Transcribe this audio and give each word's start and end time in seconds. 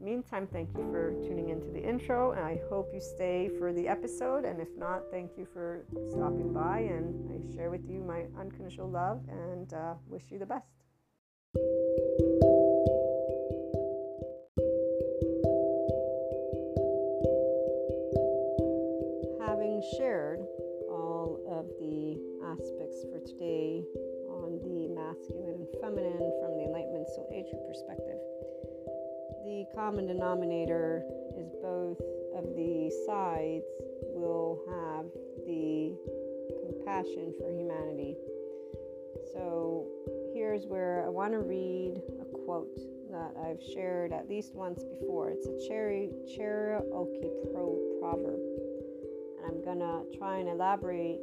meantime, 0.00 0.46
thank 0.46 0.70
you 0.76 0.88
for 0.90 1.12
tuning 1.22 1.50
into 1.50 1.66
the 1.68 1.82
intro, 1.82 2.32
and 2.32 2.40
I 2.44 2.60
hope 2.68 2.90
you 2.92 3.00
stay 3.00 3.50
for 3.58 3.72
the 3.72 3.88
episode. 3.88 4.44
And 4.44 4.60
if 4.60 4.68
not, 4.76 5.02
thank 5.10 5.32
you 5.36 5.46
for 5.52 5.84
stopping 6.10 6.52
by, 6.52 6.80
and 6.80 7.30
I 7.30 7.54
share 7.54 7.70
with 7.70 7.88
you 7.88 8.00
my 8.00 8.24
unconditional 8.38 8.88
love 8.88 9.20
and 9.28 9.72
uh, 9.72 9.94
wish 10.08 10.22
you 10.30 10.38
the 10.38 10.46
best. 10.46 10.66
Having 19.46 19.82
shared 19.98 20.40
all 20.88 21.40
of 21.50 21.66
the 21.80 22.16
aspects 22.46 23.04
for 23.10 23.18
today 23.20 23.82
on 24.30 24.60
the 24.62 24.88
masculine 24.94 25.54
and 25.54 25.66
feminine 25.80 26.32
from 26.40 26.56
the 26.56 26.64
Enlightenment 26.64 27.08
Soul 27.08 27.28
Age 27.34 27.50
perspective 27.66 28.19
the 29.50 29.66
common 29.74 30.06
denominator 30.06 31.02
is 31.36 31.50
both 31.60 31.98
of 32.36 32.44
the 32.54 32.88
sides 33.04 33.66
will 34.14 34.62
have 34.70 35.06
the 35.44 35.92
compassion 36.62 37.34
for 37.36 37.50
humanity. 37.50 38.14
So 39.32 39.88
here's 40.32 40.66
where 40.66 41.04
I 41.04 41.08
want 41.08 41.32
to 41.32 41.40
read 41.40 42.00
a 42.20 42.24
quote 42.44 42.78
that 43.10 43.34
I've 43.44 43.60
shared 43.74 44.12
at 44.12 44.28
least 44.28 44.54
once 44.54 44.84
before. 44.84 45.30
It's 45.30 45.48
a 45.48 45.68
Cherry 45.68 46.10
Cherokee 46.32 47.34
Pro 47.52 47.76
proverb. 48.00 48.38
And 48.38 49.46
I'm 49.50 49.64
going 49.64 49.80
to 49.80 50.16
try 50.16 50.38
and 50.38 50.48
elaborate 50.48 51.18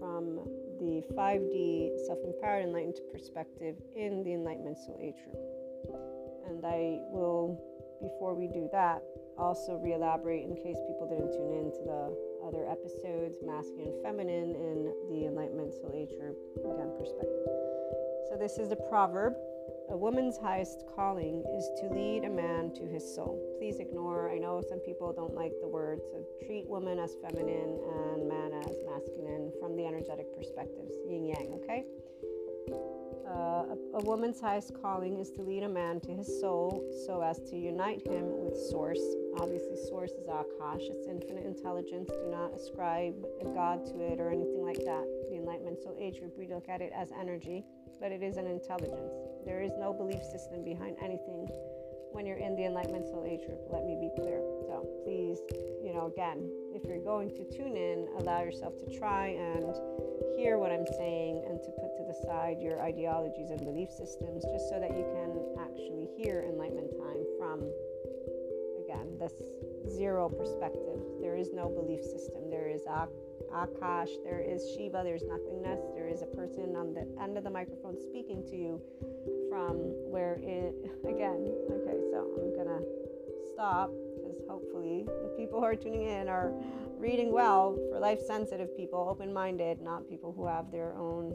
from 0.00 0.40
the 0.80 1.04
5D 1.14 2.06
self 2.06 2.18
empowered 2.24 2.64
enlightened 2.64 2.98
perspective 3.12 3.76
in 3.94 4.24
the 4.24 4.32
Enlightenment 4.32 4.78
Soul 4.78 4.98
Age 5.00 5.22
group. 5.30 5.57
And 6.58 6.66
I 6.66 6.98
will 7.14 7.54
before 8.02 8.34
we 8.34 8.46
do 8.48 8.68
that, 8.72 9.02
also 9.38 9.78
re 9.78 9.94
elaborate 9.94 10.42
in 10.42 10.54
case 10.56 10.78
people 10.86 11.06
didn't 11.06 11.30
tune 11.30 11.54
in 11.54 11.70
to 11.70 11.82
the 11.86 12.02
other 12.46 12.66
episodes, 12.66 13.38
masculine 13.46 13.94
and 13.94 14.02
feminine 14.02 14.50
in 14.58 14.94
the 15.10 15.26
Enlightenment 15.26 15.72
Soul 15.74 15.94
Age 15.94 16.10
group, 16.18 16.34
again, 16.58 16.90
perspective. 16.98 17.46
So, 18.30 18.36
this 18.38 18.58
is 18.58 18.68
the 18.68 18.78
proverb 18.90 19.34
A 19.90 19.96
woman's 19.96 20.36
highest 20.36 20.84
calling 20.94 21.44
is 21.56 21.70
to 21.80 21.88
lead 21.94 22.24
a 22.24 22.30
man 22.30 22.74
to 22.74 22.86
his 22.86 23.02
soul. 23.02 23.38
Please 23.58 23.78
ignore, 23.78 24.30
I 24.30 24.38
know 24.38 24.60
some 24.68 24.80
people 24.80 25.12
don't 25.12 25.34
like 25.34 25.52
the 25.62 25.68
word, 25.68 26.00
so 26.10 26.24
treat 26.44 26.66
woman 26.68 26.98
as 26.98 27.14
feminine 27.22 27.78
and 27.86 28.28
man 28.28 28.52
as 28.66 28.74
masculine 28.84 29.52
from 29.60 29.76
the 29.76 29.86
energetic 29.86 30.26
perspectives, 30.36 30.94
yin 31.06 31.24
yang, 31.26 31.54
okay? 31.62 31.86
Uh, 33.28 33.76
a, 33.94 34.00
woman's 34.04 34.40
highest 34.40 34.72
calling 34.80 35.18
is 35.18 35.30
to 35.30 35.42
lead 35.42 35.62
a 35.62 35.68
man 35.68 36.00
to 36.00 36.12
his 36.12 36.40
soul 36.40 36.82
so 37.06 37.20
as 37.20 37.38
to 37.50 37.56
unite 37.56 38.00
him 38.06 38.24
with 38.40 38.56
Source. 38.70 39.02
Obviously, 39.38 39.76
Source 39.88 40.12
is 40.12 40.26
Akash, 40.26 40.88
it's 40.88 41.06
infinite 41.06 41.44
intelligence. 41.44 42.08
Do 42.08 42.30
not 42.30 42.54
ascribe 42.54 43.14
a 43.42 43.44
God 43.44 43.84
to 43.86 44.00
it 44.00 44.18
or 44.18 44.30
anything 44.30 44.64
like 44.64 44.78
that. 44.78 45.04
The 45.30 45.36
Enlightenment 45.36 45.82
Soul 45.82 45.96
Age 46.00 46.20
group, 46.20 46.38
we 46.38 46.46
look 46.46 46.68
at 46.70 46.80
it 46.80 46.90
as 46.94 47.10
energy, 47.20 47.64
but 48.00 48.12
it 48.12 48.22
is 48.22 48.38
an 48.38 48.46
intelligence. 48.46 49.12
There 49.44 49.60
is 49.60 49.72
no 49.78 49.92
belief 49.92 50.22
system 50.22 50.64
behind 50.64 50.96
anything 51.02 51.48
when 52.12 52.24
you're 52.24 52.38
in 52.38 52.56
the 52.56 52.64
Enlightenment 52.64 53.06
Soul 53.06 53.24
Age 53.28 53.44
group. 53.46 53.60
Let 53.70 53.84
me 53.84 53.96
be 54.00 54.10
clear. 54.16 54.40
So 54.66 54.88
please, 55.04 55.38
you 55.84 55.92
know, 55.92 56.06
again, 56.06 56.48
if 56.74 56.84
you're 56.84 57.04
going 57.04 57.30
to 57.36 57.44
tune 57.44 57.76
in, 57.76 58.08
allow 58.18 58.42
yourself 58.42 58.78
to 58.78 58.98
try 58.98 59.28
and 59.28 59.74
hear 60.36 60.58
what 60.58 60.72
I'm 60.72 60.86
saying 60.86 61.44
and 61.48 61.62
to 61.62 61.70
put 61.80 61.87
the 62.08 62.16
side 62.24 62.56
your 62.58 62.80
ideologies 62.80 63.50
and 63.50 63.60
belief 63.60 63.90
systems 63.90 64.42
just 64.50 64.68
so 64.72 64.80
that 64.80 64.96
you 64.96 65.04
can 65.12 65.36
actually 65.60 66.08
hear 66.16 66.42
enlightenment 66.48 66.88
time 66.96 67.22
from, 67.38 67.60
again, 68.82 69.12
this 69.20 69.36
zero 69.92 70.28
perspective. 70.28 71.04
There 71.20 71.36
is 71.36 71.52
no 71.52 71.68
belief 71.68 72.02
system. 72.02 72.48
There 72.50 72.68
is 72.68 72.82
Akash, 73.52 74.10
there 74.24 74.40
is 74.40 74.64
Shiva, 74.74 75.02
there's 75.04 75.22
nothingness, 75.22 75.80
there 75.94 76.08
is 76.08 76.22
a 76.22 76.26
person 76.26 76.76
on 76.76 76.94
the 76.94 77.06
end 77.22 77.36
of 77.36 77.44
the 77.44 77.50
microphone 77.50 78.00
speaking 78.00 78.42
to 78.48 78.56
you 78.56 78.80
from 79.50 79.76
where 80.08 80.40
it, 80.42 80.74
again, 81.04 81.44
okay, 81.68 82.00
so 82.10 82.24
I'm 82.40 82.56
gonna 82.56 82.80
stop 83.52 83.90
because 84.16 84.40
hopefully 84.48 85.04
the 85.04 85.34
people 85.36 85.60
who 85.60 85.66
are 85.66 85.76
tuning 85.76 86.08
in 86.08 86.28
are 86.28 86.52
reading 86.98 87.32
well 87.32 87.78
for 87.90 87.98
life 87.98 88.20
sensitive 88.20 88.74
people, 88.76 89.06
open 89.10 89.32
minded, 89.32 89.80
not 89.80 90.08
people 90.08 90.32
who 90.32 90.46
have 90.46 90.70
their 90.72 90.94
own 90.96 91.34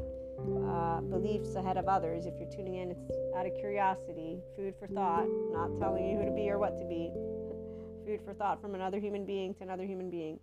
uh, 0.68 1.02
beliefs 1.02 1.56
ahead 1.56 1.78
of 1.78 1.88
others. 1.88 2.26
If 2.26 2.34
you're 2.40 2.50
tuning 2.50 2.76
in, 2.76 2.92
it's 2.92 3.12
out 3.36 3.46
of 3.46 3.54
curiosity, 3.56 4.40
food 4.56 4.76
for 4.80 4.88
thought, 4.88 5.28
not 5.52 5.78
telling 5.80 6.08
you 6.08 6.18
who 6.18 6.26
to 6.26 6.32
be 6.32 6.50
or 6.50 6.60
what 6.60 6.80
to 6.80 6.86
be. 6.86 7.12
food 8.06 8.22
for 8.26 8.34
thought 8.34 8.62
from 8.62 8.76
another 8.76 9.00
human 9.00 9.26
being 9.26 9.54
to 9.56 9.64
another 9.64 9.86
human 9.86 10.10
being. 10.10 10.40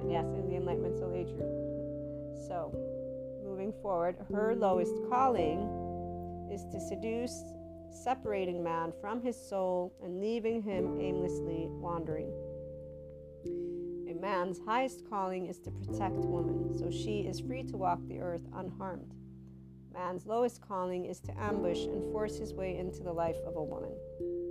And 0.00 0.10
yes, 0.10 0.24
in 0.24 0.48
the 0.48 0.56
Enlightenment 0.56 0.98
Soul 0.98 1.12
Age 1.14 1.28
group. 1.28 1.50
So, 2.46 2.72
moving 3.44 3.72
forward, 3.82 4.16
her 4.32 4.54
lowest 4.54 4.94
calling 5.08 5.58
is 6.52 6.64
to 6.72 6.80
seduce, 6.80 7.42
separating 7.90 8.62
man 8.62 8.92
from 9.00 9.22
his 9.22 9.36
soul 9.36 9.92
and 10.02 10.20
leaving 10.20 10.62
him 10.62 11.00
aimlessly 11.00 11.66
wandering 11.68 12.30
man's 14.20 14.60
highest 14.66 15.08
calling 15.08 15.46
is 15.46 15.58
to 15.60 15.70
protect 15.70 16.16
woman, 16.16 16.76
so 16.78 16.90
she 16.90 17.20
is 17.20 17.40
free 17.40 17.62
to 17.64 17.76
walk 17.76 17.98
the 18.08 18.20
earth 18.20 18.46
unharmed. 18.54 19.14
Man's 19.92 20.26
lowest 20.26 20.60
calling 20.60 21.06
is 21.06 21.20
to 21.20 21.38
ambush 21.40 21.84
and 21.84 22.02
force 22.12 22.36
his 22.36 22.52
way 22.52 22.76
into 22.78 23.02
the 23.02 23.12
life 23.12 23.38
of 23.46 23.56
a 23.56 23.62
woman. 23.62 23.92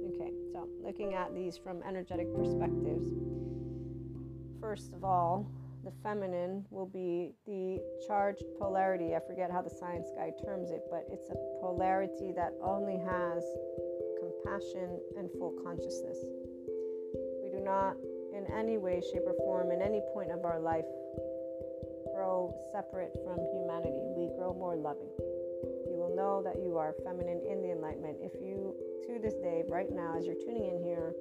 Okay, 0.10 0.32
so 0.52 0.68
looking 0.84 1.14
at 1.14 1.34
these 1.36 1.58
from 1.58 1.84
energetic 1.84 2.34
perspectives. 2.36 3.12
First 4.60 4.94
of 4.94 5.04
all, 5.04 5.48
the 5.84 5.92
feminine 6.02 6.66
will 6.72 6.88
be 6.88 7.36
the 7.46 7.80
charged 8.08 8.44
polarity. 8.58 9.14
I 9.14 9.20
forget 9.28 9.52
how 9.52 9.62
the 9.62 9.70
science 9.70 10.08
guy 10.18 10.32
terms 10.44 10.72
it, 10.72 10.82
but 10.90 11.06
it's 11.12 11.30
a 11.30 11.36
polarity 11.62 12.32
that 12.36 12.54
only 12.64 12.98
has 12.98 13.44
compassion 14.20 15.00
and 15.16 15.30
full 15.38 15.54
consciousness. 15.64 16.18
We 17.44 17.52
do 17.52 17.64
not 17.64 17.96
in 18.36 18.46
any 18.52 18.78
way, 18.78 19.02
shape, 19.02 19.24
or 19.26 19.34
form, 19.40 19.72
in 19.72 19.82
any 19.82 20.02
point 20.14 20.32
of 20.32 20.44
our 20.44 20.60
life, 20.60 20.86
grow 22.14 22.54
separate 22.72 23.16
from 23.24 23.40
humanity. 23.56 24.04
We 24.16 24.30
grow 24.38 24.54
more 24.54 24.76
loving. 24.76 25.10
You 25.88 25.96
will 25.96 26.16
know 26.16 26.44
that 26.44 26.60
you 26.60 26.78
are 26.78 26.94
feminine 27.04 27.42
in 27.48 27.62
the 27.64 27.72
enlightenment 27.72 28.18
if 28.22 28.34
you, 28.44 28.76
to 29.08 29.20
this 29.20 29.36
day, 29.36 29.64
right 29.68 29.90
now, 29.90 30.16
as 30.18 30.26
you're 30.26 30.36
tuning 30.36 30.68
in 30.68 30.84
here, 30.84 31.16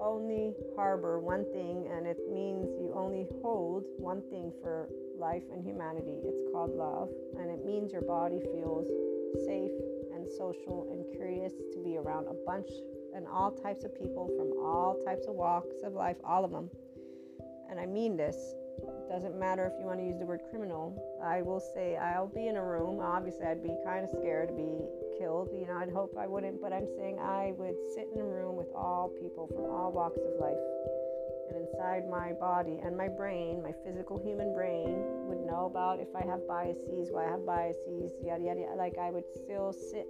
only 0.00 0.54
harbor 0.76 1.18
one 1.18 1.44
thing, 1.50 1.90
and 1.90 2.06
it 2.06 2.18
means 2.30 2.70
you 2.78 2.94
only 2.94 3.26
hold 3.42 3.84
one 3.98 4.22
thing 4.30 4.52
for 4.62 4.88
life 5.18 5.42
and 5.52 5.64
humanity. 5.66 6.22
It's 6.22 6.42
called 6.52 6.70
love, 6.70 7.10
and 7.38 7.50
it 7.50 7.66
means 7.66 7.92
your 7.92 8.06
body 8.06 8.38
feels 8.54 8.86
safe 9.44 9.74
and 10.14 10.26
social 10.38 10.86
and 10.90 11.04
curious 11.16 11.52
to 11.74 11.82
be 11.82 11.98
around 11.98 12.26
a 12.30 12.34
bunch 12.46 12.70
and 13.18 13.26
all 13.26 13.50
types 13.50 13.82
of 13.82 13.92
people 13.92 14.30
from 14.38 14.64
all 14.64 14.96
types 15.04 15.26
of 15.26 15.34
walks 15.34 15.82
of 15.82 15.92
life, 15.92 16.16
all 16.24 16.44
of 16.44 16.52
them. 16.52 16.70
And 17.68 17.78
I 17.78 17.84
mean 17.84 18.16
this. 18.16 18.36
It 18.78 19.10
doesn't 19.10 19.36
matter 19.36 19.66
if 19.66 19.72
you 19.80 19.86
want 19.86 19.98
to 19.98 20.06
use 20.06 20.18
the 20.20 20.24
word 20.24 20.40
criminal. 20.50 20.94
I 21.20 21.42
will 21.42 21.58
say 21.58 21.96
I'll 21.96 22.28
be 22.28 22.46
in 22.46 22.54
a 22.54 22.64
room. 22.64 23.00
Obviously, 23.02 23.44
I'd 23.44 23.60
be 23.60 23.74
kind 23.84 24.04
of 24.04 24.10
scared 24.10 24.48
to 24.50 24.54
be 24.54 24.86
killed. 25.18 25.50
You 25.52 25.66
know, 25.66 25.76
I'd 25.76 25.90
hope 25.90 26.14
I 26.16 26.28
wouldn't, 26.28 26.62
but 26.62 26.72
I'm 26.72 26.86
saying 26.96 27.18
I 27.18 27.52
would 27.58 27.74
sit 27.96 28.06
in 28.14 28.20
a 28.20 28.24
room 28.24 28.54
with 28.54 28.68
all 28.72 29.10
people 29.20 29.48
from 29.48 29.66
all 29.66 29.90
walks 29.90 30.22
of 30.22 30.38
life. 30.38 30.62
And 31.50 31.66
inside 31.66 32.06
my 32.08 32.32
body 32.38 32.78
and 32.84 32.96
my 32.96 33.08
brain, 33.08 33.62
my 33.62 33.72
physical 33.84 34.16
human 34.22 34.54
brain 34.54 34.94
would 35.26 35.42
know 35.42 35.66
about 35.66 35.98
if 35.98 36.14
I 36.14 36.24
have 36.24 36.46
biases, 36.46 37.10
why 37.10 37.26
I 37.26 37.30
have 37.30 37.44
biases, 37.44 38.12
yada 38.22 38.44
yada. 38.44 38.60
yada. 38.60 38.76
Like 38.76 38.94
I 38.96 39.10
would 39.10 39.26
still 39.34 39.72
sit 39.72 40.06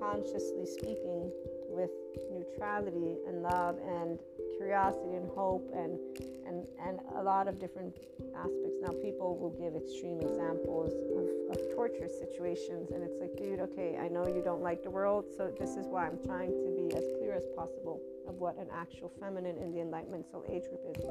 consciously 0.00 0.64
speaking 0.64 1.28
with 1.70 1.90
neutrality 2.32 3.16
and 3.26 3.42
love 3.42 3.76
and 3.86 4.18
curiosity 4.56 5.14
and 5.14 5.28
hope 5.30 5.70
and 5.74 5.98
and 6.46 6.66
and 6.84 6.98
a 7.16 7.22
lot 7.22 7.48
of 7.48 7.58
different 7.58 7.96
aspects. 8.36 8.76
Now 8.82 8.92
people 9.00 9.38
will 9.38 9.54
give 9.54 9.76
extreme 9.76 10.20
examples 10.20 10.92
of, 11.16 11.56
of 11.56 11.74
torture 11.74 12.08
situations 12.08 12.90
and 12.90 13.02
it's 13.02 13.18
like, 13.20 13.36
dude, 13.36 13.60
okay, 13.60 13.96
I 13.96 14.08
know 14.08 14.26
you 14.26 14.42
don't 14.42 14.62
like 14.62 14.82
the 14.82 14.90
world, 14.90 15.26
so 15.36 15.52
this 15.58 15.76
is 15.76 15.86
why 15.86 16.06
I'm 16.06 16.18
trying 16.24 16.50
to 16.50 16.70
be 16.76 16.94
as 16.96 17.04
clear 17.18 17.34
as 17.34 17.44
possible 17.56 18.00
of 18.28 18.34
what 18.36 18.58
an 18.58 18.66
actual 18.72 19.12
feminine 19.20 19.56
in 19.58 19.72
the 19.72 19.80
enlightenment 19.80 20.26
soul 20.30 20.44
age 20.50 20.64
group 20.64 20.82
is. 20.96 21.04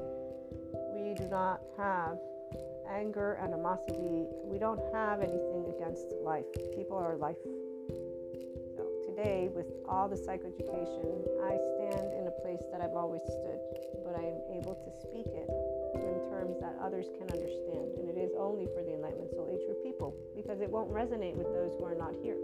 We 0.94 1.14
do 1.16 1.28
not 1.30 1.62
have 1.78 2.18
anger, 2.90 3.38
animosity. 3.42 4.26
We 4.44 4.58
don't 4.58 4.82
have 4.94 5.22
anything 5.22 5.72
against 5.76 6.06
life. 6.24 6.46
People 6.76 6.98
are 6.98 7.16
life 7.16 7.38
today, 9.20 9.50
with 9.52 9.68
all 9.88 10.08
the 10.08 10.16
psychoeducation, 10.16 11.28
I 11.44 11.60
stand 11.76 12.08
in 12.16 12.28
a 12.28 12.36
place 12.40 12.64
that 12.72 12.80
I've 12.80 12.96
always 12.96 13.22
stood, 13.28 13.60
but 14.06 14.16
I 14.16 14.24
am 14.24 14.40
able 14.56 14.80
to 14.80 14.90
speak 15.04 15.28
it 15.28 15.50
in 15.96 16.24
terms 16.32 16.56
that 16.62 16.80
others 16.80 17.08
can 17.20 17.28
understand. 17.28 18.00
And 18.00 18.08
it 18.08 18.16
is 18.16 18.32
only 18.40 18.68
for 18.72 18.80
the 18.84 18.96
Enlightenment 18.96 19.32
Soul 19.32 19.52
Age 19.52 19.66
group 19.68 19.84
people 19.84 20.16
because 20.36 20.62
it 20.62 20.70
won't 20.70 20.92
resonate 20.92 21.36
with 21.36 21.52
those 21.52 21.76
who 21.76 21.84
are 21.84 22.00
not 22.00 22.16
here. 22.24 22.40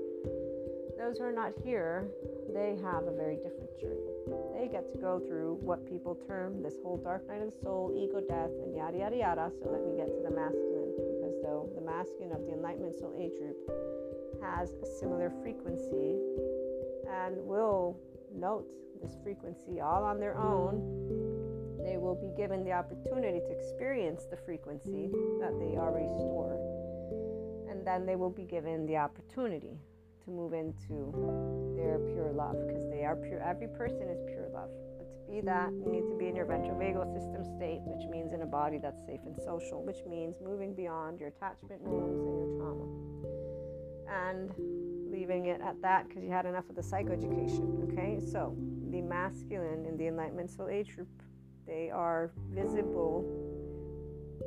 Those 0.99 1.19
who 1.19 1.23
are 1.23 1.35
not 1.35 1.53
here, 1.63 2.07
they 2.51 2.75
have 2.83 3.07
a 3.07 3.15
very 3.15 3.35
different 3.39 3.71
journey. 3.79 4.11
They 4.59 4.67
get 4.67 4.91
to 4.91 4.97
go 4.99 5.19
through 5.19 5.59
what 5.63 5.87
people 5.87 6.19
term 6.27 6.63
this 6.63 6.75
whole 6.83 6.97
dark 6.97 7.27
night 7.27 7.39
of 7.39 7.51
the 7.55 7.59
soul, 7.63 7.95
ego 7.95 8.19
death, 8.19 8.51
and 8.63 8.75
yada 8.75 8.97
yada 8.97 9.15
yada. 9.15 9.51
So 9.63 9.71
let 9.71 9.83
me 9.83 9.95
get 9.95 10.11
to 10.11 10.21
the 10.23 10.31
masculine 10.31 10.91
because 10.91 11.35
though 11.39 11.71
the 11.75 11.83
masculine 11.83 12.35
of 12.35 12.43
the 12.47 12.51
Enlightenment 12.51 12.95
Soul 12.95 13.15
Age 13.15 13.35
group 13.39 13.59
has 14.41 14.75
a 14.83 14.85
similar 14.85 15.31
frequency 15.43 16.19
and 17.09 17.37
will 17.37 17.99
note 18.33 18.65
this 19.01 19.15
frequency 19.23 19.79
all 19.79 20.03
on 20.03 20.19
their 20.19 20.37
own, 20.37 20.81
they 21.83 21.97
will 21.97 22.15
be 22.15 22.35
given 22.35 22.63
the 22.63 22.71
opportunity 22.71 23.39
to 23.39 23.51
experience 23.51 24.25
the 24.25 24.37
frequency 24.37 25.09
that 25.39 25.53
they 25.59 25.77
already 25.77 26.09
store. 26.17 26.57
And 27.69 27.85
then 27.85 28.05
they 28.05 28.15
will 28.15 28.31
be 28.31 28.43
given 28.43 28.85
the 28.85 28.97
opportunity 28.97 29.77
to 30.23 30.31
move 30.31 30.53
into 30.53 31.13
their 31.77 31.99
pure 31.99 32.31
love 32.33 32.55
because 32.67 32.89
they 32.89 33.05
are 33.05 33.15
pure. 33.15 33.39
Every 33.39 33.67
person 33.67 34.09
is 34.09 34.19
pure 34.25 34.49
love. 34.51 34.69
But 34.97 35.13
to 35.13 35.31
be 35.31 35.41
that, 35.41 35.71
you 35.71 35.91
need 35.91 36.09
to 36.09 36.17
be 36.17 36.27
in 36.27 36.35
your 36.35 36.45
ventral 36.45 36.75
vagal 36.75 37.13
system 37.13 37.45
state, 37.55 37.81
which 37.85 38.09
means 38.09 38.33
in 38.33 38.41
a 38.41 38.45
body 38.45 38.79
that's 38.81 39.05
safe 39.05 39.21
and 39.25 39.37
social, 39.37 39.83
which 39.83 40.01
means 40.09 40.35
moving 40.43 40.73
beyond 40.73 41.19
your 41.19 41.29
attachment 41.29 41.81
wounds 41.81 42.25
and 42.25 42.39
your 42.39 42.49
trauma. 42.57 42.87
And 44.09 44.49
leaving 45.15 45.45
it 45.45 45.61
at 45.61 45.81
that 45.81 46.07
because 46.07 46.23
you 46.23 46.29
had 46.29 46.45
enough 46.45 46.69
of 46.69 46.75
the 46.75 46.81
psychoeducation. 46.81 47.91
Okay, 47.91 48.19
so 48.19 48.55
the 48.91 49.01
masculine 49.01 49.85
in 49.85 49.97
the 49.97 50.07
Enlightenment 50.07 50.49
Soul 50.49 50.67
Age 50.67 50.93
group, 50.95 51.07
they 51.65 51.89
are 51.89 52.31
visible 52.53 53.25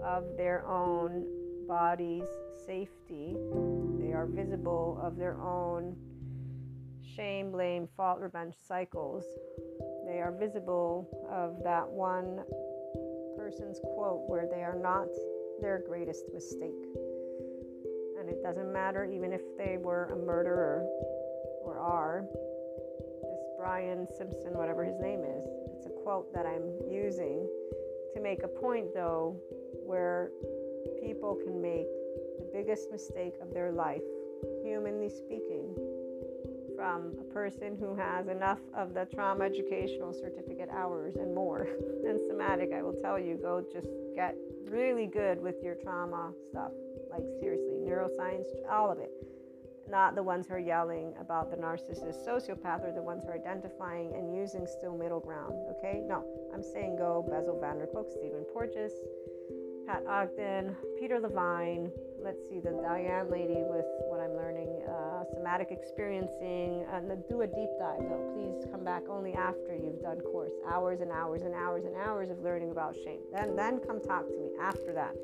of 0.05 0.25
their 0.37 0.67
own 0.67 1.25
body's 1.67 2.29
safety. 2.67 3.35
They 3.99 4.13
are 4.13 4.27
visible 4.27 5.01
of 5.03 5.17
their 5.17 5.41
own 5.41 5.97
shame, 7.17 7.51
blame, 7.51 7.89
fault, 7.97 8.21
revenge 8.21 8.55
cycles. 8.67 9.25
They 10.07 10.21
are 10.21 10.33
visible 10.39 11.09
of 11.31 11.65
that 11.65 11.89
one 11.89 12.41
person's 13.37 13.81
quote 13.81 14.29
where 14.29 14.47
they 14.47 14.63
are 14.63 14.79
not 14.79 15.09
their 15.61 15.83
greatest 15.89 16.25
mistake 16.33 16.75
and 18.29 18.37
it 18.37 18.43
doesn't 18.43 18.73
matter 18.73 19.05
even 19.05 19.33
if 19.33 19.41
they 19.57 19.79
were 19.79 20.05
a 20.13 20.17
murderer 20.17 20.85
or 21.63 21.79
are. 21.79 22.25
This 23.23 23.41
Brian 23.59 24.07
Simpson, 24.17 24.53
whatever 24.53 24.85
his 24.85 24.99
name 25.01 25.21
is, 25.21 25.45
it's 25.75 25.87
a 25.87 26.03
quote 26.03 26.33
that 26.35 26.47
I'm 26.47 26.71
using 26.91 27.49
to 28.15 28.21
make 28.21 28.43
a 28.43 28.49
point 28.49 28.93
though 28.95 29.37
where 29.87 30.31
people 31.03 31.39
can 31.43 31.61
make 31.61 31.87
the 32.39 32.47
biggest 32.53 32.91
mistake 32.91 33.35
of 33.41 33.55
their 33.55 33.73
life, 33.73 34.03
humanly 34.63 35.09
speaking, 35.09 35.75
from 36.77 37.13
a 37.21 37.33
person 37.33 37.77
who 37.81 37.95
has 37.97 38.29
enough 38.29 38.61
of 38.77 38.95
the 38.95 39.07
trauma 39.15 39.45
educational 39.45 40.13
certificate 40.13 40.69
hours 40.71 41.17
and 41.17 41.35
more 41.35 41.67
than 42.05 42.21
somatic. 42.29 42.73
I 42.75 42.83
will 42.83 42.93
tell 42.93 43.19
you, 43.19 43.37
go 43.37 43.65
just 43.73 43.89
get 44.15 44.37
really 44.69 45.07
good 45.07 45.43
with 45.43 45.57
your 45.63 45.75
trauma 45.77 46.33
stuff. 46.51 46.73
Like, 47.11 47.25
seriously, 47.41 47.79
neuroscience, 47.85 48.47
all 48.71 48.91
of 48.91 48.99
it. 48.99 49.11
Not 49.91 50.15
the 50.15 50.23
ones 50.23 50.47
who 50.47 50.55
are 50.55 50.59
yelling 50.59 51.15
about 51.19 51.50
the 51.50 51.57
narcissist 51.57 52.27
sociopath 52.27 52.85
or 52.85 52.93
the 52.93 53.03
ones 53.03 53.25
who 53.25 53.31
are 53.31 53.35
identifying 53.35 54.12
and 54.15 54.35
using 54.37 54.67
still 54.67 54.97
middle 54.97 55.21
ground, 55.21 55.55
okay? 55.79 56.03
No, 56.07 56.25
I'm 56.53 56.62
saying 56.62 56.97
go 56.97 57.25
Bessel 57.29 57.59
van 57.59 57.79
der 57.79 57.87
Kolk, 57.87 58.11
Stephen 58.11 58.45
Porges, 58.53 58.93
Pat 59.88 60.05
Ogden, 60.07 60.77
Peter 61.00 61.19
Levine. 61.19 61.91
Let's 62.23 62.47
see, 62.47 62.61
the 62.61 62.77
Diane 62.83 63.31
lady 63.31 63.57
with 63.57 63.87
what 64.05 64.21
I'm 64.21 64.37
learning, 64.37 64.69
uh, 64.85 65.25
somatic 65.33 65.69
experiencing. 65.71 66.85
And 66.93 67.09
do 67.27 67.41
a 67.41 67.47
deep 67.47 67.71
dive 67.81 68.05
though. 68.05 68.29
Please 68.37 68.71
come 68.71 68.85
back 68.85 69.09
only 69.09 69.33
after 69.33 69.75
you've 69.75 70.03
done 70.03 70.21
course. 70.21 70.53
Hours 70.71 71.00
and 71.00 71.11
hours 71.11 71.41
and 71.41 71.55
hours 71.55 71.87
and 71.87 71.97
hours 71.97 72.29
of 72.31 72.41
learning 72.41 72.71
about 72.71 72.97
shame. 73.03 73.21
Then, 73.33 73.57
then 73.57 73.81
come 73.81 74.03
talk 74.03 74.29
to 74.29 74.37
me 74.37 74.50
after 74.61 74.93
that. 74.93 75.15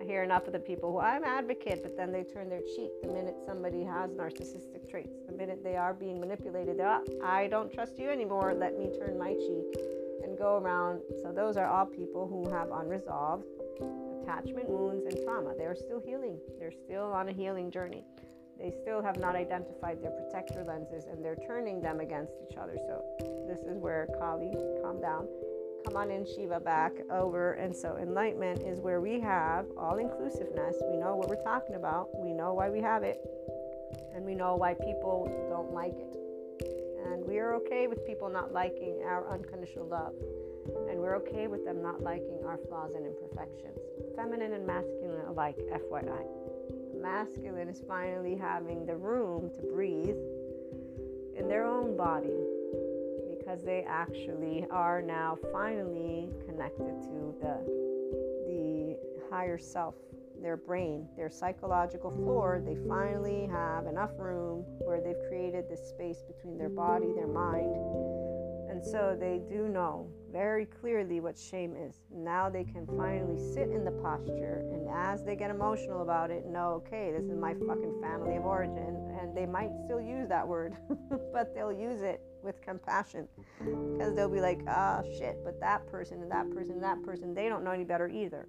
I 0.00 0.04
hear 0.04 0.22
enough 0.22 0.46
of 0.46 0.52
the 0.52 0.58
people 0.58 0.92
who 0.92 0.98
I'm 0.98 1.24
advocate, 1.24 1.82
but 1.82 1.96
then 1.96 2.12
they 2.12 2.22
turn 2.22 2.48
their 2.48 2.60
cheek 2.60 2.90
the 3.02 3.08
minute 3.08 3.36
somebody 3.46 3.82
has 3.82 4.10
narcissistic 4.10 4.88
traits. 4.90 5.18
The 5.26 5.32
minute 5.32 5.62
they 5.64 5.76
are 5.76 5.94
being 5.94 6.20
manipulated, 6.20 6.80
oh, 6.80 7.02
I 7.24 7.46
don't 7.48 7.72
trust 7.72 7.98
you 7.98 8.08
anymore. 8.08 8.54
Let 8.54 8.78
me 8.78 8.90
turn 8.98 9.18
my 9.18 9.34
cheek 9.34 9.80
and 10.22 10.36
go 10.36 10.58
around. 10.58 11.00
So 11.22 11.32
those 11.32 11.56
are 11.56 11.66
all 11.66 11.86
people 11.86 12.26
who 12.26 12.50
have 12.50 12.70
unresolved 12.70 13.44
attachment 14.22 14.68
wounds 14.68 15.06
and 15.06 15.24
trauma. 15.24 15.54
They 15.56 15.64
are 15.64 15.76
still 15.76 16.00
healing. 16.04 16.38
They're 16.58 16.72
still 16.72 17.12
on 17.12 17.28
a 17.28 17.32
healing 17.32 17.70
journey. 17.70 18.04
They 18.58 18.72
still 18.82 19.02
have 19.02 19.18
not 19.18 19.36
identified 19.36 20.02
their 20.02 20.10
protector 20.10 20.64
lenses 20.64 21.04
and 21.10 21.24
they're 21.24 21.36
turning 21.46 21.80
them 21.80 22.00
against 22.00 22.32
each 22.42 22.56
other. 22.56 22.76
So 22.86 23.02
this 23.46 23.60
is 23.60 23.78
where 23.78 24.08
Kali, 24.18 24.52
calm 24.82 25.00
down 25.00 25.28
come 25.86 25.96
on 25.96 26.10
in 26.10 26.26
Shiva 26.26 26.58
back 26.58 26.92
over. 27.10 27.52
And 27.52 27.74
so 27.74 27.96
enlightenment 27.96 28.62
is 28.62 28.80
where 28.80 29.00
we 29.00 29.20
have 29.20 29.66
all 29.78 29.98
inclusiveness. 29.98 30.76
We 30.90 30.96
know 30.96 31.14
what 31.14 31.28
we're 31.28 31.42
talking 31.44 31.76
about, 31.76 32.08
we 32.18 32.32
know 32.32 32.54
why 32.54 32.70
we 32.70 32.80
have 32.80 33.02
it, 33.02 33.18
and 34.14 34.24
we 34.24 34.34
know 34.34 34.56
why 34.56 34.74
people 34.74 35.30
don't 35.48 35.72
like 35.72 35.94
it. 35.94 36.16
And 37.06 37.24
we 37.24 37.38
are 37.38 37.54
okay 37.54 37.86
with 37.86 38.04
people 38.04 38.28
not 38.28 38.52
liking 38.52 39.02
our 39.06 39.30
unconditional 39.32 39.86
love. 39.86 40.14
And 40.90 40.98
we're 40.98 41.16
okay 41.18 41.46
with 41.46 41.64
them 41.64 41.80
not 41.80 42.02
liking 42.02 42.40
our 42.44 42.58
flaws 42.68 42.90
and 42.96 43.06
imperfections. 43.06 43.78
Feminine 44.16 44.54
and 44.54 44.66
masculine 44.66 45.24
alike, 45.28 45.56
FYI. 45.72 46.26
Masculine 47.00 47.68
is 47.68 47.80
finally 47.86 48.34
having 48.34 48.84
the 48.84 48.96
room 48.96 49.50
to 49.54 49.62
breathe 49.72 50.16
in 51.36 51.46
their 51.46 51.64
own 51.64 51.96
body 51.96 52.34
because 53.46 53.62
they 53.62 53.84
actually 53.88 54.66
are 54.70 55.00
now 55.00 55.38
finally 55.52 56.28
connected 56.46 57.00
to 57.02 57.34
the 57.40 57.56
the 58.46 58.96
higher 59.30 59.58
self 59.58 59.94
their 60.42 60.56
brain 60.56 61.06
their 61.16 61.30
psychological 61.30 62.10
floor 62.10 62.62
they 62.64 62.76
finally 62.88 63.48
have 63.50 63.86
enough 63.86 64.10
room 64.18 64.64
where 64.84 65.00
they've 65.00 65.28
created 65.28 65.64
this 65.70 65.88
space 65.88 66.24
between 66.26 66.58
their 66.58 66.68
body 66.68 67.06
their 67.14 67.28
mind 67.28 67.74
and 68.68 68.84
so 68.84 69.16
they 69.18 69.40
do 69.48 69.68
know 69.68 70.08
very 70.30 70.66
clearly 70.66 71.20
what 71.20 71.38
shame 71.38 71.74
is. 71.74 71.94
Now 72.14 72.50
they 72.50 72.64
can 72.64 72.86
finally 72.86 73.38
sit 73.54 73.70
in 73.70 73.86
the 73.86 73.90
posture, 73.90 74.66
and 74.70 74.86
as 74.92 75.24
they 75.24 75.34
get 75.34 75.50
emotional 75.50 76.02
about 76.02 76.30
it, 76.30 76.44
know, 76.44 76.82
okay, 76.84 77.10
this 77.10 77.24
is 77.24 77.38
my 77.38 77.54
fucking 77.54 77.98
family 78.02 78.36
of 78.36 78.44
origin. 78.44 79.16
And 79.18 79.34
they 79.34 79.46
might 79.46 79.70
still 79.86 80.00
use 80.00 80.28
that 80.28 80.46
word, 80.46 80.76
but 81.32 81.54
they'll 81.54 81.72
use 81.72 82.02
it 82.02 82.20
with 82.46 82.62
compassion 82.62 83.28
because 83.58 84.14
they'll 84.14 84.30
be 84.30 84.40
like, 84.40 84.60
ah, 84.68 85.02
oh, 85.04 85.18
shit, 85.18 85.36
but 85.44 85.60
that 85.60 85.86
person 85.90 86.22
and 86.22 86.30
that 86.30 86.50
person 86.50 86.74
and 86.74 86.82
that 86.82 87.02
person, 87.02 87.34
they 87.34 87.48
don't 87.48 87.64
know 87.64 87.72
any 87.72 87.84
better 87.84 88.08
either. 88.08 88.48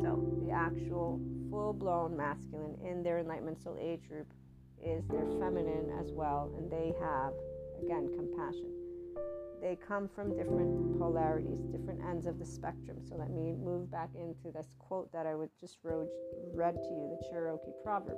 So 0.00 0.40
the 0.44 0.50
actual 0.50 1.20
full 1.50 1.72
blown 1.72 2.16
masculine 2.16 2.76
in 2.84 3.02
their 3.02 3.18
enlightenment 3.18 3.62
soul 3.62 3.76
age 3.80 4.08
group 4.08 4.32
is 4.82 5.06
their 5.08 5.26
feminine 5.38 5.92
as 6.00 6.10
well, 6.10 6.52
and 6.56 6.70
they 6.70 6.92
have, 7.00 7.32
again, 7.84 8.10
compassion 8.16 8.80
they 9.60 9.76
come 9.76 10.08
from 10.08 10.36
different 10.36 10.98
polarities, 10.98 11.60
different 11.66 12.00
ends 12.08 12.26
of 12.26 12.38
the 12.38 12.46
spectrum. 12.46 12.98
So 13.06 13.16
let 13.16 13.30
me 13.30 13.52
move 13.52 13.90
back 13.90 14.08
into 14.14 14.50
this 14.52 14.68
quote 14.78 15.12
that 15.12 15.26
I 15.26 15.34
would 15.34 15.50
just 15.60 15.78
read 15.84 16.74
to 16.74 16.88
you, 16.88 17.16
the 17.18 17.28
Cherokee 17.28 17.72
proverb. 17.84 18.16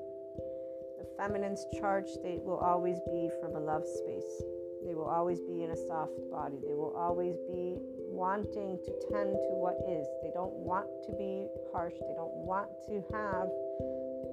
The 0.98 1.06
feminine's 1.18 1.66
charge 1.80 2.06
state 2.06 2.40
will 2.42 2.58
always 2.58 2.98
be 3.10 3.28
from 3.40 3.56
a 3.56 3.60
love 3.60 3.82
space. 3.84 4.42
They 4.84 4.94
will 4.94 5.08
always 5.08 5.40
be 5.40 5.62
in 5.62 5.70
a 5.70 5.76
soft 5.76 6.12
body. 6.30 6.58
They 6.66 6.74
will 6.74 6.94
always 6.96 7.36
be 7.50 7.76
wanting 8.10 8.78
to 8.84 8.90
tend 9.10 9.32
to 9.32 9.52
what 9.56 9.78
is. 9.88 10.06
They 10.22 10.30
don't 10.34 10.52
want 10.52 10.86
to 11.06 11.12
be 11.12 11.46
harsh. 11.72 11.94
They 11.94 12.14
don't 12.14 12.34
want 12.44 12.68
to 12.86 13.02
have, 13.14 13.48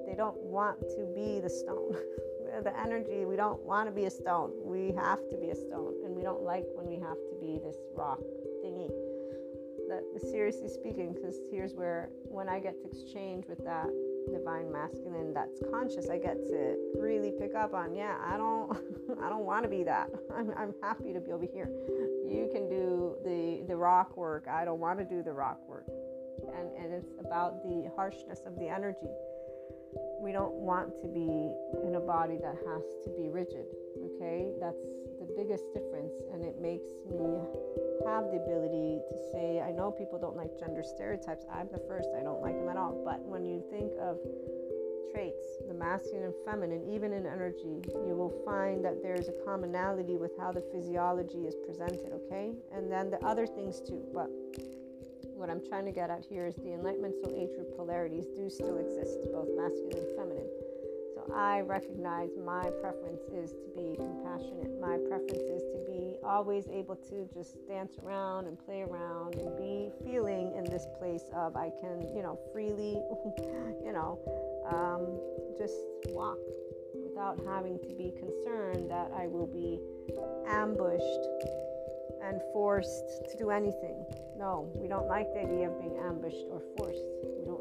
they 0.06 0.14
don't 0.16 0.36
want 0.38 0.80
to 0.96 1.06
be 1.14 1.40
the 1.40 1.50
stone. 1.50 1.96
the 2.64 2.78
energy. 2.78 3.24
We 3.24 3.36
don't 3.36 3.62
want 3.62 3.88
to 3.88 3.92
be 3.92 4.04
a 4.04 4.10
stone. 4.10 4.50
We 4.62 4.92
have 4.98 5.18
to 5.30 5.36
be 5.36 5.50
a 5.50 5.54
stone. 5.54 5.94
And 6.04 6.14
we 6.14 6.22
don't 6.22 6.42
like 6.42 6.66
when 6.74 6.86
we 6.86 6.98
have 6.98 7.16
to 7.16 7.34
be 7.40 7.58
this 7.62 7.76
rock 7.94 8.20
thingy. 8.64 8.90
That, 9.90 10.02
seriously 10.30 10.68
speaking, 10.68 11.12
because 11.12 11.36
here's 11.50 11.74
where 11.74 12.10
when 12.24 12.48
I 12.48 12.60
get 12.60 12.78
to 12.80 12.86
exchange 12.88 13.46
with 13.48 13.58
that 13.64 13.88
divine 14.30 14.70
masculine 14.70 15.34
that's 15.34 15.60
conscious, 15.70 16.08
I 16.08 16.18
get 16.18 16.36
to 16.46 16.76
really 16.96 17.32
pick 17.38 17.56
up 17.56 17.74
on, 17.74 17.94
yeah, 17.94 18.16
I 18.24 18.36
don't 18.36 18.70
I 19.22 19.28
don't 19.28 19.44
want 19.44 19.64
to 19.64 19.68
be 19.68 19.82
that. 19.84 20.08
I'm, 20.36 20.52
I'm 20.56 20.74
happy 20.80 21.12
to 21.12 21.20
be 21.20 21.32
over 21.32 21.44
here. 21.44 21.68
You 22.24 22.48
can 22.52 22.68
do 22.68 23.16
the 23.24 23.64
the 23.66 23.76
rock 23.76 24.16
work. 24.16 24.46
I 24.48 24.64
don't 24.64 24.80
want 24.80 24.98
to 25.00 25.04
do 25.04 25.22
the 25.22 25.32
rock 25.32 25.58
work. 25.68 25.86
And 26.56 26.70
and 26.78 26.94
it's 26.94 27.12
about 27.18 27.62
the 27.64 27.90
harshness 27.96 28.42
of 28.46 28.56
the 28.56 28.68
energy 28.68 29.10
we 30.20 30.32
don't 30.32 30.54
want 30.54 30.94
to 31.00 31.08
be 31.08 31.50
in 31.86 31.94
a 31.96 32.00
body 32.00 32.36
that 32.36 32.54
has 32.54 32.84
to 33.04 33.10
be 33.16 33.28
rigid. 33.28 33.66
Okay, 33.98 34.52
that's 34.60 34.76
biggest 35.40 35.72
difference, 35.72 36.12
and 36.32 36.44
it 36.44 36.60
makes 36.60 36.84
me 37.08 37.40
have 38.04 38.28
the 38.28 38.36
ability 38.36 39.00
to 39.08 39.16
say, 39.32 39.64
I 39.64 39.72
know 39.72 39.90
people 39.90 40.18
don't 40.20 40.36
like 40.36 40.52
gender 40.60 40.84
stereotypes. 40.84 41.46
I'm 41.50 41.68
the 41.72 41.80
first, 41.88 42.10
I 42.12 42.22
don't 42.22 42.42
like 42.42 42.60
them 42.60 42.68
at 42.68 42.76
all. 42.76 43.00
But 43.02 43.24
when 43.24 43.46
you 43.46 43.64
think 43.72 43.90
of 43.96 44.20
traits, 45.10 45.40
the 45.66 45.72
masculine 45.72 46.24
and 46.24 46.34
feminine, 46.44 46.84
even 46.92 47.14
in 47.14 47.24
energy, 47.24 47.80
you 48.04 48.12
will 48.12 48.34
find 48.44 48.84
that 48.84 49.02
there's 49.02 49.28
a 49.28 49.36
commonality 49.46 50.18
with 50.18 50.32
how 50.38 50.52
the 50.52 50.62
physiology 50.72 51.48
is 51.48 51.56
presented, 51.64 52.12
okay? 52.12 52.52
And 52.76 52.92
then 52.92 53.08
the 53.08 53.24
other 53.24 53.46
things 53.46 53.80
too. 53.80 54.04
But 54.12 54.28
what 55.24 55.48
I'm 55.48 55.64
trying 55.66 55.86
to 55.86 55.92
get 55.92 56.10
at 56.10 56.22
here 56.28 56.44
is 56.44 56.56
the 56.56 56.74
enlightenment 56.74 57.14
soul 57.24 57.32
age 57.32 57.56
group 57.56 57.74
polarities 57.76 58.26
do 58.36 58.50
still 58.50 58.76
exist, 58.76 59.24
both 59.32 59.48
masculine 59.56 60.04
and 60.04 60.16
feminine. 60.20 60.49
So 61.26 61.34
I 61.34 61.60
recognize 61.60 62.30
my 62.42 62.70
preference 62.80 63.20
is 63.34 63.50
to 63.50 63.68
be 63.76 63.94
compassionate. 63.96 64.80
My 64.80 64.96
preference 65.08 65.42
is 65.42 65.62
to 65.72 65.84
be 65.86 66.16
always 66.24 66.66
able 66.68 66.96
to 66.96 67.28
just 67.34 67.56
dance 67.68 67.96
around 68.02 68.46
and 68.46 68.58
play 68.64 68.82
around 68.82 69.34
and 69.34 69.54
be 69.58 69.90
feeling 70.04 70.54
in 70.56 70.64
this 70.64 70.86
place 70.98 71.24
of 71.34 71.56
I 71.56 71.72
can, 71.80 72.08
you 72.16 72.22
know, 72.22 72.38
freely, 72.52 72.94
you 73.84 73.92
know, 73.92 74.18
um, 74.70 75.20
just 75.58 75.74
walk 76.08 76.38
without 76.94 77.38
having 77.46 77.78
to 77.80 77.94
be 77.96 78.12
concerned 78.18 78.90
that 78.90 79.10
I 79.14 79.26
will 79.26 79.46
be 79.46 79.78
ambushed 80.48 81.04
and 82.24 82.40
forced 82.52 83.28
to 83.30 83.36
do 83.36 83.50
anything. 83.50 84.06
No, 84.38 84.70
we 84.74 84.88
don't 84.88 85.06
like 85.06 85.26
the 85.34 85.40
idea 85.40 85.68
of 85.68 85.78
being 85.80 85.98
ambushed 85.98 86.46
or 86.50 86.62
forced. 86.78 87.04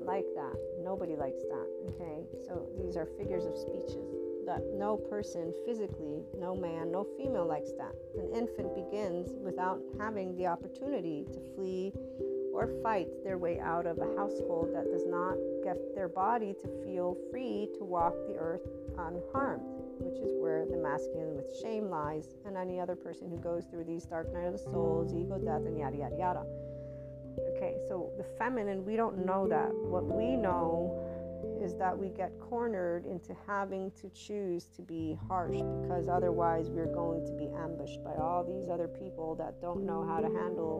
Like 0.09 0.25
that. 0.33 0.57
Nobody 0.83 1.15
likes 1.15 1.43
that. 1.43 1.67
Okay, 1.89 2.25
so 2.47 2.65
these 2.81 2.97
are 2.97 3.05
figures 3.05 3.45
of 3.45 3.55
speeches 3.55 4.09
that 4.47 4.63
no 4.73 4.97
person 4.97 5.53
physically, 5.67 6.23
no 6.35 6.55
man, 6.55 6.91
no 6.91 7.05
female 7.15 7.45
likes 7.45 7.69
that. 7.77 7.93
An 8.17 8.27
infant 8.33 8.73
begins 8.73 9.29
without 9.43 9.79
having 9.99 10.35
the 10.35 10.47
opportunity 10.47 11.27
to 11.31 11.39
flee 11.53 11.93
or 12.51 12.71
fight 12.81 13.07
their 13.23 13.37
way 13.37 13.59
out 13.59 13.85
of 13.85 13.99
a 13.99 14.15
household 14.17 14.73
that 14.73 14.89
does 14.89 15.05
not 15.05 15.37
get 15.63 15.77
their 15.93 16.09
body 16.09 16.55
to 16.59 16.67
feel 16.83 17.15
free 17.29 17.69
to 17.77 17.83
walk 17.83 18.15
the 18.27 18.35
earth 18.35 18.67
unharmed 18.97 19.61
which 19.99 20.17
is 20.19 20.31
where 20.39 20.65
the 20.65 20.77
masculine 20.77 21.35
with 21.35 21.59
shame 21.61 21.89
lies, 21.89 22.35
and 22.45 22.55
any 22.55 22.79
other 22.79 22.95
person 22.95 23.29
who 23.29 23.37
goes 23.37 23.65
through 23.65 23.83
these 23.83 24.05
dark 24.05 24.31
night 24.33 24.45
of 24.45 24.53
the 24.53 24.57
souls, 24.57 25.13
ego, 25.13 25.37
death, 25.37 25.65
and 25.65 25.77
yada 25.77 25.97
yada 25.97 26.15
yada. 26.17 26.45
Okay, 27.55 27.75
so 27.87 28.11
the 28.17 28.23
feminine, 28.37 28.85
we 28.85 28.95
don't 28.95 29.25
know 29.25 29.47
that. 29.47 29.73
What 29.73 30.05
we 30.05 30.35
know 30.35 31.05
is 31.61 31.75
that 31.75 31.97
we 31.97 32.09
get 32.09 32.31
cornered 32.39 33.05
into 33.05 33.35
having 33.47 33.91
to 33.91 34.09
choose 34.09 34.67
to 34.75 34.81
be 34.81 35.17
harsh 35.27 35.57
because 35.81 36.07
otherwise 36.07 36.69
we're 36.69 36.93
going 36.93 37.25
to 37.25 37.33
be 37.33 37.49
ambushed 37.57 38.03
by 38.03 38.13
all 38.15 38.43
these 38.43 38.69
other 38.69 38.87
people 38.87 39.35
that 39.35 39.61
don't 39.61 39.85
know 39.85 40.05
how 40.05 40.19
to 40.19 40.27
handle 40.27 40.79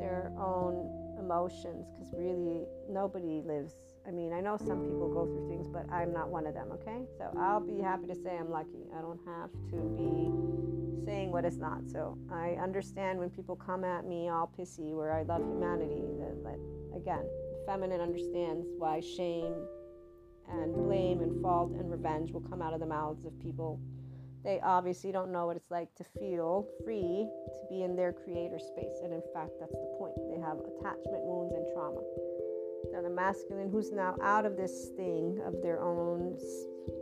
their 0.00 0.32
own 0.38 0.90
emotions 1.18 1.86
because 1.92 2.12
really 2.16 2.66
nobody 2.88 3.42
lives 3.46 3.74
I 4.06 4.10
mean, 4.10 4.32
I 4.32 4.40
know 4.40 4.56
some 4.56 4.82
people 4.82 5.08
go 5.08 5.26
through 5.26 5.48
things, 5.48 5.68
but 5.68 5.86
I'm 5.92 6.12
not 6.12 6.28
one 6.28 6.46
of 6.46 6.54
them, 6.54 6.72
okay? 6.72 7.06
So 7.18 7.30
I'll 7.38 7.60
be 7.60 7.80
happy 7.80 8.06
to 8.08 8.14
say 8.16 8.36
I'm 8.36 8.50
lucky. 8.50 8.88
I 8.96 9.00
don't 9.00 9.20
have 9.26 9.50
to 9.70 9.76
be 9.96 10.81
saying 11.04 11.30
what 11.30 11.44
is 11.44 11.58
not. 11.58 11.88
So 11.90 12.18
I 12.30 12.56
understand 12.62 13.18
when 13.18 13.30
people 13.30 13.56
come 13.56 13.84
at 13.84 14.06
me 14.06 14.28
all 14.28 14.50
pissy 14.58 14.94
where 14.94 15.12
I 15.12 15.22
love 15.22 15.42
humanity. 15.42 16.02
That, 16.18 16.42
that 16.44 16.58
again, 16.96 17.24
feminine 17.66 18.00
understands 18.00 18.66
why 18.78 19.00
shame 19.00 19.54
and 20.50 20.74
blame 20.74 21.20
and 21.20 21.40
fault 21.42 21.72
and 21.72 21.90
revenge 21.90 22.32
will 22.32 22.40
come 22.40 22.60
out 22.60 22.74
of 22.74 22.80
the 22.80 22.86
mouths 22.86 23.24
of 23.24 23.38
people. 23.40 23.80
They 24.44 24.58
obviously 24.60 25.12
don't 25.12 25.30
know 25.30 25.46
what 25.46 25.56
it's 25.56 25.70
like 25.70 25.94
to 25.94 26.04
feel 26.18 26.66
free 26.84 27.28
to 27.46 27.66
be 27.70 27.82
in 27.82 27.94
their 27.94 28.12
creator 28.12 28.58
space. 28.58 28.98
And 29.04 29.12
in 29.12 29.22
fact, 29.32 29.52
that's 29.60 29.72
the 29.72 29.94
point. 29.98 30.14
They 30.34 30.40
have 30.40 30.58
attachment 30.58 31.22
wounds 31.22 31.54
and 31.54 31.64
trauma 31.72 32.00
Now, 32.92 33.02
the 33.02 33.14
masculine 33.14 33.70
who's 33.70 33.92
now 33.92 34.16
out 34.20 34.44
of 34.44 34.56
this 34.56 34.90
thing 34.96 35.40
of 35.46 35.62
their 35.62 35.80
own 35.80 36.36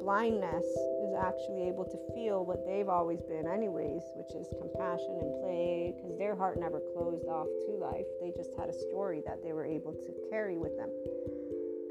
blindness 0.01 0.65
is 1.05 1.15
actually 1.17 1.69
able 1.69 1.85
to 1.85 1.99
feel 2.15 2.45
what 2.45 2.67
they've 2.67 2.89
always 2.89 3.21
been 3.23 3.47
anyways 3.47 4.03
which 4.17 4.35
is 4.35 4.49
compassion 4.61 5.19
and 5.21 5.31
play 5.43 5.95
because 5.97 6.17
their 6.19 6.35
heart 6.35 6.59
never 6.59 6.81
closed 6.93 7.27
off 7.27 7.47
to 7.67 7.73
life. 7.73 8.07
They 8.21 8.33
just 8.37 8.51
had 8.59 8.69
a 8.69 8.73
story 8.73 9.23
that 9.27 9.43
they 9.43 9.53
were 9.53 9.65
able 9.65 9.93
to 9.93 10.11
carry 10.31 10.57
with 10.57 10.77
them. 10.77 10.91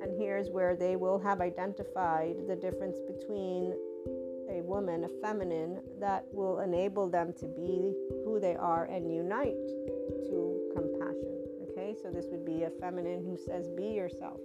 And 0.02 0.18
here's 0.20 0.50
where 0.50 0.76
they 0.76 0.96
will 0.96 1.20
have 1.20 1.42
identified 1.42 2.48
the 2.48 2.56
difference 2.56 3.00
between 3.00 3.74
a 4.50 4.62
woman 4.62 5.04
a 5.04 5.10
feminine 5.22 5.80
that 6.00 6.26
will 6.32 6.60
enable 6.60 7.10
them 7.10 7.34
to 7.34 7.46
be 7.46 7.94
who 8.26 8.40
they 8.40 8.56
are 8.56 8.86
and 8.86 9.14
unite 9.14 9.56
to 10.30 10.72
compassion 10.74 11.40
Okay, 11.80 11.96
so 12.02 12.10
this 12.10 12.26
would 12.32 12.46
be 12.46 12.64
a 12.64 12.70
feminine 12.70 13.24
who 13.24 13.38
says, 13.38 13.70
Be 13.70 13.94
yourself, 13.94 14.40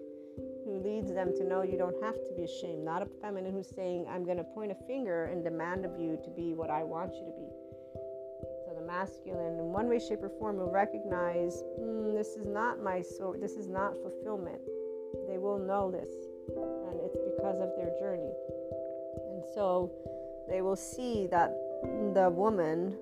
who 0.65 0.81
leads 0.83 1.13
them 1.13 1.33
to 1.37 1.45
know 1.45 1.63
you 1.63 1.77
don't 1.77 2.03
have 2.03 2.15
to 2.15 2.33
be 2.37 2.45
ashamed, 2.45 2.85
not 2.85 3.03
a 3.03 3.07
feminine 3.21 3.53
who's 3.53 3.69
saying, 3.69 4.07
I'm 4.09 4.25
going 4.25 4.39
to 4.39 4.45
point 4.45 4.73
a 4.73 4.87
finger 4.87 5.27
and 5.27 5.45
demand 5.45 5.85
of 5.85 5.93
you 5.99 6.19
to 6.25 6.31
be 6.31 6.55
what 6.55 6.71
I 6.71 6.83
want 6.83 7.15
you 7.15 7.25
to 7.25 7.33
be. 7.33 7.49
So 8.65 8.75
the 8.75 8.87
masculine, 8.87 9.59
in 9.59 9.73
one 9.73 9.89
way, 9.89 9.99
shape, 9.99 10.23
or 10.23 10.31
form, 10.39 10.57
will 10.57 10.71
recognize, 10.71 11.63
mm, 11.79 12.17
This 12.17 12.37
is 12.37 12.47
not 12.47 12.83
my 12.83 13.03
soul, 13.03 13.37
this 13.39 13.53
is 13.53 13.69
not 13.69 13.93
fulfillment. 14.03 14.61
They 15.29 15.39
will 15.39 15.59
know 15.59 15.91
this, 15.91 16.11
and 16.49 17.01
it's 17.05 17.19
because 17.37 17.61
of 17.61 17.71
their 17.77 17.93
journey. 18.01 18.33
And 19.31 19.43
so 19.55 19.93
they 20.49 20.63
will 20.63 20.77
see 20.77 21.27
that 21.29 21.53
the 22.15 22.31
woman 22.31 22.97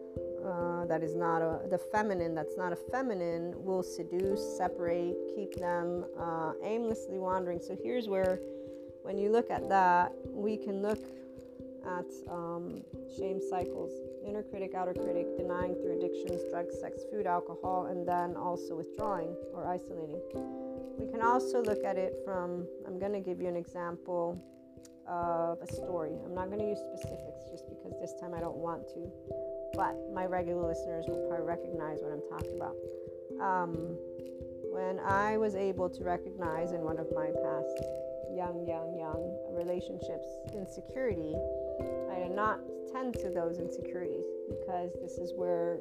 uh, 0.45 0.85
that 0.87 1.03
is 1.03 1.15
not 1.15 1.41
a 1.41 1.61
the 1.69 1.79
feminine 1.79 2.35
that's 2.35 2.57
not 2.57 2.73
a 2.73 2.77
feminine 2.91 3.55
will 3.57 3.83
seduce 3.83 4.57
separate 4.57 5.15
keep 5.35 5.55
them 5.55 6.05
uh, 6.19 6.53
aimlessly 6.65 7.19
wandering. 7.19 7.61
So 7.61 7.77
here's 7.81 8.09
where 8.09 8.41
when 9.03 9.19
you 9.19 9.31
look 9.31 9.51
at 9.51 9.69
that 9.69 10.13
we 10.29 10.57
can 10.57 10.83
look 10.83 11.05
at 11.87 12.07
um, 12.31 12.83
shame 13.17 13.41
cycles 13.51 13.91
inner 14.25 14.43
critic 14.43 14.73
outer 14.75 14.95
critic 14.95 15.27
denying 15.37 15.75
through 15.75 15.99
addictions 15.99 16.41
drugs 16.51 16.79
sex 16.81 17.03
food 17.11 17.27
alcohol 17.27 17.87
and 17.87 18.07
then 18.07 18.37
also 18.37 18.77
withdrawing 18.77 19.35
or 19.53 19.67
isolating. 19.67 20.21
We 20.99 21.11
can 21.11 21.23
also 21.23 21.63
look 21.63 21.85
at 21.85 21.97
it 21.97 22.15
from 22.25 22.67
i'm 22.87 22.99
going 22.99 23.13
to 23.13 23.21
give 23.21 23.41
you 23.41 23.49
an 23.49 23.57
example 23.57 24.41
of 25.09 25.61
a 25.61 25.67
story 25.67 26.13
i'm 26.25 26.35
not 26.35 26.49
going 26.49 26.61
to 26.61 26.69
use 26.69 26.79
specifics 26.79 27.45
just 27.51 27.69
because 27.69 27.93
this 28.01 28.15
time 28.21 28.35
i 28.35 28.41
don't 28.41 28.57
want 28.57 28.87
to 28.89 29.11
but 29.75 29.97
my 30.13 30.27
regular 30.27 30.69
listeners 30.69 31.07
will 31.09 31.27
probably 31.29 31.47
recognize 31.47 31.99
what 32.03 32.13
I'm 32.13 32.23
talking 32.29 32.57
about. 32.57 32.77
Um, 33.41 33.97
when 34.71 35.01
I 35.01 35.37
was 35.37 35.55
able 35.55 35.89
to 35.91 36.05
recognize 36.05 36.73
in 36.73 36.81
one 36.81 36.99
of 36.99 37.07
my 37.15 37.27
past 37.27 37.77
young, 38.33 38.65
young, 38.67 38.97
young 38.97 39.21
relationships 39.53 40.29
insecurity, 40.55 41.35
I 42.11 42.21
did 42.21 42.37
not 42.37 42.61
tend 42.93 43.15
to 43.15 43.31
those 43.31 43.59
insecurities 43.59 44.25
because 44.49 44.93
this 45.01 45.19
is 45.19 45.33
where 45.37 45.81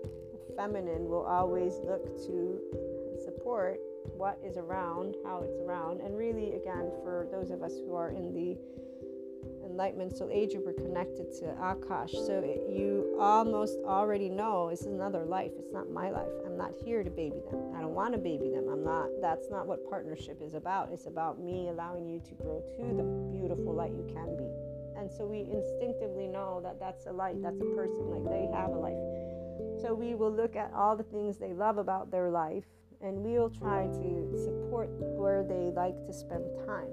feminine 0.55 1.07
will 1.07 1.25
always 1.25 1.75
look 1.83 2.03
to 2.27 2.59
support 3.23 3.79
what 4.17 4.37
is 4.43 4.57
around, 4.57 5.15
how 5.23 5.43
it's 5.43 5.57
around, 5.59 6.01
and 6.01 6.17
really, 6.17 6.55
again, 6.55 6.91
for 7.03 7.27
those 7.31 7.51
of 7.51 7.61
us 7.61 7.73
who 7.85 7.95
are 7.95 8.09
in 8.09 8.33
the 8.33 8.57
enlightenment 9.71 10.17
soul 10.17 10.29
age 10.31 10.51
we're 10.65 10.73
connected 10.73 11.31
to 11.39 11.45
akash. 11.61 12.11
So 12.11 12.43
you 12.69 13.15
almost 13.19 13.77
already 13.85 14.27
know 14.27 14.69
is 14.69 14.85
another 14.85 15.23
life. 15.23 15.51
It's 15.57 15.71
not 15.71 15.89
my 15.89 16.09
life. 16.09 16.31
I'm 16.45 16.57
not 16.57 16.73
here 16.83 17.03
to 17.03 17.09
baby 17.09 17.39
them. 17.49 17.73
I 17.75 17.79
don't 17.79 17.95
want 17.95 18.13
to 18.13 18.19
baby 18.19 18.49
them. 18.49 18.67
I'm 18.67 18.83
not 18.83 19.07
that's 19.21 19.49
not 19.49 19.65
what 19.65 19.89
partnership 19.89 20.41
is 20.41 20.53
about. 20.53 20.89
It's 20.91 21.07
about 21.07 21.39
me 21.39 21.69
allowing 21.69 22.07
you 22.09 22.19
to 22.19 22.33
grow 22.35 22.61
to 22.75 22.83
the 22.95 23.03
beautiful 23.31 23.73
light 23.73 23.93
you 23.93 24.05
can 24.13 24.35
be. 24.35 24.51
And 24.99 25.09
so 25.09 25.25
we 25.25 25.47
instinctively 25.49 26.27
know 26.27 26.59
that 26.63 26.77
that's 26.79 27.05
a 27.05 27.11
light 27.11 27.41
that's 27.41 27.61
a 27.61 27.75
person 27.75 28.11
like 28.11 28.25
they 28.25 28.51
have 28.53 28.71
a 28.71 28.77
life. 28.77 29.81
So 29.81 29.93
we 29.93 30.15
will 30.15 30.31
look 30.31 30.55
at 30.57 30.71
all 30.75 30.97
the 30.97 31.03
things 31.03 31.37
they 31.37 31.53
love 31.53 31.77
about 31.77 32.11
their 32.11 32.29
life 32.29 32.65
and 33.01 33.23
we'll 33.23 33.49
try 33.49 33.87
to 33.87 34.29
support 34.35 34.89
where 35.17 35.43
they 35.43 35.71
like 35.73 35.95
to 36.05 36.13
spend 36.13 36.43
time 36.67 36.91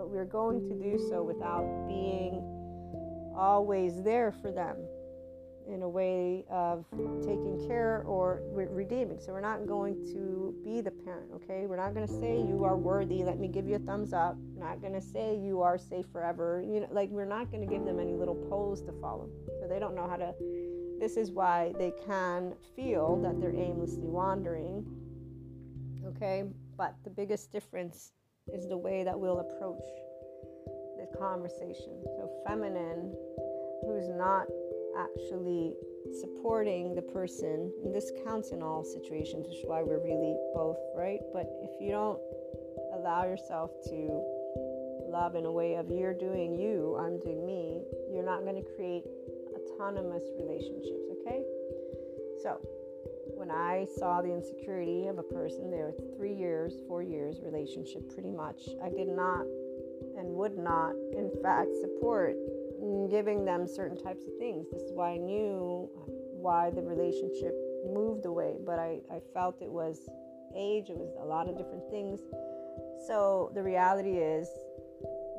but 0.00 0.08
we're 0.08 0.24
going 0.24 0.66
to 0.66 0.74
do 0.76 0.98
so 1.10 1.22
without 1.22 1.66
being 1.86 2.42
always 3.36 4.02
there 4.02 4.32
for 4.32 4.50
them 4.50 4.78
in 5.70 5.82
a 5.82 5.88
way 5.88 6.42
of 6.48 6.86
taking 7.20 7.62
care 7.68 8.02
or 8.06 8.40
re- 8.50 8.66
redeeming. 8.70 9.20
So 9.20 9.32
we're 9.32 9.42
not 9.42 9.66
going 9.66 9.94
to 10.14 10.54
be 10.64 10.80
the 10.80 10.90
parent, 10.90 11.30
okay? 11.34 11.66
We're 11.66 11.76
not 11.76 11.92
going 11.92 12.06
to 12.06 12.14
say 12.14 12.38
you 12.38 12.64
are 12.64 12.78
worthy, 12.78 13.22
let 13.22 13.38
me 13.38 13.46
give 13.46 13.68
you 13.68 13.76
a 13.76 13.78
thumbs 13.78 14.14
up. 14.14 14.36
We're 14.54 14.66
not 14.66 14.80
going 14.80 14.94
to 14.94 15.02
say 15.02 15.36
you 15.36 15.60
are 15.60 15.76
safe 15.76 16.06
forever. 16.10 16.64
You 16.66 16.80
know, 16.80 16.88
like 16.90 17.10
we're 17.10 17.26
not 17.26 17.50
going 17.50 17.60
to 17.60 17.70
give 17.70 17.84
them 17.84 18.00
any 18.00 18.14
little 18.14 18.36
poles 18.48 18.80
to 18.84 18.92
follow. 19.02 19.28
So 19.60 19.68
they 19.68 19.78
don't 19.78 19.94
know 19.94 20.08
how 20.08 20.16
to 20.16 20.32
this 20.98 21.18
is 21.18 21.30
why 21.30 21.74
they 21.78 21.92
can 22.06 22.54
feel 22.74 23.20
that 23.22 23.38
they're 23.38 23.54
aimlessly 23.54 24.08
wandering. 24.08 24.86
Okay? 26.06 26.44
But 26.78 26.94
the 27.04 27.10
biggest 27.10 27.52
difference 27.52 28.12
is 28.54 28.66
the 28.66 28.76
way 28.76 29.04
that 29.04 29.18
we'll 29.18 29.40
approach 29.40 29.84
the 30.98 31.06
conversation. 31.16 32.02
So 32.16 32.30
feminine 32.46 33.14
who's 33.86 34.08
not 34.08 34.46
actually 34.98 35.74
supporting 36.20 36.94
the 36.94 37.02
person, 37.02 37.72
and 37.84 37.94
this 37.94 38.10
counts 38.24 38.50
in 38.50 38.62
all 38.62 38.84
situations, 38.84 39.46
which 39.46 39.58
is 39.58 39.64
why 39.64 39.82
we're 39.82 40.02
really 40.02 40.36
both, 40.54 40.78
right? 40.96 41.20
But 41.32 41.46
if 41.62 41.80
you 41.80 41.90
don't 41.90 42.18
allow 42.94 43.24
yourself 43.24 43.70
to 43.84 44.22
love 45.08 45.34
in 45.34 45.44
a 45.44 45.52
way 45.52 45.74
of 45.74 45.90
you're 45.90 46.14
doing 46.14 46.54
you, 46.54 46.96
I'm 46.98 47.18
doing 47.18 47.44
me, 47.46 47.82
you're 48.12 48.24
not 48.24 48.42
going 48.42 48.56
to 48.56 48.68
create 48.76 49.04
autonomous 49.54 50.22
relationships, 50.38 51.06
okay? 51.20 51.42
So, 52.42 52.60
when 53.34 53.50
I 53.50 53.86
saw 53.98 54.22
the 54.22 54.32
insecurity 54.32 55.06
of 55.06 55.18
a 55.18 55.22
person, 55.22 55.70
there 55.70 55.86
were 55.86 56.16
three 56.16 56.34
years, 56.34 56.74
four 56.86 57.02
years 57.02 57.40
relationship 57.42 58.12
pretty 58.12 58.30
much, 58.30 58.68
I 58.82 58.88
did 58.90 59.08
not 59.08 59.46
and 60.18 60.28
would 60.34 60.56
not, 60.56 60.92
in 61.16 61.30
fact, 61.42 61.70
support 61.80 62.36
giving 63.10 63.44
them 63.44 63.66
certain 63.66 63.96
types 63.96 64.24
of 64.24 64.32
things. 64.38 64.66
This 64.72 64.82
is 64.82 64.92
why 64.92 65.12
I 65.12 65.16
knew 65.16 65.88
why 66.32 66.70
the 66.70 66.82
relationship 66.82 67.54
moved 67.86 68.24
away, 68.24 68.56
but 68.64 68.78
I, 68.78 69.00
I 69.10 69.20
felt 69.34 69.60
it 69.60 69.70
was 69.70 70.08
age, 70.56 70.90
it 70.90 70.96
was 70.96 71.10
a 71.20 71.24
lot 71.24 71.48
of 71.48 71.56
different 71.56 71.88
things. 71.90 72.20
So 73.06 73.50
the 73.54 73.62
reality 73.62 74.18
is, 74.18 74.48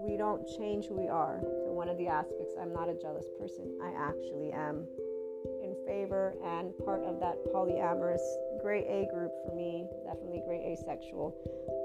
we 0.01 0.17
don't 0.17 0.47
change 0.57 0.85
who 0.85 0.95
we 0.95 1.07
are. 1.07 1.39
So, 1.41 1.71
one 1.71 1.87
of 1.87 1.97
the 1.97 2.07
aspects, 2.07 2.53
I'm 2.59 2.73
not 2.73 2.89
a 2.89 2.95
jealous 2.95 3.25
person. 3.39 3.77
I 3.83 3.93
actually 3.93 4.51
am 4.51 4.87
favor 5.91 6.33
and 6.45 6.71
part 6.85 7.03
of 7.03 7.19
that 7.19 7.35
polyamorous 7.53 8.23
gray 8.63 8.87
A 8.87 9.13
group 9.13 9.31
for 9.45 9.53
me, 9.53 9.85
definitely 10.05 10.41
gray 10.47 10.63
asexual. 10.71 11.35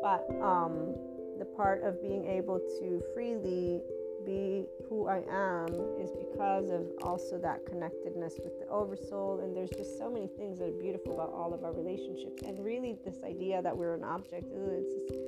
But 0.00 0.30
um, 0.40 0.94
the 1.38 1.44
part 1.44 1.82
of 1.82 2.00
being 2.00 2.24
able 2.26 2.60
to 2.78 3.02
freely 3.14 3.82
be 4.24 4.66
who 4.88 5.06
I 5.06 5.22
am 5.30 5.68
is 6.00 6.10
because 6.12 6.70
of 6.70 6.86
also 7.02 7.38
that 7.38 7.66
connectedness 7.66 8.34
with 8.42 8.58
the 8.60 8.68
oversoul. 8.68 9.40
And 9.42 9.56
there's 9.56 9.70
just 9.70 9.98
so 9.98 10.10
many 10.10 10.28
things 10.38 10.58
that 10.58 10.68
are 10.68 10.80
beautiful 10.82 11.14
about 11.14 11.32
all 11.32 11.52
of 11.54 11.64
our 11.64 11.72
relationships. 11.72 12.42
And 12.42 12.64
really, 12.64 12.96
this 13.04 13.22
idea 13.24 13.62
that 13.62 13.76
we're 13.76 13.94
an 13.94 14.04
object, 14.04 14.46
it's 14.52 14.94
just, 14.94 15.20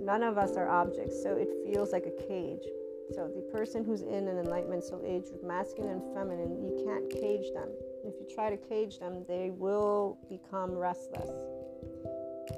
none 0.00 0.22
of 0.22 0.36
us 0.36 0.56
are 0.56 0.68
objects. 0.68 1.22
So 1.22 1.36
it 1.36 1.48
feels 1.64 1.92
like 1.92 2.04
a 2.04 2.22
cage. 2.28 2.64
So 3.12 3.28
the 3.28 3.42
person 3.52 3.84
who's 3.84 4.00
in 4.00 4.28
an 4.28 4.38
enlightenment 4.38 4.82
soul 4.82 5.02
age 5.04 5.24
with 5.30 5.44
masculine 5.44 6.00
and 6.00 6.14
feminine, 6.14 6.64
you 6.64 6.84
can't 6.86 7.10
cage 7.10 7.52
them. 7.52 7.68
If 8.04 8.14
you 8.20 8.26
try 8.34 8.50
to 8.50 8.56
cage 8.56 8.98
them, 8.98 9.24
they 9.26 9.50
will 9.50 10.18
become 10.28 10.72
restless. 10.72 11.30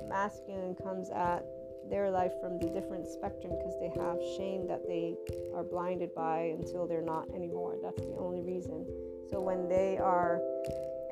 Masculine 0.08 0.74
comes 0.74 1.08
at 1.10 1.44
their 1.88 2.10
life 2.10 2.32
from 2.40 2.58
the 2.58 2.66
different 2.66 3.06
spectrum 3.06 3.52
because 3.56 3.78
they 3.78 3.88
have 4.00 4.18
shame 4.36 4.66
that 4.66 4.86
they 4.88 5.14
are 5.54 5.62
blinded 5.62 6.14
by 6.14 6.56
until 6.58 6.86
they're 6.86 7.00
not 7.00 7.28
anymore. 7.34 7.76
That's 7.80 8.02
the 8.02 8.16
only 8.18 8.42
reason. 8.42 8.84
So 9.30 9.40
when 9.40 9.68
they 9.68 9.98
are 9.98 10.40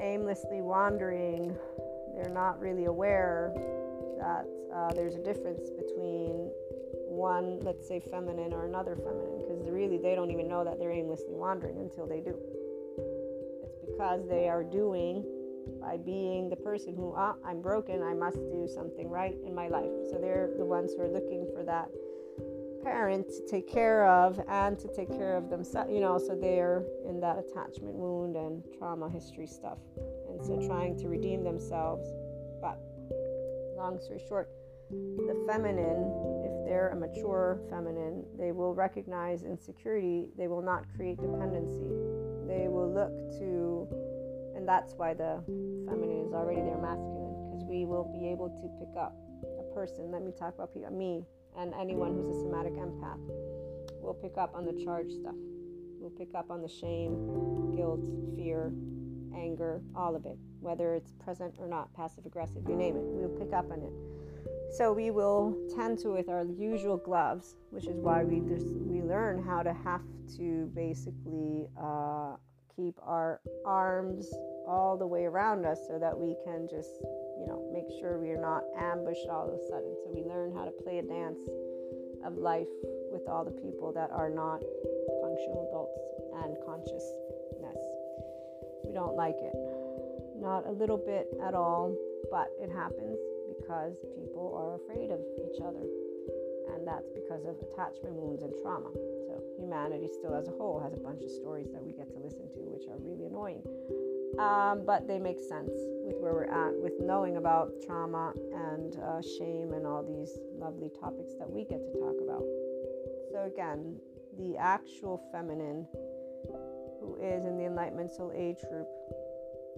aimlessly 0.00 0.60
wandering, 0.60 1.56
they're 2.14 2.32
not 2.32 2.58
really 2.58 2.86
aware 2.86 3.52
that 4.18 4.46
uh, 4.74 4.92
there's 4.94 5.14
a 5.14 5.22
difference 5.22 5.70
between 5.70 6.50
one, 7.06 7.60
let's 7.60 7.86
say, 7.86 8.00
feminine 8.00 8.52
or 8.52 8.66
another 8.66 8.96
feminine 8.96 9.42
because 9.46 9.70
really 9.70 9.98
they 9.98 10.16
don't 10.16 10.30
even 10.30 10.48
know 10.48 10.64
that 10.64 10.78
they're 10.80 10.90
aimlessly 10.90 11.34
wandering 11.34 11.78
until 11.78 12.06
they 12.06 12.20
do. 12.20 12.36
Because 13.96 14.26
they 14.28 14.48
are 14.48 14.64
doing 14.64 15.24
by 15.80 15.96
being 15.96 16.50
the 16.50 16.56
person 16.56 16.94
who 16.94 17.14
ah, 17.16 17.34
I'm 17.46 17.62
broken, 17.62 18.02
I 18.02 18.12
must 18.12 18.36
do 18.50 18.68
something 18.72 19.08
right 19.08 19.36
in 19.46 19.54
my 19.54 19.68
life. 19.68 19.90
So 20.10 20.18
they're 20.20 20.50
the 20.58 20.64
ones 20.64 20.92
who 20.96 21.02
are 21.02 21.08
looking 21.08 21.46
for 21.54 21.62
that 21.64 21.88
parent 22.82 23.26
to 23.28 23.46
take 23.48 23.66
care 23.70 24.06
of 24.06 24.38
and 24.48 24.78
to 24.78 24.88
take 24.88 25.08
care 25.08 25.36
of 25.36 25.48
themselves, 25.48 25.90
you 25.90 26.00
know, 26.00 26.18
so 26.18 26.36
they're 26.36 26.84
in 27.08 27.18
that 27.20 27.38
attachment 27.38 27.94
wound 27.94 28.36
and 28.36 28.62
trauma 28.76 29.08
history 29.08 29.46
stuff. 29.46 29.78
And 30.28 30.44
so 30.44 30.60
trying 30.66 30.98
to 30.98 31.08
redeem 31.08 31.44
themselves. 31.44 32.06
But 32.60 32.78
long 33.76 33.98
story 34.00 34.20
short, 34.28 34.50
the 34.90 35.44
feminine, 35.46 36.12
if 36.44 36.66
they're 36.66 36.90
a 36.90 36.96
mature 36.96 37.58
feminine, 37.70 38.24
they 38.38 38.52
will 38.52 38.74
recognize 38.74 39.44
insecurity, 39.44 40.26
they 40.36 40.48
will 40.48 40.62
not 40.62 40.84
create 40.94 41.16
dependency. 41.20 42.13
They 42.54 42.68
will 42.68 42.92
look 42.92 43.10
to 43.38 43.88
and 44.54 44.68
that's 44.68 44.94
why 44.94 45.12
the 45.14 45.42
feminine 45.90 46.24
is 46.24 46.32
already 46.32 46.62
there 46.62 46.78
masculine 46.78 47.34
because 47.50 47.66
we 47.66 47.84
will 47.84 48.04
be 48.04 48.28
able 48.30 48.48
to 48.48 48.66
pick 48.78 48.94
up 48.96 49.16
a 49.58 49.74
person. 49.74 50.12
Let 50.12 50.22
me 50.22 50.30
talk 50.38 50.54
about 50.54 50.72
people, 50.72 50.90
me 50.92 51.26
and 51.58 51.74
anyone 51.74 52.14
who's 52.14 52.36
a 52.36 52.40
somatic 52.40 52.74
empath. 52.74 53.18
We'll 54.00 54.14
pick 54.14 54.38
up 54.38 54.54
on 54.54 54.64
the 54.64 54.84
charge 54.84 55.10
stuff. 55.10 55.34
We'll 55.98 56.14
pick 56.16 56.34
up 56.34 56.50
on 56.50 56.62
the 56.62 56.68
shame 56.68 57.74
guilt 57.74 58.00
fear 58.36 58.72
anger 59.34 59.82
all 59.96 60.14
of 60.14 60.26
it 60.26 60.38
whether 60.60 60.94
it's 60.94 61.12
present 61.12 61.52
or 61.58 61.66
not 61.66 61.92
passive 61.94 62.24
aggressive 62.24 62.62
you 62.68 62.76
name 62.76 62.96
it. 62.96 63.02
We'll 63.02 63.36
pick 63.36 63.52
up 63.52 63.70
on 63.70 63.82
it 63.82 63.92
so 64.76 64.92
we 64.92 65.10
will 65.10 65.56
tend 65.76 65.98
to 65.98 66.08
with 66.08 66.28
our 66.28 66.44
usual 66.44 66.96
gloves 66.96 67.56
which 67.70 67.86
is 67.86 67.98
why 68.00 68.24
we 68.24 68.40
just 68.40 68.66
we 68.86 69.02
learn 69.02 69.42
how 69.42 69.62
to 69.62 69.72
have 69.72 70.02
to 70.36 70.70
basically 70.74 71.66
uh, 71.80 72.36
keep 72.76 72.94
our 73.02 73.40
arms 73.64 74.32
all 74.66 74.96
the 74.98 75.06
way 75.06 75.24
around 75.24 75.64
us 75.64 75.78
so 75.88 75.98
that 75.98 76.16
we 76.16 76.34
can 76.44 76.66
just, 76.68 76.90
you 77.38 77.46
know, 77.46 77.70
make 77.72 77.86
sure 78.00 78.18
we 78.18 78.30
are 78.30 78.40
not 78.40 78.62
ambushed 78.78 79.28
all 79.30 79.48
of 79.48 79.54
a 79.54 79.62
sudden. 79.68 79.94
So 80.02 80.10
we 80.10 80.22
learn 80.22 80.54
how 80.54 80.64
to 80.64 80.72
play 80.82 80.98
a 80.98 81.02
dance 81.02 81.38
of 82.24 82.34
life 82.34 82.70
with 83.12 83.22
all 83.28 83.44
the 83.44 83.54
people 83.62 83.92
that 83.94 84.10
are 84.10 84.30
not 84.30 84.60
functional 85.20 85.68
adults 85.68 86.00
and 86.42 86.56
consciousness. 86.64 87.80
We 88.84 88.92
don't 88.92 89.14
like 89.14 89.36
it. 89.38 89.54
Not 90.40 90.66
a 90.66 90.72
little 90.72 90.98
bit 90.98 91.28
at 91.46 91.54
all, 91.54 91.94
but 92.30 92.48
it 92.60 92.70
happens 92.72 93.18
because 93.56 93.98
people 94.16 94.54
are 94.56 94.76
afraid 94.80 95.10
of 95.10 95.20
each 95.38 95.60
other. 95.60 95.84
And 96.74 96.86
that's 96.86 97.08
because 97.14 97.44
of 97.44 97.56
attachment 97.60 98.16
wounds 98.16 98.42
and 98.42 98.52
trauma. 98.62 98.90
So, 99.28 99.40
humanity 99.58 100.08
still 100.08 100.34
as 100.34 100.48
a 100.48 100.56
whole 100.56 100.80
has 100.80 100.94
a 100.94 101.00
bunch 101.00 101.22
of 101.22 101.30
stories 101.30 101.68
that 101.72 101.82
we 101.84 101.92
get 101.92 102.10
to 102.12 102.18
listen 102.18 102.48
to 102.56 102.60
which 102.66 102.88
are 102.88 102.98
really 102.98 103.26
annoying. 103.26 103.62
Um, 104.38 104.82
but 104.84 105.06
they 105.06 105.18
make 105.18 105.38
sense 105.38 105.70
with 106.02 106.16
where 106.18 106.34
we're 106.34 106.50
at 106.50 106.74
with 106.82 106.94
knowing 107.00 107.36
about 107.36 107.70
trauma 107.86 108.32
and 108.52 108.96
uh, 108.98 109.22
shame 109.38 109.72
and 109.72 109.86
all 109.86 110.02
these 110.02 110.38
lovely 110.58 110.90
topics 111.00 111.34
that 111.38 111.48
we 111.48 111.64
get 111.64 111.78
to 111.84 111.92
talk 112.00 112.16
about. 112.18 112.42
So 113.30 113.46
again 113.46 114.00
the 114.38 114.56
actual 114.56 115.22
feminine 115.30 115.86
who 117.00 117.16
is 117.22 117.44
in 117.44 117.56
the 117.56 117.64
enlightenment 117.64 118.10
soul 118.10 118.32
age 118.34 118.58
group 118.68 118.88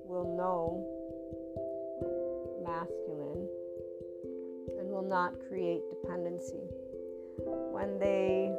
will 0.05 0.37
know 0.37 0.81
not 5.09 5.33
create 5.49 5.83
dependency 5.91 6.67
when 7.77 7.99
they 7.99 8.51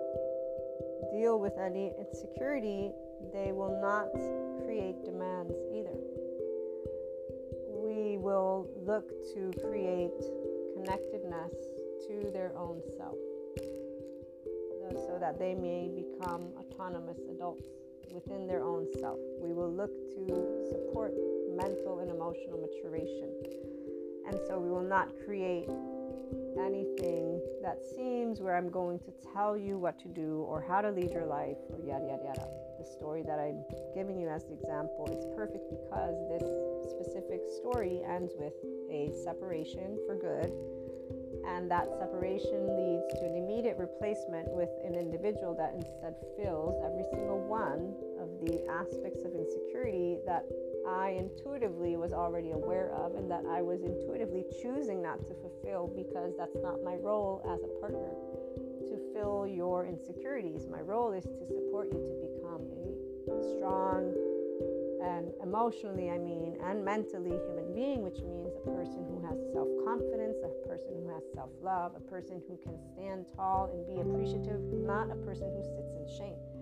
deal 1.12 1.40
with 1.40 1.58
any 1.58 1.92
insecurity, 2.00 2.92
they 3.34 3.52
will 3.52 3.80
not 3.82 4.12
create 4.64 5.04
demands 5.04 5.54
either. 5.74 5.98
We 7.74 8.18
will 8.18 8.70
look 8.86 9.10
to 9.34 9.52
create 9.62 10.14
connectedness 10.76 11.54
to 12.08 12.30
their 12.32 12.54
own 12.56 12.82
self 12.98 13.18
so 14.94 15.18
that 15.20 15.38
they 15.38 15.54
may 15.54 15.90
become 15.90 16.50
autonomous 16.58 17.18
adults 17.30 17.68
within 18.14 18.48
their 18.48 18.64
own 18.64 18.88
self. 19.00 19.18
We 19.42 19.52
will 19.52 19.72
look 19.72 19.92
to 20.16 20.66
support 20.70 21.14
mental 21.56 22.00
and 22.00 22.10
emotional 22.10 22.60
maturation. 22.62 23.34
And 24.28 24.40
so 24.48 24.60
we 24.60 24.70
will 24.70 24.88
not 24.88 25.10
create 25.26 25.70
anything 26.60 27.42
that 27.62 27.78
seems 27.96 28.40
where 28.42 28.56
I'm 28.56 28.70
going 28.70 29.00
to 29.00 29.14
tell 29.34 29.58
you 29.58 29.78
what 29.78 30.00
to 30.00 30.08
do 30.08 30.46
or 30.48 30.64
how 30.68 30.82
to 30.82 30.92
lead 30.92 31.12
your 31.12 31.26
life 31.26 31.58
or 31.70 31.80
yada 31.80 32.06
yada 32.06 32.24
yada. 32.24 32.48
The 32.80 32.86
story 32.86 33.24
that 33.24 33.40
I'm 33.40 33.64
giving 33.94 34.20
you 34.20 34.30
as 34.30 34.46
the 34.46 34.54
example, 34.54 35.08
it's 35.12 35.26
perfect 35.36 35.70
because 35.70 36.16
this 36.30 36.48
specific 36.92 37.42
story 37.58 38.02
ends 38.08 38.34
with 38.38 38.54
a 38.90 39.12
separation 39.24 39.98
for 40.06 40.16
good 40.16 40.54
And 41.46 41.72
that 41.72 41.88
separation 42.00 42.68
leads 42.76 43.08
to 43.20 43.26
an 43.26 43.36
immediate 43.36 43.78
replacement 43.78 44.50
with 44.52 44.70
an 44.84 44.96
individual 44.96 45.56
that 45.56 45.74
instead 45.76 46.16
fills 46.36 46.76
every 46.84 47.04
single 47.12 47.40
one 47.40 47.96
the 48.48 48.66
aspects 48.70 49.24
of 49.24 49.34
insecurity 49.34 50.18
that 50.26 50.46
I 50.88 51.20
intuitively 51.20 51.98
was 51.98 52.14
already 52.14 52.52
aware 52.52 52.92
of 52.94 53.16
and 53.16 53.30
that 53.30 53.44
I 53.50 53.62
was 53.62 53.84
intuitively 53.84 54.46
choosing 54.62 55.02
not 55.02 55.20
to 55.28 55.34
fulfill 55.36 55.92
because 55.96 56.34
that's 56.38 56.56
not 56.64 56.84
my 56.84 56.96
role 56.96 57.44
as 57.44 57.62
a 57.64 57.72
partner 57.80 58.12
to 58.88 58.96
fill 59.14 59.46
your 59.46 59.86
insecurities. 59.86 60.68
My 60.72 60.80
role 60.80 61.12
is 61.12 61.26
to 61.26 61.46
support 61.46 61.92
you 61.92 62.00
to 62.00 62.16
become 62.24 62.64
a 63.28 63.58
strong 63.58 64.16
and 65.04 65.32
emotionally, 65.44 66.10
I 66.10 66.18
mean, 66.18 66.58
and 66.64 66.84
mentally 66.84 67.32
human 67.32 67.74
being, 67.74 68.02
which 68.02 68.20
means 68.24 68.56
a 68.56 68.70
person 68.72 69.06
who 69.06 69.22
has 69.28 69.38
self 69.54 69.68
confidence, 69.86 70.38
a 70.44 70.68
person 70.68 70.96
who 71.04 71.10
has 71.14 71.24
self 71.34 71.52
love, 71.62 71.94
a 71.96 72.00
person 72.00 72.42
who 72.48 72.58
can 72.64 72.80
stand 72.94 73.26
tall 73.36 73.70
and 73.72 73.86
be 73.86 74.02
appreciative, 74.02 74.60
not 74.74 75.12
a 75.12 75.16
person 75.16 75.52
who 75.54 75.64
sits 75.64 75.94
in 75.94 76.08
shame. 76.18 76.57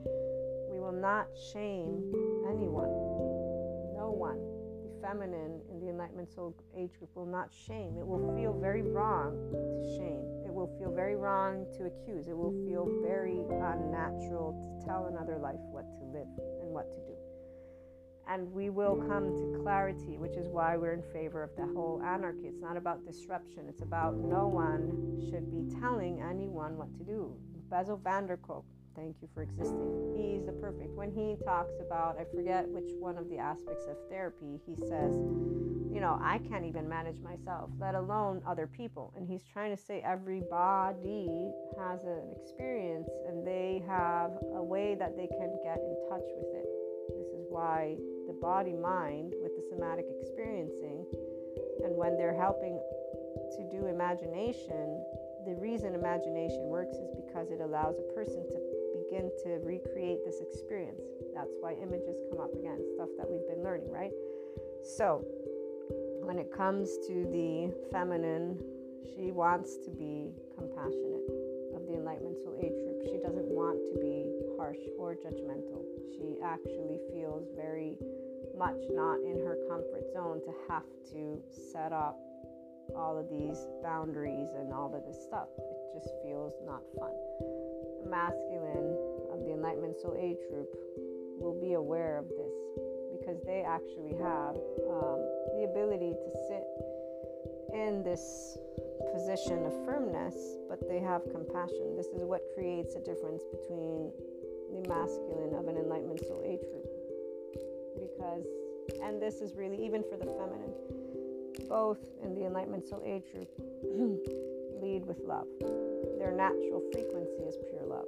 Will 0.86 0.92
not 0.92 1.26
shame 1.52 2.14
anyone, 2.48 2.94
no 3.98 4.14
one. 4.14 4.38
The 4.86 5.02
feminine 5.02 5.60
in 5.72 5.80
the 5.80 5.90
Enlightenment 5.90 6.32
Soul 6.32 6.54
age 6.78 6.92
group 7.00 7.10
will 7.16 7.26
not 7.26 7.50
shame. 7.52 7.98
It 7.98 8.06
will 8.06 8.36
feel 8.38 8.54
very 8.54 8.84
wrong 8.84 9.34
to 9.50 9.98
shame. 9.98 10.22
It 10.46 10.54
will 10.54 10.70
feel 10.78 10.94
very 10.94 11.16
wrong 11.16 11.66
to 11.80 11.86
accuse. 11.86 12.28
It 12.28 12.38
will 12.38 12.54
feel 12.70 12.86
very 13.02 13.42
unnatural 13.50 14.54
to 14.62 14.86
tell 14.86 15.08
another 15.08 15.40
life 15.40 15.58
what 15.74 15.90
to 15.98 16.04
live 16.14 16.30
and 16.62 16.70
what 16.70 16.92
to 16.94 17.00
do 17.00 17.16
and 18.28 18.52
we 18.54 18.72
will 18.72 18.96
come 19.08 19.36
to 19.36 19.60
clarity, 19.62 20.18
which 20.18 20.36
is 20.36 20.48
why 20.48 20.76
we're 20.76 20.94
in 20.94 21.04
favor 21.14 21.44
of 21.44 21.56
the 21.56 21.66
whole 21.76 22.02
anarchy. 22.04 22.48
It's 22.48 22.60
not 22.60 22.76
about 22.76 23.06
disruption, 23.06 23.68
it's 23.70 23.84
about 23.84 24.16
no 24.16 24.48
one 24.48 25.30
should 25.30 25.52
be 25.52 25.64
telling 25.80 26.24
anyone 26.28 26.76
what 26.76 26.92
to 26.98 27.04
do. 27.04 27.38
Bessel 27.70 27.98
van 27.98 28.26
der 28.26 28.38
Kolk, 28.38 28.66
thank 28.96 29.16
you 29.22 29.28
for 29.34 29.44
existing. 29.44 30.14
He's 30.16 30.46
the 30.46 30.54
perfect. 30.54 30.96
When 30.96 31.12
he 31.12 31.36
talks 31.44 31.74
about, 31.86 32.18
I 32.20 32.26
forget 32.36 32.68
which 32.68 32.90
one 33.00 33.18
of 33.18 33.30
the 33.30 33.38
aspects 33.38 33.86
of 33.90 33.98
therapy, 34.10 34.60
he 34.66 34.76
says, 34.76 35.14
you 35.96 36.02
know, 36.02 36.20
I 36.22 36.40
can't 36.50 36.66
even 36.66 36.90
manage 36.90 37.20
myself, 37.22 37.70
let 37.80 37.96
alone 37.96 38.42
other 38.46 38.68
people. 38.68 39.14
And 39.16 39.28
he's 39.28 39.44
trying 39.54 39.76
to 39.76 39.82
say 39.82 40.02
everybody 40.06 41.52
has 41.80 42.04
an 42.04 42.36
experience 42.36 43.10
and 43.28 43.48
they 43.48 43.84
have 43.88 44.32
a 44.56 44.64
way 44.64 44.96
that 44.96 45.16
they 45.16 45.28
can 45.28 45.56
get 45.64 45.80
in 45.80 45.96
touch 46.10 46.28
with 46.36 46.52
it. 46.52 46.68
This 47.16 47.32
is 47.32 47.46
why 47.50 47.96
the 48.28 48.34
body 48.34 48.74
mind 48.74 49.34
with 49.42 49.56
the 49.56 49.64
somatic 49.72 50.06
experiencing. 50.20 51.06
And 51.84 51.96
when 51.96 52.18
they're 52.18 52.36
helping 52.36 52.80
to 53.56 53.64
do 53.72 53.88
imagination, 53.88 55.00
the 55.46 55.56
reason 55.56 55.94
imagination 55.94 56.66
works 56.66 56.98
is 56.98 57.08
because 57.16 57.52
it 57.52 57.62
allows 57.62 57.96
a 58.00 58.14
person 58.14 58.44
to 58.50 58.58
begin 59.06 59.32
to 59.44 59.60
recreate 59.64 60.26
this 60.26 60.42
experience. 60.42 61.02
That's 61.34 61.54
why 61.62 61.74
images 61.82 62.18
come 62.30 62.42
up 62.42 62.54
again, 62.54 62.82
stuff 62.96 63.10
that 63.18 63.30
we've 63.30 63.46
been 63.48 63.64
learning, 63.64 63.90
right? 63.92 64.12
So, 64.98 65.26
when 66.22 66.40
it 66.40 66.52
comes 66.52 66.90
to 67.08 67.14
the 67.30 67.74
feminine, 67.92 68.58
she 69.14 69.32
wants 69.32 69.78
to 69.86 69.92
be 69.92 70.34
compassionate 70.58 71.26
of 71.78 71.86
the 71.86 71.94
Enlightenment 71.94 72.38
Soul 72.42 72.58
Age 72.58 72.74
group. 72.74 73.06
She 73.06 73.22
doesn't 73.22 73.46
want 73.46 73.78
to 73.94 74.00
be 74.02 74.34
harsh 74.58 74.82
or 74.98 75.14
judgmental. 75.14 75.86
She 76.18 76.42
actually 76.42 76.98
feels 77.14 77.46
very 77.56 77.98
much 78.58 78.80
not 78.90 79.22
in 79.22 79.38
her 79.46 79.58
comfort 79.70 80.10
zone 80.14 80.42
to 80.46 80.52
have 80.70 80.88
to 81.12 81.42
set 81.72 81.92
up 81.92 82.18
all 82.96 83.18
of 83.18 83.30
these 83.30 83.68
boundaries 83.84 84.50
and 84.58 84.72
all 84.74 84.94
of 84.94 85.04
this 85.06 85.22
stuff. 85.24 85.48
It 85.58 86.00
just 86.00 86.10
feels 86.24 86.54
not 86.66 86.82
fun. 86.98 87.14
Masculine 88.10 88.95
Enlightenment 89.56 89.98
Soul 89.98 90.20
Age 90.20 90.44
group 90.52 90.70
will 91.40 91.56
be 91.56 91.74
aware 91.74 92.20
of 92.20 92.28
this 92.28 92.56
because 93.16 93.40
they 93.48 93.64
actually 93.64 94.14
have 94.20 94.56
um, 94.92 95.20
the 95.56 95.68
ability 95.72 96.12
to 96.12 96.30
sit 96.48 96.68
in 97.74 98.04
this 98.04 98.58
position 99.16 99.66
of 99.66 99.74
firmness, 99.86 100.36
but 100.68 100.80
they 100.88 101.00
have 101.00 101.24
compassion. 101.32 101.96
This 101.96 102.08
is 102.08 102.24
what 102.24 102.42
creates 102.56 102.96
a 102.96 103.00
difference 103.00 103.44
between 103.52 104.12
the 104.76 104.84
masculine 104.88 105.56
of 105.56 105.68
an 105.68 105.78
Enlightenment 105.78 106.20
Soul 106.28 106.44
Age 106.44 106.64
group 106.72 106.88
because, 107.96 108.46
and 109.02 109.22
this 109.22 109.42
is 109.42 109.56
really 109.56 109.84
even 109.84 110.04
for 110.04 110.18
the 110.18 110.26
feminine, 110.26 110.74
both 111.70 112.00
in 112.24 112.36
the 112.36 112.46
Enlightenment 112.46 112.88
Soul 112.88 113.02
Age 113.06 113.24
group 113.32 113.50
lead 114.82 115.06
with 115.06 115.20
love. 115.26 115.48
Their 116.20 116.32
natural 116.32 116.84
frequency 116.92 117.44
is 117.48 117.56
pure 117.70 117.86
love 117.88 118.08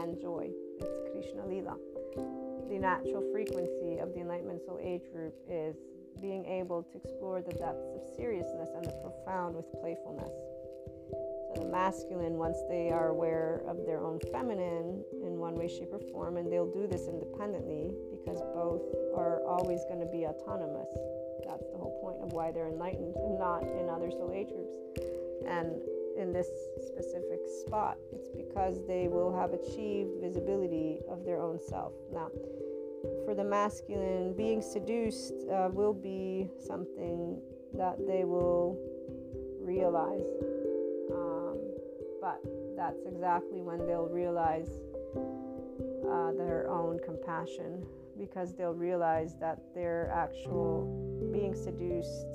and 0.00 0.20
joy. 0.20 0.48
It's 0.80 1.10
Krishna 1.12 1.46
Lila. 1.46 1.76
The 2.68 2.78
natural 2.78 3.22
frequency 3.32 3.98
of 3.98 4.14
the 4.14 4.20
Enlightenment 4.20 4.62
Soul 4.64 4.80
Age 4.82 5.02
group 5.12 5.34
is 5.48 5.76
being 6.20 6.46
able 6.46 6.82
to 6.84 6.96
explore 6.96 7.42
the 7.42 7.52
depths 7.52 7.88
of 7.94 8.00
seriousness 8.16 8.70
and 8.74 8.84
the 8.84 8.96
profound 9.02 9.54
with 9.54 9.66
playfulness. 9.80 10.32
So 11.54 11.62
the 11.62 11.68
masculine, 11.68 12.38
once 12.38 12.56
they 12.68 12.90
are 12.90 13.08
aware 13.08 13.62
of 13.68 13.84
their 13.84 14.00
own 14.00 14.18
feminine 14.32 15.04
in 15.22 15.36
one 15.36 15.54
way, 15.54 15.68
shape, 15.68 15.92
or 15.92 16.00
form, 16.10 16.38
and 16.38 16.50
they'll 16.50 16.72
do 16.72 16.86
this 16.86 17.08
independently 17.08 17.92
because 18.10 18.40
both 18.54 18.82
are 19.14 19.44
always 19.44 19.84
going 19.84 20.00
to 20.00 20.08
be 20.08 20.24
autonomous. 20.24 20.88
That's 21.44 21.68
the 21.68 21.76
whole 21.76 21.98
point 22.00 22.22
of 22.24 22.32
why 22.32 22.52
they're 22.52 22.68
enlightened 22.68 23.14
and 23.16 23.38
not 23.38 23.62
in 23.62 23.90
other 23.90 24.10
soul 24.10 24.32
age 24.32 24.48
groups. 24.48 24.76
And 25.44 25.76
in 26.18 26.32
this 26.32 26.48
specific 26.86 27.40
spot, 27.66 27.96
it's 28.12 28.28
because 28.36 28.86
they 28.86 29.08
will 29.08 29.34
have 29.34 29.52
achieved 29.52 30.10
visibility 30.20 30.98
of 31.10 31.24
their 31.24 31.40
own 31.40 31.58
self. 31.60 31.92
Now, 32.12 32.28
for 33.24 33.34
the 33.34 33.44
masculine, 33.44 34.34
being 34.34 34.62
seduced 34.62 35.34
uh, 35.50 35.68
will 35.72 35.94
be 35.94 36.48
something 36.58 37.40
that 37.74 37.96
they 38.06 38.24
will 38.24 38.78
realize. 39.60 40.26
Um, 41.12 41.58
but 42.20 42.40
that's 42.76 43.04
exactly 43.06 43.62
when 43.62 43.86
they'll 43.86 44.08
realize 44.08 44.70
uh, 46.08 46.32
their 46.32 46.68
own 46.70 46.98
compassion 47.04 47.84
because 48.18 48.54
they'll 48.54 48.74
realize 48.74 49.34
that 49.40 49.58
their 49.74 50.10
actual 50.14 51.30
being 51.32 51.54
seduced 51.54 52.26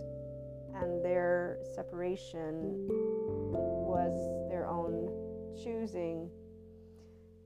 and 0.75 1.03
their 1.03 1.57
separation 1.75 2.87
was 3.88 4.13
their 4.50 4.67
own 4.67 5.08
choosing, 5.63 6.30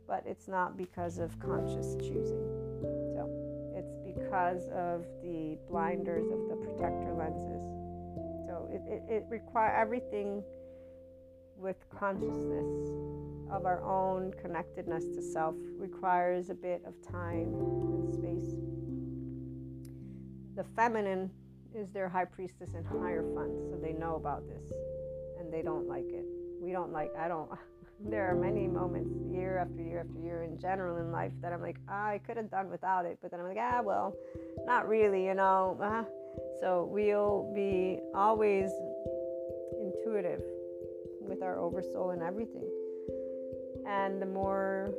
but 0.07 0.23
it's 0.25 0.47
not 0.47 0.75
because 0.75 1.19
of 1.19 1.37
conscious 1.39 1.95
choosing. 1.95 2.43
So 3.13 3.29
it's 3.77 3.93
because 4.03 4.67
of 4.69 5.05
the 5.21 5.57
blinders 5.69 6.25
of 6.31 6.49
the 6.49 6.55
protector 6.55 7.13
lenses. 7.13 7.61
So 8.47 8.67
it, 8.71 8.81
it, 8.91 9.03
it 9.07 9.25
requires 9.29 9.73
everything 9.77 10.43
with 11.55 11.77
consciousness 11.89 12.89
of 13.51 13.65
our 13.65 13.83
own 13.83 14.33
connectedness 14.41 15.05
to 15.15 15.21
self 15.21 15.55
requires 15.77 16.49
a 16.49 16.55
bit 16.55 16.81
of 16.87 16.95
time 17.07 17.53
and 17.53 18.13
space. 18.13 18.57
The 20.55 20.63
feminine 20.75 21.29
is 21.75 21.91
their 21.91 22.09
high 22.09 22.25
priestess 22.25 22.73
and 22.73 22.85
hierophant, 22.85 23.69
so 23.69 23.77
they 23.81 23.93
know 23.93 24.15
about 24.15 24.47
this 24.47 24.65
they 25.51 25.61
don't 25.61 25.87
like 25.87 26.09
it. 26.09 26.25
We 26.61 26.71
don't 26.71 26.91
like, 26.91 27.11
I 27.17 27.27
don't, 27.27 27.49
there 28.09 28.29
are 28.31 28.35
many 28.35 28.67
moments 28.67 29.13
year 29.31 29.57
after 29.57 29.81
year 29.81 29.99
after 29.99 30.19
year 30.19 30.43
in 30.43 30.59
general 30.59 30.97
in 30.97 31.11
life 31.11 31.33
that 31.41 31.53
I'm 31.53 31.61
like, 31.61 31.77
ah, 31.89 32.07
I 32.07 32.19
could 32.19 32.37
have 32.37 32.49
done 32.49 32.69
without 32.69 33.05
it, 33.05 33.17
but 33.21 33.31
then 33.31 33.39
I'm 33.39 33.47
like, 33.47 33.57
ah, 33.59 33.81
well, 33.83 34.15
not 34.65 34.87
really, 34.87 35.25
you 35.25 35.35
know. 35.35 35.77
Uh, 35.81 36.03
so 36.59 36.87
we'll 36.89 37.51
be 37.53 37.99
always 38.15 38.71
intuitive 39.79 40.41
with 41.21 41.41
our 41.41 41.57
oversoul 41.57 42.11
and 42.11 42.21
everything. 42.21 42.67
And 43.87 44.21
the 44.21 44.25
more 44.25 44.93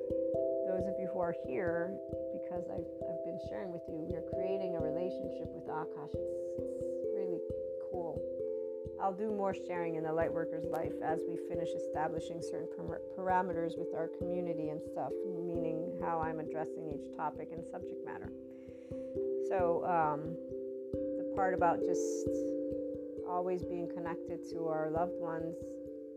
those 0.66 0.86
of 0.88 0.94
you 0.98 1.08
who 1.12 1.20
are 1.20 1.34
here, 1.46 1.92
because 2.32 2.64
I've, 2.72 2.88
I've 3.04 3.24
been 3.24 3.38
sharing 3.48 3.72
with 3.72 3.82
you, 3.88 4.00
we're 4.08 4.24
creating 4.32 4.76
a 4.76 4.80
relationship 4.80 5.48
with 5.52 5.68
Akash. 5.68 6.14
It's, 6.58 6.80
it's 6.80 7.06
really 7.14 7.40
cool. 7.90 8.16
I'll 9.02 9.12
do 9.12 9.32
more 9.32 9.52
sharing 9.52 9.96
in 9.96 10.04
the 10.04 10.10
Lightworker's 10.10 10.64
life 10.70 10.92
as 11.04 11.18
we 11.28 11.36
finish 11.48 11.68
establishing 11.70 12.40
certain 12.40 12.68
parameters 13.18 13.76
with 13.76 13.88
our 13.96 14.08
community 14.18 14.68
and 14.68 14.80
stuff, 14.92 15.10
meaning 15.26 15.98
how 16.00 16.20
I'm 16.20 16.38
addressing 16.38 16.88
each 16.94 17.16
topic 17.16 17.48
and 17.52 17.64
subject 17.72 18.04
matter. 18.04 18.30
So, 19.48 19.84
um, 19.84 20.36
the 21.18 21.32
part 21.34 21.52
about 21.52 21.80
just 21.80 22.28
always 23.28 23.64
being 23.64 23.88
connected 23.92 24.48
to 24.52 24.68
our 24.68 24.88
loved 24.90 25.18
ones 25.18 25.56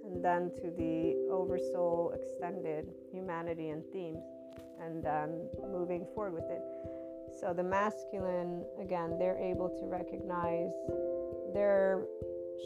and 0.05 0.23
then 0.23 0.51
to 0.61 0.69
the 0.77 1.27
oversoul 1.31 2.13
extended 2.13 2.87
humanity 3.11 3.69
and 3.69 3.83
themes, 3.91 4.23
and 4.79 5.03
then 5.03 5.49
moving 5.71 6.05
forward 6.13 6.33
with 6.33 6.49
it. 6.51 6.61
So 7.39 7.51
the 7.51 7.63
masculine, 7.63 8.63
again, 8.79 9.17
they're 9.17 9.39
able 9.39 9.69
to 9.69 9.85
recognize 9.87 10.71
their 11.53 12.05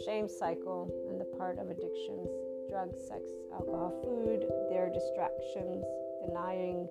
shame 0.06 0.28
cycle 0.28 0.92
and 1.10 1.20
the 1.20 1.26
part 1.38 1.60
of 1.60 1.70
addictions 1.70 2.30
drugs, 2.70 3.02
sex, 3.08 3.24
alcohol, 3.52 3.90
food, 4.06 4.46
their 4.70 4.94
distractions, 4.94 5.84
denying 6.24 6.88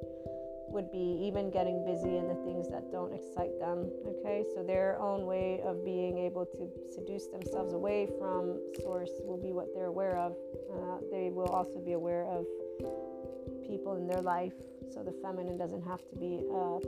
would 0.71 0.91
be 0.91 1.23
even 1.23 1.51
getting 1.51 1.85
busy 1.85 2.17
in 2.17 2.29
the 2.29 2.35
things 2.45 2.69
that 2.69 2.91
don't 2.93 3.15
excite 3.15 3.59
them. 3.59 3.89
Okay, 4.07 4.45
so 4.55 4.63
their 4.63 5.01
own 5.01 5.25
way 5.25 5.61
of 5.65 5.85
being 5.85 6.19
able 6.19 6.45
to 6.45 6.69
seduce 6.93 7.27
themselves 7.29 7.73
away 7.73 8.09
from 8.19 8.61
source 8.83 9.11
will 9.25 9.39
be 9.39 9.53
what 9.53 9.69
they're 9.75 9.87
aware 9.87 10.19
of. 10.19 10.37
Uh, 10.71 10.99
they 11.11 11.31
will 11.31 11.49
also 11.49 11.79
be 11.79 11.93
aware 11.93 12.25
of 12.25 12.45
people 13.67 13.97
in 13.97 14.07
their 14.07 14.21
life. 14.21 14.53
So 14.93 15.03
the 15.03 15.15
feminine 15.23 15.57
doesn't 15.57 15.83
have 15.83 16.01
to 16.09 16.17
be 16.17 16.45
a 16.51 16.81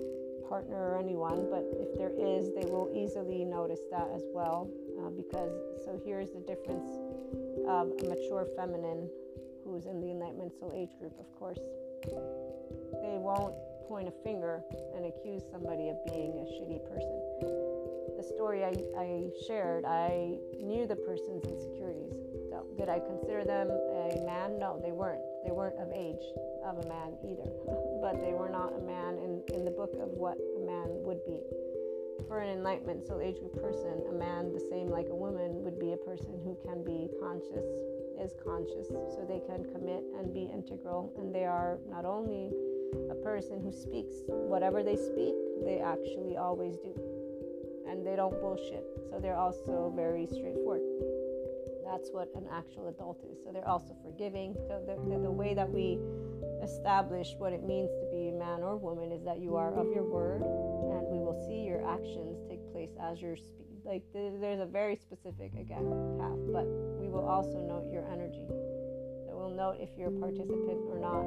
partner 0.49 0.93
or 0.93 0.99
anyone, 0.99 1.47
but 1.51 1.65
if 1.79 1.97
there 1.97 2.11
is, 2.11 2.51
they 2.55 2.69
will 2.69 2.91
easily 2.93 3.45
notice 3.45 3.81
that 3.91 4.09
as 4.15 4.25
well. 4.35 4.69
Uh, 5.01 5.09
because 5.11 5.53
so 5.85 6.01
here's 6.05 6.31
the 6.31 6.41
difference 6.41 6.91
of 7.67 7.89
a 7.89 8.09
mature 8.09 8.47
feminine 8.57 9.09
who's 9.65 9.87
in 9.87 10.01
the 10.01 10.11
enlightenment 10.11 10.53
soul 10.59 10.73
age 10.75 10.91
group, 10.99 11.13
of 11.19 11.27
course. 11.39 11.59
They 12.05 13.17
won't 13.17 13.55
point 13.89 14.09
a 14.09 14.15
finger 14.23 14.63
and 14.95 15.07
accuse 15.07 15.43
somebody 15.51 15.89
of 15.89 15.97
being 16.07 16.39
a 16.39 16.47
shitty 16.47 16.79
person. 16.87 17.19
The 18.17 18.23
story 18.23 18.65
I, 18.65 18.77
I 18.99 19.31
shared, 19.47 19.85
I 19.85 20.39
knew 20.61 20.87
the 20.87 20.97
person's 20.97 21.45
insecurities. 21.45 22.15
So, 22.51 22.67
did 22.77 22.89
I 22.89 23.01
consider 23.01 23.45
them 23.45 23.71
a 23.71 24.23
man? 24.27 24.59
No, 24.59 24.81
they 24.83 24.93
weren't. 24.93 25.23
They 25.45 25.51
weren't 25.51 25.77
of 25.79 25.91
age 25.95 26.23
of 26.65 26.79
a 26.79 26.87
man 26.89 27.17
either. 27.25 27.51
but 28.03 28.21
they 28.21 28.33
were 28.33 28.51
not 28.51 28.75
a 28.77 28.83
man 28.83 29.19
in, 29.19 29.43
in 29.55 29.65
the 29.65 29.71
book 29.71 29.93
of 30.01 30.11
what 30.15 30.37
a 30.37 30.61
man 30.61 30.87
would 31.03 31.25
be. 31.25 31.41
For 32.31 32.39
an 32.39 32.49
enlightenment 32.49 33.05
soul 33.09 33.21
age 33.21 33.43
person, 33.61 34.07
a 34.09 34.13
man, 34.13 34.53
the 34.53 34.63
same 34.71 34.87
like 34.87 35.09
a 35.11 35.17
woman, 35.17 35.65
would 35.67 35.81
be 35.81 35.95
a 35.95 35.97
person 35.97 36.39
who 36.47 36.57
can 36.63 36.85
be 36.87 37.11
conscious, 37.19 37.67
is 38.23 38.39
conscious, 38.39 38.87
so 38.87 39.27
they 39.27 39.43
can 39.51 39.67
commit 39.75 40.05
and 40.17 40.33
be 40.33 40.47
integral. 40.47 41.13
And 41.19 41.35
they 41.35 41.45
are 41.45 41.81
not 41.91 42.05
only 42.05 42.55
a 43.11 43.17
person 43.17 43.59
who 43.61 43.73
speaks 43.73 44.15
whatever 44.29 44.85
they 44.85 44.95
speak, 44.95 45.35
they 45.67 45.81
actually 45.81 46.37
always 46.37 46.79
do. 46.79 46.95
And 47.91 48.07
they 48.07 48.15
don't 48.15 48.41
bullshit. 48.41 48.87
So 49.11 49.19
they're 49.19 49.35
also 49.35 49.93
very 49.97 50.29
straightforward. 50.31 50.87
That's 51.83 52.11
what 52.13 52.31
an 52.37 52.47
actual 52.47 52.87
adult 52.87 53.19
is. 53.27 53.43
So 53.43 53.51
they're 53.51 53.67
also 53.67 53.97
forgiving. 54.05 54.55
So 54.55 54.79
the, 54.87 54.95
the, 55.11 55.19
the 55.19 55.33
way 55.33 55.53
that 55.55 55.69
we 55.69 55.99
establish 56.63 57.35
what 57.39 57.53
it 57.53 57.67
means 57.67 57.91
to 57.91 58.07
be 58.13 58.29
a 58.29 58.33
man 58.39 58.63
or 58.63 58.77
woman 58.77 59.11
is 59.11 59.25
that 59.25 59.41
you 59.41 59.57
are 59.57 59.75
of 59.75 59.91
your 59.91 60.05
word 60.05 60.43
and 60.43 61.09
we 61.09 61.19
will 61.19 61.39
see 61.49 61.60
your 61.81 61.89
actions 61.89 62.37
take 62.49 62.61
place 62.73 62.91
as 63.01 63.21
you're 63.21 63.37
speaking. 63.37 63.81
Like 63.85 64.03
there's 64.13 64.61
a 64.61 64.67
very 64.67 64.97
specific, 64.97 65.53
again, 65.59 65.89
path, 66.21 66.37
but 66.53 66.69
we 67.01 67.09
will 67.09 67.27
also 67.27 67.59
note 67.61 67.89
your 67.91 68.05
energy. 68.13 68.45
So 69.25 69.33
we'll 69.33 69.57
note 69.57 69.77
if 69.81 69.89
you're 69.97 70.09
a 70.09 70.21
participant 70.21 70.85
or 70.89 71.01
not 71.01 71.25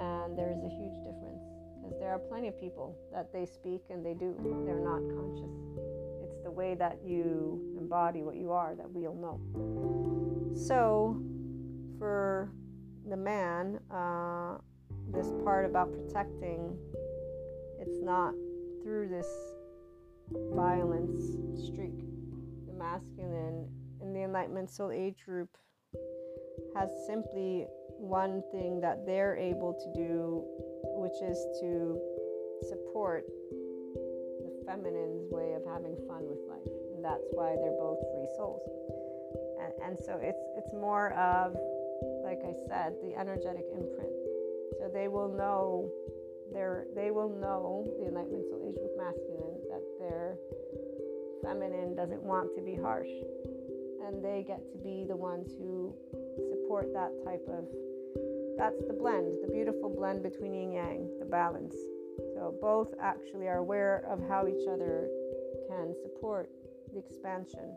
and 0.00 0.38
there 0.38 0.50
is 0.50 0.62
a 0.64 0.68
huge 0.68 0.96
difference 1.04 1.44
because 1.76 1.98
there 2.00 2.10
are 2.10 2.18
plenty 2.18 2.48
of 2.48 2.58
people 2.58 2.96
that 3.12 3.32
they 3.32 3.44
speak 3.44 3.82
and 3.90 4.04
they 4.04 4.14
do 4.14 4.34
they're 4.64 4.80
not 4.80 5.00
conscious 5.14 5.52
it's 6.22 6.42
the 6.42 6.50
way 6.50 6.74
that 6.74 6.98
you 7.04 7.76
embody 7.78 8.22
what 8.22 8.36
you 8.36 8.50
are 8.50 8.74
that 8.74 8.88
we'll 8.90 9.14
know 9.14 9.38
so 10.56 11.20
for 11.98 12.50
the 13.10 13.16
man 13.16 13.78
uh, 13.90 14.56
this 15.12 15.32
part 15.44 15.66
about 15.66 15.92
protecting 15.92 16.78
it's 17.78 18.00
not 18.00 18.32
through 18.82 19.08
this 19.08 19.26
violence 20.54 21.20
streak 21.66 21.98
the 22.66 22.72
masculine 22.72 23.66
in 24.00 24.12
the 24.12 24.22
enlightenment 24.22 24.70
soul 24.70 24.90
age 24.90 25.24
group 25.24 25.48
has 26.76 26.88
simply 27.06 27.66
one 27.98 28.42
thing 28.52 28.80
that 28.80 29.04
they're 29.06 29.36
able 29.36 29.74
to 29.74 29.88
do, 29.92 30.42
which 30.96 31.18
is 31.22 31.36
to 31.60 31.98
support 32.68 33.24
the 34.42 34.52
feminine's 34.66 35.26
way 35.30 35.54
of 35.54 35.62
having 35.66 35.96
fun 36.08 36.24
with 36.24 36.38
life. 36.48 36.72
And 36.94 37.04
that's 37.04 37.26
why 37.32 37.56
they're 37.60 37.76
both 37.78 37.98
free 38.14 38.28
souls. 38.36 38.62
And, 39.60 39.72
and 39.90 39.98
so 39.98 40.18
it's, 40.22 40.40
it's 40.56 40.72
more 40.72 41.12
of, 41.12 41.56
like 42.24 42.40
I 42.46 42.54
said, 42.68 42.94
the 43.02 43.18
energetic 43.18 43.66
imprint. 43.72 44.14
So 44.78 44.88
they 44.92 45.08
will 45.08 45.28
know 45.28 45.90
they 46.52 47.10
will 47.10 47.30
know 47.30 47.86
the 48.00 48.08
enlightenment 48.08 48.44
soul 48.50 48.58
age 48.66 48.74
group 48.74 48.90
masculine 48.98 49.49
their 50.00 50.36
feminine 51.44 51.94
doesn't 51.94 52.22
want 52.22 52.48
to 52.56 52.62
be 52.62 52.74
harsh 52.74 53.08
and 54.06 54.24
they 54.24 54.44
get 54.46 54.60
to 54.72 54.78
be 54.78 55.04
the 55.06 55.16
ones 55.16 55.52
who 55.58 55.94
support 56.50 56.92
that 56.92 57.12
type 57.24 57.46
of 57.48 57.64
that's 58.58 58.82
the 58.86 58.92
blend, 58.92 59.32
the 59.40 59.50
beautiful 59.50 59.88
blend 59.88 60.22
between 60.22 60.52
yin 60.52 60.72
yang, 60.72 61.08
the 61.18 61.24
balance. 61.24 61.74
So 62.34 62.54
both 62.60 62.88
actually 63.00 63.48
are 63.48 63.56
aware 63.56 64.04
of 64.06 64.20
how 64.28 64.46
each 64.48 64.68
other 64.68 65.08
can 65.66 65.94
support 66.02 66.50
the 66.92 66.98
expansion. 66.98 67.74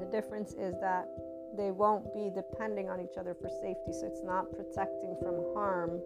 The 0.00 0.06
difference 0.06 0.54
is 0.54 0.74
that 0.80 1.06
they 1.56 1.70
won't 1.70 2.12
be 2.12 2.32
depending 2.34 2.88
on 2.88 3.00
each 3.00 3.16
other 3.16 3.36
for 3.40 3.48
safety. 3.48 3.92
So 3.92 4.06
it's 4.06 4.24
not 4.24 4.50
protecting 4.50 5.16
from 5.22 5.36
harm 5.54 6.00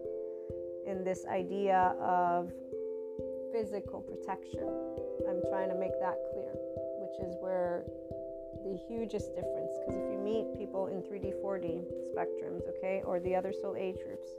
in 0.85 1.03
this 1.03 1.25
idea 1.25 1.95
of 1.99 2.51
physical 3.51 4.01
protection. 4.01 4.67
I'm 5.27 5.41
trying 5.49 5.69
to 5.69 5.75
make 5.75 5.93
that 5.99 6.17
clear, 6.33 6.53
which 7.01 7.27
is 7.27 7.35
where 7.41 7.83
the 8.63 8.77
hugest 8.87 9.35
difference 9.35 9.71
because 9.79 9.95
if 9.95 10.11
you 10.11 10.19
meet 10.19 10.57
people 10.57 10.87
in 10.87 11.01
3D, 11.01 11.33
4D 11.41 11.85
spectrums, 12.13 12.67
okay, 12.77 13.01
or 13.05 13.19
the 13.19 13.35
other 13.35 13.53
soul 13.53 13.75
age 13.77 13.97
groups, 14.05 14.29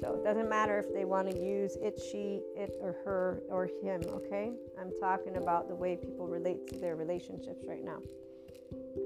so 0.00 0.14
it 0.14 0.24
doesn't 0.24 0.48
matter 0.48 0.78
if 0.78 0.92
they 0.94 1.04
want 1.04 1.30
to 1.30 1.38
use 1.38 1.76
it, 1.82 2.00
she, 2.00 2.40
it, 2.56 2.72
or 2.80 2.96
her, 3.04 3.42
or 3.50 3.68
him, 3.82 4.02
okay? 4.08 4.52
I'm 4.80 4.90
talking 4.98 5.36
about 5.36 5.68
the 5.68 5.74
way 5.74 5.96
people 5.96 6.26
relate 6.26 6.66
to 6.68 6.78
their 6.78 6.96
relationships 6.96 7.64
right 7.68 7.84
now. 7.84 7.98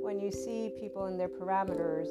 When 0.02 0.20
you 0.20 0.30
see 0.30 0.70
people 0.78 1.06
in 1.06 1.18
their 1.18 1.28
parameters, 1.28 2.08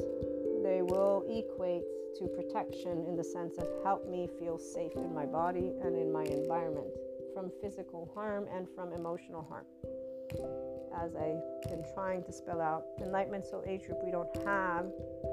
they 0.63 0.81
will 0.81 1.23
equate 1.29 1.83
to 2.17 2.27
protection 2.27 3.05
in 3.07 3.15
the 3.15 3.23
sense 3.23 3.57
of 3.57 3.67
help 3.83 4.07
me 4.09 4.27
feel 4.39 4.57
safe 4.57 4.93
in 4.95 5.13
my 5.13 5.25
body 5.25 5.73
and 5.83 5.95
in 5.95 6.11
my 6.11 6.23
environment 6.23 6.87
from 7.33 7.51
physical 7.61 8.11
harm 8.13 8.45
and 8.55 8.67
from 8.75 8.93
emotional 8.93 9.41
harm 9.41 9.65
as 11.03 11.15
I've 11.15 11.41
been 11.69 11.83
trying 11.93 12.23
to 12.23 12.31
spell 12.31 12.61
out, 12.61 12.83
Enlightenment 13.01 13.45
Soul 13.45 13.63
Age 13.67 13.85
Group, 13.85 13.99
we 14.03 14.11
don't 14.11 14.29
have 14.45 14.85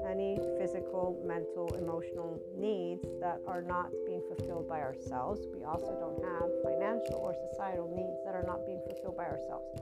any 0.09 0.39
physical, 0.57 1.21
mental, 1.25 1.73
emotional 1.75 2.41
needs 2.57 3.05
that 3.21 3.39
are 3.47 3.61
not 3.61 3.91
being 4.05 4.21
fulfilled 4.27 4.67
by 4.67 4.79
ourselves. 4.81 5.41
We 5.53 5.63
also 5.63 5.95
don't 5.99 6.21
have 6.23 6.49
financial 6.63 7.15
or 7.15 7.35
societal 7.51 7.89
needs 7.95 8.17
that 8.25 8.35
are 8.35 8.45
not 8.45 8.65
being 8.65 8.81
fulfilled 8.87 9.17
by 9.17 9.25
ourselves. 9.25 9.81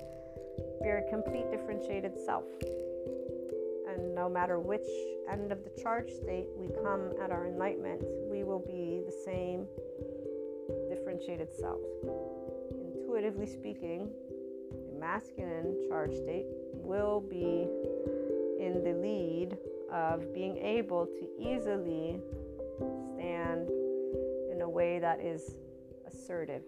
We 0.81 0.89
are 0.89 0.99
a 0.99 1.09
complete 1.09 1.49
differentiated 1.51 2.19
self. 2.19 2.43
And 3.99 4.15
no 4.15 4.29
matter 4.29 4.59
which 4.59 4.87
end 5.29 5.51
of 5.51 5.59
the 5.63 5.81
charge 5.81 6.09
state 6.09 6.47
we 6.55 6.69
come 6.83 7.11
at 7.21 7.31
our 7.31 7.47
enlightenment, 7.47 8.01
we 8.31 8.43
will 8.43 8.63
be 8.65 9.01
the 9.05 9.11
same 9.25 9.67
differentiated 10.89 11.49
self. 11.53 11.79
Intuitively 12.71 13.45
speaking, 13.45 14.09
the 14.71 14.99
masculine 14.99 15.75
charge 15.89 16.13
state 16.13 16.45
will 16.73 17.19
be 17.19 17.67
in 18.63 18.81
the 18.83 18.93
lead 18.93 19.57
of 19.91 20.33
being 20.33 20.57
able 20.57 21.05
to 21.05 21.27
easily 21.37 22.21
stand 23.13 23.69
in 24.51 24.61
a 24.61 24.69
way 24.69 24.99
that 24.99 25.19
is 25.19 25.55
assertive. 26.07 26.63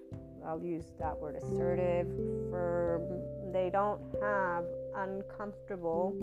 I'll 0.46 0.64
use 0.64 0.86
that 1.00 1.18
word 1.18 1.36
assertive, 1.36 2.08
firm. 2.50 3.04
They 3.54 3.70
don't 3.70 4.02
have 4.22 4.66
uncomfortable 4.96 6.16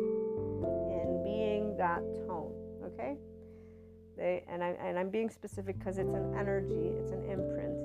being 1.39 1.77
that 1.77 2.01
tone, 2.27 2.53
okay? 2.85 3.17
They 4.17 4.45
and 4.49 4.63
I 4.63 4.71
and 4.81 4.99
I'm 4.99 5.11
being 5.11 5.31
specific 5.31 5.79
because 5.79 5.99
it's 5.99 6.15
an 6.15 6.35
energy, 6.37 6.93
it's 6.99 7.13
an 7.13 7.23
imprint 7.31 7.79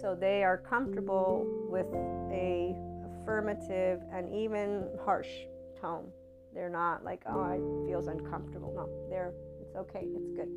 so 0.00 0.14
they 0.14 0.44
are 0.44 0.58
comfortable 0.58 1.46
with 1.70 1.86
a 2.30 2.76
affirmative 3.22 4.00
and 4.12 4.32
even 4.34 4.86
harsh 5.04 5.28
tone. 5.80 6.08
They're 6.54 6.70
not 6.70 7.02
like, 7.04 7.22
oh, 7.26 7.44
it 7.50 7.88
feels 7.88 8.06
uncomfortable. 8.06 8.72
No, 8.74 8.88
they're 9.10 9.32
it's 9.60 9.74
okay, 9.74 10.04
it's 10.04 10.30
good, 10.36 10.48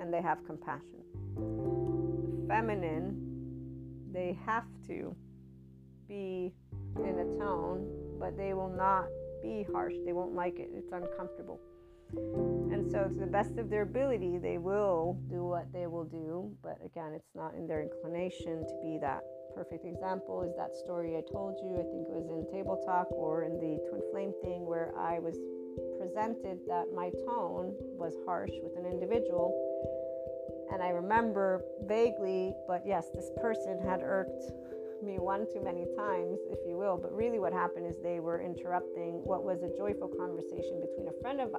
and 0.00 0.12
they 0.12 0.22
have 0.22 0.44
compassion. 0.46 1.02
The 1.36 2.48
feminine, 2.48 3.14
they 4.10 4.38
have 4.44 4.64
to 4.88 5.14
be 6.08 6.52
in 6.96 7.18
a 7.18 7.38
tone, 7.38 7.86
but 8.18 8.36
they 8.36 8.54
will 8.54 8.70
not 8.70 9.06
be 9.48 9.66
harsh. 9.72 9.94
They 10.04 10.12
won't 10.12 10.34
like 10.34 10.58
it. 10.58 10.68
It's 10.74 10.92
uncomfortable. 10.92 11.60
And 12.72 12.90
so, 12.90 13.08
to 13.08 13.20
the 13.20 13.26
best 13.26 13.58
of 13.58 13.68
their 13.68 13.82
ability, 13.82 14.38
they 14.38 14.56
will 14.56 15.18
do 15.28 15.44
what 15.44 15.72
they 15.72 15.86
will 15.86 16.04
do. 16.04 16.50
But 16.62 16.78
again, 16.84 17.12
it's 17.14 17.34
not 17.34 17.54
in 17.54 17.66
their 17.66 17.82
inclination 17.82 18.64
to 18.64 18.74
be 18.82 18.98
that 19.00 19.20
perfect 19.54 19.84
example 19.84 20.42
is 20.42 20.54
that 20.56 20.74
story 20.74 21.16
I 21.16 21.22
told 21.32 21.58
you. 21.60 21.74
I 21.74 21.84
think 21.84 22.06
it 22.08 22.14
was 22.14 22.30
in 22.30 22.46
Table 22.52 22.80
Talk 22.86 23.10
or 23.10 23.44
in 23.44 23.58
the 23.58 23.76
Twin 23.90 24.02
Flame 24.12 24.32
thing 24.42 24.64
where 24.64 24.92
I 24.96 25.18
was 25.18 25.36
presented 25.98 26.60
that 26.68 26.86
my 26.94 27.10
tone 27.26 27.74
was 27.98 28.14
harsh 28.24 28.54
with 28.62 28.78
an 28.78 28.86
individual. 28.86 29.52
And 30.72 30.82
I 30.82 30.90
remember 30.90 31.62
vaguely, 31.84 32.54
but 32.68 32.82
yes, 32.86 33.06
this 33.12 33.30
person 33.40 33.80
had 33.82 34.00
irked 34.00 34.44
me 35.02 35.18
one 35.18 35.46
too 35.52 35.62
many 35.62 35.86
times, 35.96 36.38
if 36.50 36.58
you 36.66 36.76
will. 36.76 36.96
But 36.96 37.14
really, 37.14 37.38
what 37.38 37.52
happened 37.52 37.86
is 37.86 37.96
they 38.02 38.20
were 38.20 38.40
interrupting 38.40 39.20
what 39.24 39.44
was 39.44 39.62
a 39.62 39.68
joyful 39.76 40.08
conversation 40.08 40.80
between 40.80 41.08
a 41.08 41.20
friend 41.20 41.40
of 41.40 41.54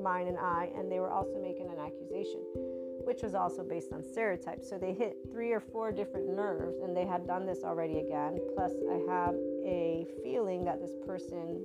mine 0.00 0.28
and 0.28 0.38
I, 0.38 0.70
and 0.76 0.90
they 0.90 1.00
were 1.00 1.10
also 1.10 1.40
making 1.40 1.70
an 1.70 1.78
accusation, 1.78 2.40
which 3.04 3.22
was 3.22 3.34
also 3.34 3.62
based 3.62 3.92
on 3.92 4.02
stereotypes. 4.02 4.68
So 4.68 4.78
they 4.78 4.92
hit 4.92 5.16
three 5.30 5.52
or 5.52 5.60
four 5.60 5.92
different 5.92 6.28
nerves, 6.28 6.78
and 6.82 6.96
they 6.96 7.06
had 7.06 7.26
done 7.26 7.46
this 7.46 7.64
already 7.64 7.98
again. 7.98 8.38
Plus, 8.54 8.72
I 8.90 8.98
have 9.12 9.34
a 9.64 10.06
feeling 10.22 10.64
that 10.64 10.80
this 10.80 10.96
person 11.06 11.64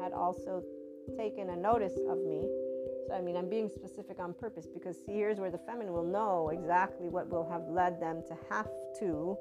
had 0.00 0.12
also 0.12 0.62
taken 1.16 1.50
a 1.50 1.56
notice 1.56 1.98
of 2.08 2.18
me. 2.18 2.48
So, 3.06 3.14
I 3.14 3.20
mean, 3.20 3.36
I'm 3.36 3.48
being 3.48 3.68
specific 3.68 4.20
on 4.20 4.34
purpose 4.34 4.66
because 4.72 4.96
see, 4.96 5.12
here's 5.12 5.38
where 5.38 5.50
the 5.50 5.58
feminine 5.58 5.92
will 5.92 6.04
know 6.04 6.50
exactly 6.50 7.08
what 7.08 7.28
will 7.28 7.48
have 7.48 7.62
led 7.68 8.00
them 8.00 8.22
to 8.28 8.36
have 8.48 8.68
to 9.00 9.36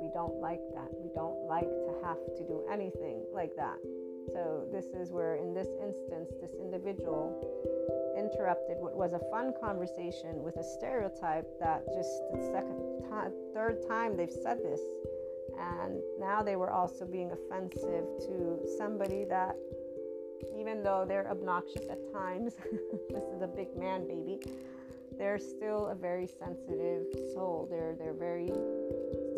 we 0.00 0.10
don't 0.12 0.40
like 0.40 0.60
that. 0.74 0.88
We 0.92 1.10
don't 1.14 1.46
like 1.46 1.68
to 1.68 1.92
have 2.04 2.18
to 2.36 2.42
do 2.46 2.62
anything 2.70 3.24
like 3.32 3.54
that. 3.56 3.78
So, 4.32 4.66
this 4.70 4.86
is 4.94 5.10
where, 5.10 5.36
in 5.36 5.54
this 5.54 5.68
instance, 5.82 6.30
this 6.40 6.52
individual 6.60 7.34
interrupted 8.16 8.76
what 8.78 8.94
was 8.94 9.12
a 9.12 9.18
fun 9.30 9.52
conversation 9.60 10.42
with 10.42 10.56
a 10.56 10.62
stereotype 10.62 11.46
that 11.58 11.86
just 11.86 12.20
the 12.32 12.42
second, 12.52 13.08
time, 13.08 13.32
third 13.54 13.86
time 13.88 14.16
they've 14.16 14.30
said 14.30 14.58
this. 14.62 14.80
And 15.58 16.00
now 16.18 16.42
they 16.42 16.56
were 16.56 16.70
also 16.70 17.06
being 17.06 17.30
offensive 17.32 18.04
to 18.26 18.60
somebody 18.78 19.24
that, 19.24 19.56
even 20.56 20.82
though 20.82 21.04
they're 21.06 21.28
obnoxious 21.30 21.86
at 21.90 22.12
times, 22.12 22.54
this 23.10 23.24
is 23.24 23.42
a 23.42 23.48
big 23.48 23.76
man 23.76 24.06
baby, 24.06 24.40
they're 25.18 25.38
still 25.38 25.88
a 25.88 25.94
very 25.94 26.26
sensitive 26.26 27.04
soul. 27.34 27.68
They're, 27.70 27.94
they're 27.98 28.14
very 28.14 28.50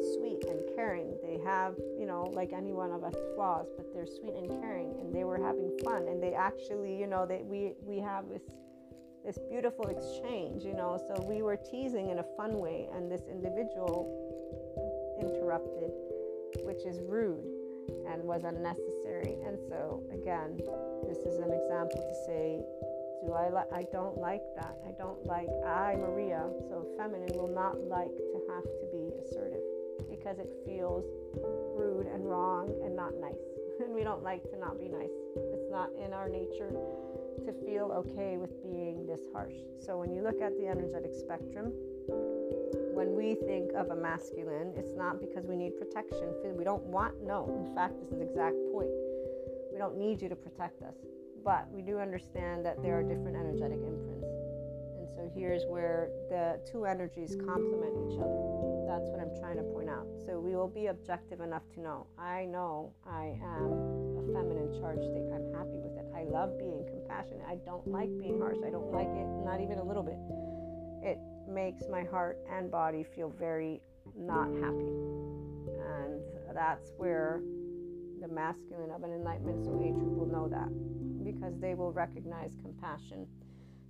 sweet 0.03 0.45
and 0.49 0.61
caring. 0.75 1.17
They 1.23 1.39
have, 1.45 1.75
you 1.99 2.07
know, 2.07 2.31
like 2.35 2.53
any 2.53 2.73
one 2.73 2.91
of 2.91 3.05
us 3.05 3.15
flaws, 3.35 3.67
but 3.77 3.93
they're 3.95 4.07
sweet 4.07 4.35
and 4.35 4.49
caring 4.61 4.95
and 5.01 5.15
they 5.15 5.25
were 5.25 5.39
having 5.39 5.77
fun 5.85 6.09
and 6.09 6.23
they 6.23 6.35
actually, 6.35 6.99
you 6.99 7.07
know, 7.07 7.27
that 7.27 7.45
we 7.45 7.75
we 7.85 7.99
have 7.99 8.29
this 8.29 8.43
this 9.25 9.39
beautiful 9.51 9.87
exchange, 9.87 10.65
you 10.65 10.75
know. 10.75 10.99
So 11.09 11.25
we 11.27 11.43
were 11.43 11.57
teasing 11.57 12.11
in 12.11 12.19
a 12.19 12.27
fun 12.37 12.59
way 12.59 12.89
and 12.95 13.11
this 13.11 13.23
individual 13.31 14.11
interrupted, 15.21 15.93
which 16.65 16.85
is 16.85 17.01
rude 17.01 17.47
and 18.09 18.23
was 18.23 18.45
unnecessary. 18.45 19.37
And 19.47 19.59
so 19.69 20.03
again, 20.13 20.59
this 21.09 21.19
is 21.19 21.39
an 21.39 21.53
example 21.53 22.03
to 22.03 22.15
say 22.27 22.63
do 23.25 23.33
I 23.33 23.51
like 23.51 23.73
I 23.73 23.85
don't 23.93 24.19
like 24.19 24.43
that. 24.57 24.77
I 24.87 24.91
don't 24.99 25.25
like 25.25 25.49
I 25.65 25.95
Maria, 25.95 26.51
so 26.69 26.85
feminine 26.99 27.31
will 27.35 27.55
not 27.55 27.79
like 27.79 28.11
to 28.11 28.43
have 28.51 28.65
to 28.65 28.87
be 28.91 29.15
assertive 29.23 29.72
because 30.23 30.39
it 30.39 30.51
feels 30.65 31.05
rude 31.75 32.07
and 32.07 32.25
wrong 32.25 32.71
and 32.85 32.95
not 32.95 33.13
nice. 33.21 33.35
And 33.83 33.93
we 33.93 34.05
don't 34.05 34.23
like 34.23 34.45
to 34.51 34.59
not 34.59 34.79
be 34.79 34.87
nice. 34.87 35.11
It's 35.35 35.69
not 35.69 35.89
in 35.99 36.13
our 36.13 36.29
nature 36.29 36.71
to 37.45 37.53
feel 37.67 37.91
okay 37.91 38.37
with 38.37 38.63
being 38.63 39.07
this 39.07 39.21
harsh. 39.33 39.55
So 39.85 39.99
when 39.99 40.13
you 40.13 40.23
look 40.23 40.41
at 40.41 40.57
the 40.57 40.69
energetic 40.69 41.13
spectrum, 41.19 41.73
when 42.95 43.17
we 43.17 43.35
think 43.35 43.73
of 43.75 43.91
a 43.91 43.97
masculine, 43.97 44.73
it's 44.77 44.95
not 44.95 45.19
because 45.19 45.47
we 45.47 45.57
need 45.57 45.77
protection. 45.79 46.33
We 46.57 46.63
don't 46.63 46.85
want, 46.85 47.25
no. 47.27 47.51
In 47.67 47.75
fact, 47.75 47.99
this 47.99 48.13
is 48.13 48.19
the 48.19 48.31
exact 48.31 48.55
point. 48.73 48.93
We 49.73 49.79
don't 49.79 49.99
need 49.99 50.23
you 50.23 50.29
to 50.29 50.37
protect 50.37 50.83
us. 50.83 50.95
But 51.45 51.67
we 51.73 51.83
do 51.83 51.99
understand 51.99 52.65
that 52.65 52.81
there 52.85 52.97
are 52.97 53.03
different 53.03 53.37
energetic 53.37 53.79
imprints. 53.83 54.31
And 55.01 55.09
so 55.17 55.29
here's 55.35 55.65
where 55.67 56.09
the 56.31 56.61
two 56.71 56.85
energies 56.85 57.35
complement 57.35 58.13
each 58.13 58.21
other. 58.21 58.72
That's 58.93 59.09
what 59.09 59.21
I'm 59.21 59.33
trying 59.41 59.57
to 59.57 59.63
point 59.73 59.89
out. 59.89 60.05
So 60.27 60.39
we 60.39 60.55
will 60.55 60.69
be 60.69 60.89
objective 60.89 61.41
enough 61.41 61.63
to 61.75 61.81
know 61.81 62.07
I 62.19 62.45
know 62.45 62.93
I 63.09 63.41
am 63.41 63.73
a 64.21 64.25
feminine 64.37 64.69
charge 64.79 65.01
state. 65.01 65.33
I'm 65.33 65.49
happy 65.57 65.81
with 65.81 65.97
it. 65.97 66.05
I 66.15 66.25
love 66.25 66.59
being 66.59 66.85
compassionate. 66.85 67.41
I 67.49 67.57
don't 67.65 67.89
like 67.89 68.13
being 68.19 68.39
harsh. 68.39 68.59
I 68.61 68.69
don't 68.69 68.93
like 68.93 69.09
it, 69.09 69.27
not 69.49 69.63
even 69.63 69.79
a 69.79 69.83
little 69.83 70.03
bit. 70.03 70.21
It 71.01 71.17
makes 71.49 71.89
my 71.91 72.05
heart 72.05 72.37
and 72.53 72.71
body 72.71 73.03
feel 73.03 73.31
very 73.31 73.81
not 74.15 74.53
happy. 74.61 74.93
And 75.97 76.21
that's 76.53 76.93
where 76.99 77.41
the 78.21 78.29
masculine 78.29 78.91
of 78.91 79.05
an 79.05 79.13
enlightenment 79.13 79.65
soul 79.65 79.81
will 79.81 80.29
know 80.29 80.49
that 80.53 80.69
because 81.25 81.59
they 81.61 81.73
will 81.73 81.93
recognize 81.93 82.53
compassion 82.61 83.27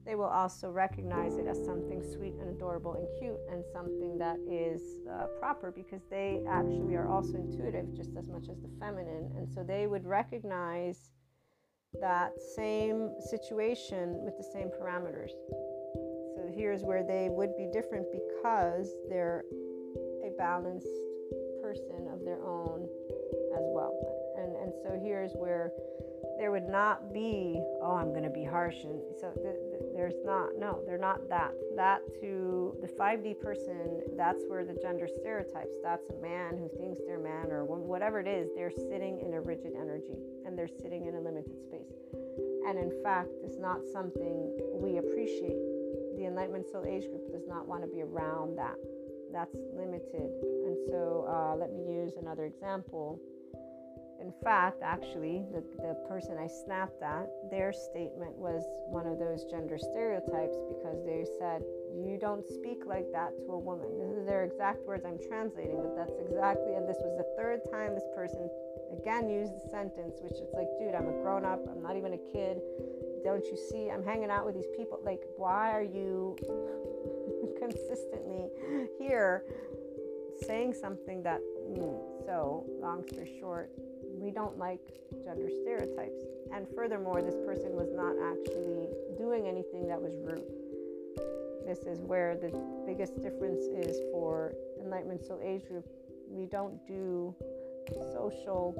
they 0.05 0.15
will 0.17 0.25
also 0.25 0.71
recognize 0.71 1.37
it 1.37 1.47
as 1.47 1.65
something 1.65 2.03
sweet 2.03 2.35
and 2.41 2.49
adorable 2.49 2.95
and 2.95 3.07
cute 3.21 3.39
and 3.51 3.65
something 3.73 4.19
that 4.19 4.37
is 4.51 4.83
uh, 5.09 5.27
proper 5.39 5.71
because 5.71 6.03
they 6.11 6.43
actually 6.49 6.95
are 6.97 7.07
also 7.07 7.35
intuitive 7.35 7.95
just 7.95 8.11
as 8.19 8.29
much 8.29 8.49
as 8.51 8.61
the 8.61 8.71
feminine. 8.81 9.31
And 9.37 9.49
so 9.49 9.63
they 9.63 9.87
would 9.87 10.05
recognize 10.05 11.11
that 12.01 12.33
same 12.57 13.11
situation 13.31 14.17
with 14.25 14.37
the 14.37 14.49
same 14.53 14.69
parameters. 14.69 15.31
So 16.37 16.51
here's 16.53 16.83
where 16.83 17.05
they 17.05 17.29
would 17.31 17.57
be 17.57 17.69
different 17.73 18.07
because 18.11 18.91
they're 19.09 19.45
a 20.25 20.31
balanced 20.37 20.89
person 21.63 22.09
of 22.13 22.25
their 22.25 22.43
own 22.43 22.89
as 23.55 23.65
well. 23.71 23.93
And, 24.37 24.57
and 24.57 24.73
so 24.83 24.99
here's 25.01 25.33
where 25.35 25.71
there 26.43 26.51
would 26.51 26.69
not 26.69 27.15
be, 27.15 27.63
oh, 27.81 27.95
I'm 27.95 28.11
going 28.11 28.25
to 28.25 28.35
be 28.35 28.43
harsh. 28.43 28.75
And 28.83 28.99
so 29.21 29.31
the, 29.37 29.55
the, 29.71 29.93
there's 29.95 30.19
not, 30.25 30.59
no, 30.59 30.83
they're 30.85 30.99
not 30.99 31.29
that. 31.29 31.53
That 31.77 32.01
to 32.21 32.75
the 32.83 32.89
5D 32.89 33.39
person, 33.39 34.03
that's 34.17 34.43
where 34.49 34.65
the 34.65 34.75
gender 34.83 35.07
stereotypes, 35.07 35.77
that's 35.85 36.11
a 36.11 36.21
man 36.21 36.59
who 36.59 36.69
thinks 36.81 37.01
they're 37.07 37.23
man 37.23 37.53
or 37.53 37.65
whatever 37.65 38.19
it 38.19 38.27
is, 38.27 38.49
they're 38.57 38.73
sitting 38.73 39.23
in 39.25 39.35
a 39.35 39.41
rigid 39.41 39.75
energy 39.81 40.19
and 40.45 40.59
they're 40.59 40.67
sitting 40.83 41.07
in 41.07 41.15
a 41.15 41.21
limited 41.21 41.55
space. 41.63 41.95
And 42.67 42.77
in 42.77 42.91
fact, 43.05 43.31
it's 43.45 43.61
not 43.61 43.79
something 43.93 44.51
we 44.75 44.99
appreciate. 44.99 45.63
The 46.19 46.27
Enlightenment 46.27 46.67
Soul 46.73 46.87
Age 46.89 47.07
group 47.07 47.31
does 47.31 47.47
not 47.47 47.69
want 47.69 47.83
to 47.83 47.89
be 47.89 48.03
around 48.03 48.59
that. 48.59 48.75
That's 49.33 49.55
limited. 49.79 50.27
And 50.67 50.77
so 50.91 51.25
uh, 51.31 51.55
let 51.55 51.73
me 51.73 51.87
use 51.87 52.15
another 52.21 52.47
example 52.47 53.23
in 54.23 54.33
fact, 54.45 54.83
actually, 54.83 55.43
the, 55.51 55.63
the 55.83 55.99
person 56.07 56.39
I 56.39 56.47
snapped 56.47 57.03
at, 57.03 57.27
their 57.51 57.73
statement 57.73 58.39
was 58.39 58.63
one 58.87 59.07
of 59.07 59.19
those 59.19 59.45
gender 59.51 59.77
stereotypes 59.79 60.55
because 60.71 61.03
they 61.03 61.27
said, 61.43 61.63
You 61.91 62.19
don't 62.23 62.47
speak 62.47 62.87
like 62.87 63.11
that 63.13 63.35
to 63.43 63.53
a 63.53 63.59
woman. 63.59 63.91
This 63.99 64.15
is 64.15 64.25
their 64.25 64.45
exact 64.45 64.87
words 64.87 65.05
I'm 65.05 65.19
translating, 65.27 65.83
but 65.83 65.99
that's 65.99 66.15
exactly, 66.23 66.79
and 66.79 66.87
this 66.87 67.03
was 67.03 67.19
the 67.19 67.27
third 67.35 67.67
time 67.75 67.99
this 67.99 68.07
person 68.15 68.49
again 68.95 69.29
used 69.29 69.51
the 69.59 69.67
sentence, 69.69 70.23
which 70.23 70.39
it's 70.39 70.55
like, 70.55 70.71
Dude, 70.79 70.95
I'm 70.95 71.11
a 71.11 71.17
grown 71.19 71.45
up, 71.45 71.59
I'm 71.67 71.83
not 71.83 71.97
even 71.97 72.15
a 72.15 72.23
kid. 72.31 72.63
Don't 73.27 73.45
you 73.47 73.59
see? 73.59 73.91
I'm 73.91 74.05
hanging 74.07 74.31
out 74.31 74.47
with 74.47 74.55
these 74.55 74.71
people. 74.77 74.99
Like, 75.03 75.23
why 75.37 75.71
are 75.71 75.83
you 75.83 76.39
consistently 77.59 78.51
here 78.99 79.45
saying 80.47 80.75
something 80.75 81.23
that, 81.23 81.41
mm. 81.71 81.99
so 82.27 82.67
long 82.81 83.05
story 83.07 83.37
short, 83.39 83.71
we 84.23 84.31
don't 84.31 84.57
like 84.57 84.81
gender 85.25 85.51
stereotypes. 85.51 86.23
And 86.55 86.67
furthermore, 86.77 87.23
this 87.23 87.35
person 87.45 87.75
was 87.75 87.91
not 87.93 88.15
actually 88.23 88.89
doing 89.19 89.49
anything 89.49 89.89
that 89.89 90.01
was 90.01 90.15
rude. 90.23 90.47
This 91.67 91.81
is 91.81 92.01
where 92.01 92.37
the 92.37 92.51
biggest 92.87 93.21
difference 93.21 93.65
is 93.67 93.99
for 94.13 94.55
Enlightenment 94.81 95.25
Soul 95.25 95.41
Age 95.43 95.67
Group. 95.67 95.87
We 96.29 96.47
don't 96.47 96.79
do 96.87 97.35
social 98.13 98.75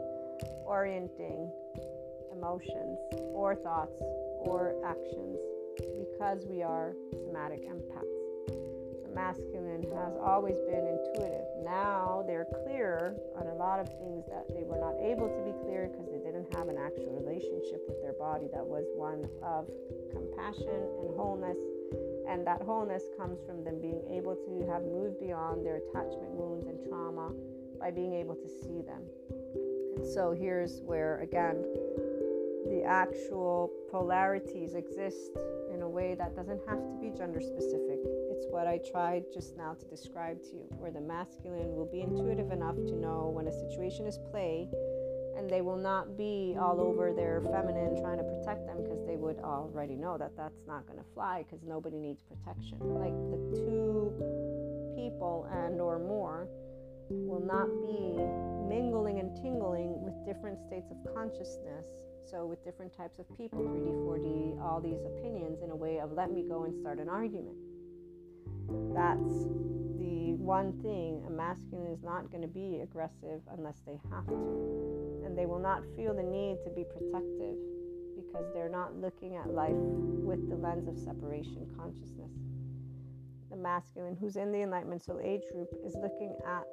orienting 0.67 1.51
emotions 2.33 2.99
or 3.35 3.55
thoughts 3.55 4.01
or 4.01 4.75
actions 4.87 5.39
because 5.99 6.45
we 6.47 6.63
are 6.63 6.93
somatic 7.27 7.69
empaths 7.69 8.12
masculine 9.15 9.83
has 9.95 10.15
always 10.21 10.57
been 10.69 10.87
intuitive. 10.87 11.47
Now 11.65 12.25
they're 12.27 12.47
clear 12.65 13.15
on 13.37 13.47
a 13.47 13.55
lot 13.55 13.79
of 13.81 13.89
things 13.99 14.25
that 14.29 14.49
they 14.49 14.65
were 14.65 14.79
not 14.79 14.97
able 15.01 15.29
to 15.29 15.41
be 15.45 15.53
clear 15.65 15.89
because 15.89 16.07
they 16.11 16.19
didn't 16.19 16.53
have 16.57 16.69
an 16.69 16.77
actual 16.77 17.13
relationship 17.21 17.83
with 17.89 18.01
their 18.03 18.15
body 18.15 18.49
that 18.53 18.65
was 18.65 18.85
one 18.95 19.29
of 19.43 19.69
compassion 20.11 20.89
and 21.01 21.17
wholeness. 21.17 21.59
And 22.29 22.47
that 22.47 22.63
wholeness 22.63 23.05
comes 23.19 23.39
from 23.47 23.65
them 23.65 23.81
being 23.81 24.03
able 24.11 24.37
to 24.37 24.67
have 24.71 24.83
moved 24.83 25.21
beyond 25.21 25.67
their 25.67 25.77
attachment 25.77 26.31
wounds 26.31 26.67
and 26.67 26.79
trauma 26.89 27.33
by 27.79 27.91
being 27.91 28.15
able 28.15 28.35
to 28.37 28.49
see 28.49 28.81
them. 28.83 29.03
And 29.97 30.07
so 30.07 30.33
here's 30.33 30.81
where, 30.83 31.19
again, 31.21 31.65
the 32.67 32.83
actual 32.85 33.71
polarities 33.91 34.75
exist 34.75 35.37
in 35.75 35.83
a 35.83 35.89
way 35.89 36.15
that 36.15 36.35
doesn't 36.35 36.61
have 36.69 36.79
to 36.79 36.97
be 37.01 37.11
gender 37.11 37.41
specific 37.41 37.99
It's 38.43 38.51
what 38.51 38.67
I 38.67 38.81
tried 38.91 39.31
just 39.33 39.57
now 39.57 39.75
to 39.75 39.87
describe 39.87 40.43
to 40.43 40.51
you, 40.51 40.67
where 40.75 40.91
the 40.91 41.01
masculine 41.01 41.77
will 41.79 41.87
be 41.87 42.03
intuitive 42.03 42.51
enough 42.51 42.75
to 42.75 42.97
know 42.99 43.31
when 43.31 43.47
a 43.47 43.53
situation 43.53 44.05
is 44.05 44.19
play 44.33 44.67
and 45.39 45.49
they 45.49 45.61
will 45.61 45.77
not 45.77 46.19
be 46.19 46.57
all 46.59 46.81
over 46.81 47.13
their 47.15 47.41
feminine 47.41 48.03
trying 48.03 48.19
to 48.19 48.25
protect 48.25 48.67
them 48.67 48.83
because 48.83 48.99
they 49.07 49.15
would 49.15 49.39
already 49.47 49.95
know 49.95 50.19
that 50.19 50.37
that's 50.37 50.59
not 50.67 50.85
going 50.87 50.99
to 50.99 51.05
fly 51.15 51.47
because 51.47 51.63
nobody 51.63 52.01
needs 52.01 52.25
protection. 52.27 52.83
Like 52.83 53.15
the 53.31 53.63
two 53.63 54.11
people 54.99 55.47
and 55.55 55.81
or 55.81 56.01
more 56.01 56.49
will 57.09 57.47
not 57.47 57.71
be 57.87 58.19
mingling 58.67 59.21
and 59.21 59.37
tingling 59.39 60.03
with 60.03 60.19
different 60.27 60.59
states 60.67 60.91
of 60.91 60.99
consciousness. 61.15 61.87
So, 62.27 62.47
with 62.47 62.65
different 62.65 62.97
types 62.97 63.19
of 63.19 63.27
people, 63.37 63.63
3D, 63.63 64.03
4D, 64.03 64.63
all 64.63 64.81
these 64.81 64.99
opinions 65.07 65.63
in 65.63 65.71
a 65.71 65.77
way 65.77 66.01
of 66.01 66.11
let 66.11 66.33
me 66.33 66.43
go 66.43 66.65
and 66.65 66.75
start 66.81 66.99
an 66.99 67.09
argument. 67.09 67.57
That's 68.95 69.47
the 69.99 70.35
one 70.39 70.73
thing 70.83 71.23
a 71.27 71.31
masculine 71.31 71.91
is 71.93 72.03
not 72.03 72.31
going 72.31 72.43
to 72.43 72.49
be 72.49 72.81
aggressive 72.83 73.41
unless 73.57 73.81
they 73.87 73.99
have 74.11 74.27
to. 74.27 75.23
And 75.25 75.37
they 75.37 75.47
will 75.47 75.63
not 75.63 75.83
feel 75.97 76.15
the 76.15 76.23
need 76.23 76.59
to 76.65 76.71
be 76.71 76.85
protective 76.85 77.57
because 78.17 78.53
they're 78.55 78.73
not 78.73 78.97
looking 78.97 79.37
at 79.37 79.53
life 79.53 79.77
with 80.25 80.49
the 80.49 80.57
lens 80.57 80.89
of 80.89 80.99
separation 80.99 81.67
consciousness. 81.77 82.33
The 83.51 83.57
masculine 83.57 84.17
who's 84.17 84.37
in 84.37 84.53
the 84.53 84.63
Enlightenment 84.63 85.05
Soul 85.05 85.21
Age 85.23 85.43
group 85.53 85.69
is 85.85 85.95
looking 86.01 86.35
at 86.47 86.65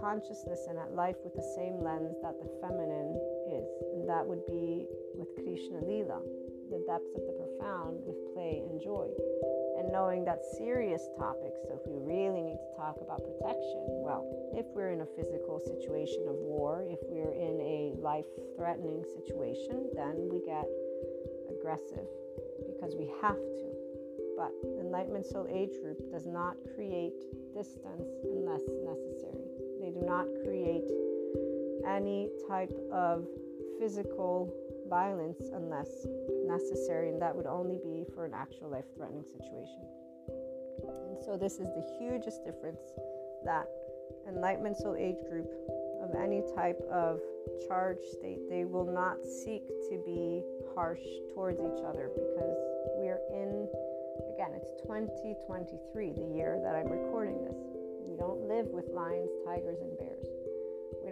consciousness 0.00 0.66
and 0.68 0.78
at 0.78 0.92
life 0.92 1.16
with 1.24 1.34
the 1.34 1.46
same 1.56 1.82
lens 1.82 2.16
that 2.22 2.34
the 2.40 2.48
feminine 2.60 3.14
is. 3.52 3.68
And 3.94 4.08
that 4.08 4.24
would 4.26 4.44
be 4.46 4.86
with 5.14 5.28
Krishna 5.36 5.84
Lila, 5.84 6.20
the 6.70 6.82
depths 6.86 7.12
of 7.14 7.22
the 7.26 7.34
profound 7.34 8.00
with 8.06 8.16
play 8.32 8.62
and 8.68 8.80
joy. 8.80 9.08
And 9.78 9.90
knowing 9.90 10.24
that 10.24 10.40
serious 10.56 11.08
topics, 11.18 11.60
so 11.66 11.74
if 11.74 11.84
we 11.86 11.98
really 11.98 12.42
need 12.42 12.58
to 12.58 12.70
talk 12.76 12.96
about 13.02 13.20
protection, 13.24 13.84
well, 14.04 14.24
if 14.54 14.66
we're 14.74 14.90
in 14.90 15.02
a 15.02 15.10
physical 15.16 15.60
situation 15.60 16.24
of 16.28 16.36
war, 16.36 16.84
if 16.88 17.00
we're 17.08 17.34
in 17.34 17.60
a 17.60 17.92
life 18.00 18.28
threatening 18.56 19.04
situation, 19.04 19.90
then 19.94 20.28
we 20.30 20.40
get 20.46 20.66
aggressive 21.50 22.06
because 22.66 22.94
we 22.96 23.10
have 23.20 23.36
to. 23.36 23.68
But 24.36 24.52
Enlightenment 24.80 25.26
Soul 25.26 25.46
Age 25.50 25.78
Group 25.82 26.10
does 26.10 26.26
not 26.26 26.56
create 26.74 27.14
distance 27.54 28.08
unless 28.24 28.62
necessary. 28.82 29.46
They 29.80 29.90
do 29.90 30.02
not 30.02 30.26
create 30.42 30.88
any 31.86 32.30
type 32.48 32.72
of 32.90 33.26
physical 33.78 34.52
violence 34.88 35.50
unless 35.52 36.06
necessary, 36.46 37.08
and 37.08 37.20
that 37.20 37.34
would 37.34 37.46
only 37.46 37.78
be 37.82 38.04
for 38.14 38.24
an 38.24 38.32
actual 38.34 38.70
life 38.70 38.84
threatening 38.96 39.24
situation. 39.24 39.82
And 40.82 41.18
so, 41.24 41.36
this 41.36 41.54
is 41.54 41.68
the 41.74 41.84
hugest 41.98 42.44
difference 42.44 42.80
that 43.44 43.66
Enlightenment 44.28 44.76
Soul 44.76 44.96
Age 44.96 45.16
group 45.28 45.50
of 46.02 46.14
any 46.14 46.42
type 46.54 46.80
of 46.90 47.20
charge 47.66 48.00
state, 48.12 48.40
they 48.48 48.64
will 48.64 48.84
not 48.84 49.24
seek 49.24 49.66
to 49.88 50.02
be 50.04 50.42
harsh 50.74 51.02
towards 51.32 51.60
each 51.60 51.84
other 51.84 52.10
because 52.14 52.56
we're 52.96 53.20
in, 53.32 53.68
again, 54.34 54.52
it's 54.56 54.70
2023, 54.82 56.12
the 56.12 56.34
year 56.36 56.60
that 56.62 56.74
I'm 56.74 56.90
recording 56.90 57.44
this. 57.44 57.56
We 58.06 58.16
don't 58.16 58.48
live 58.48 58.66
with 58.66 58.88
lions, 58.92 59.30
tigers, 59.46 59.80
and 59.80 59.96
bears. 59.98 60.28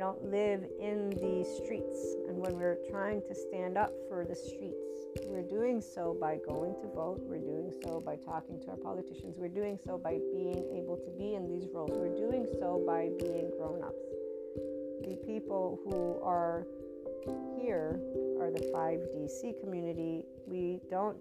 Don't 0.03 0.33
live 0.33 0.65
in 0.81 1.11
the 1.11 1.47
streets. 1.63 2.17
And 2.27 2.37
when 2.37 2.59
we're 2.59 2.79
trying 2.91 3.23
to 3.29 3.35
stand 3.37 3.79
up 3.79 3.93
for 4.09 4.25
the 4.25 4.35
streets, 4.35 4.99
we're 5.29 5.47
doing 5.47 5.81
so 5.81 6.17
by 6.21 6.39
going 6.45 6.75
to 6.83 6.89
vote. 6.89 7.21
We're 7.23 7.39
doing 7.39 7.71
so 7.85 8.01
by 8.01 8.17
talking 8.17 8.59
to 8.63 8.71
our 8.71 8.77
politicians. 8.77 9.37
We're 9.39 9.47
doing 9.47 9.79
so 9.87 9.99
by 9.99 10.19
being 10.35 10.59
able 10.75 10.99
to 11.07 11.11
be 11.17 11.37
in 11.37 11.47
these 11.47 11.69
roles. 11.73 11.93
We're 11.95 12.19
doing 12.19 12.49
so 12.59 12.83
by 12.85 13.11
being 13.17 13.53
grown 13.57 13.85
ups. 13.85 14.03
The 15.07 15.23
people 15.25 15.79
who 15.85 16.21
are 16.21 16.67
here 17.61 18.01
are 18.41 18.51
the 18.51 18.73
5DC 18.75 19.61
community. 19.61 20.25
We 20.49 20.81
don't 20.91 21.17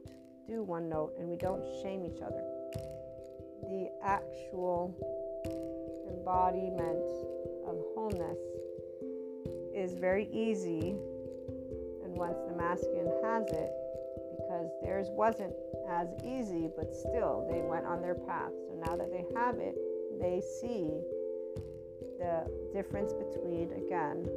do 0.48 0.64
one 0.64 0.90
note 0.90 1.14
and 1.20 1.30
we 1.30 1.38
don't 1.38 1.62
shame 1.84 2.04
each 2.04 2.24
other. 2.24 2.42
The 3.62 3.92
actual 4.04 4.90
embodiment 6.10 6.98
of 7.68 7.78
wholeness 7.94 8.40
is 9.82 9.94
very 9.94 10.30
easy. 10.32 10.96
And 12.04 12.16
once 12.16 12.38
the 12.48 12.56
masculine 12.56 13.12
has 13.24 13.48
it, 13.50 13.72
because 14.38 14.70
theirs 14.84 15.08
wasn't 15.10 15.54
as 15.90 16.08
easy, 16.24 16.70
but 16.76 16.94
still 16.94 17.48
they 17.50 17.62
went 17.62 17.86
on 17.86 18.02
their 18.02 18.16
path. 18.16 18.52
So 18.68 18.76
now 18.86 18.96
that 18.96 19.12
they 19.12 19.26
have 19.36 19.58
it, 19.58 19.76
they 20.20 20.42
see 20.62 21.02
the 22.20 22.46
difference 22.72 23.14
between, 23.14 23.72
again, 23.74 24.28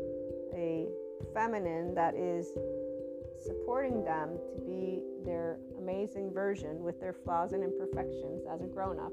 a 0.55 0.89
feminine 1.35 1.95
that 1.95 2.15
is 2.15 2.49
supporting 3.45 4.03
them 4.05 4.39
to 4.55 4.61
be 4.63 5.03
their 5.25 5.59
amazing 5.79 6.33
version 6.33 6.83
with 6.83 6.99
their 7.01 7.13
flaws 7.13 7.53
and 7.53 7.63
imperfections 7.63 8.45
as 8.51 8.63
a 8.63 8.67
grown 8.67 8.99
up 8.99 9.13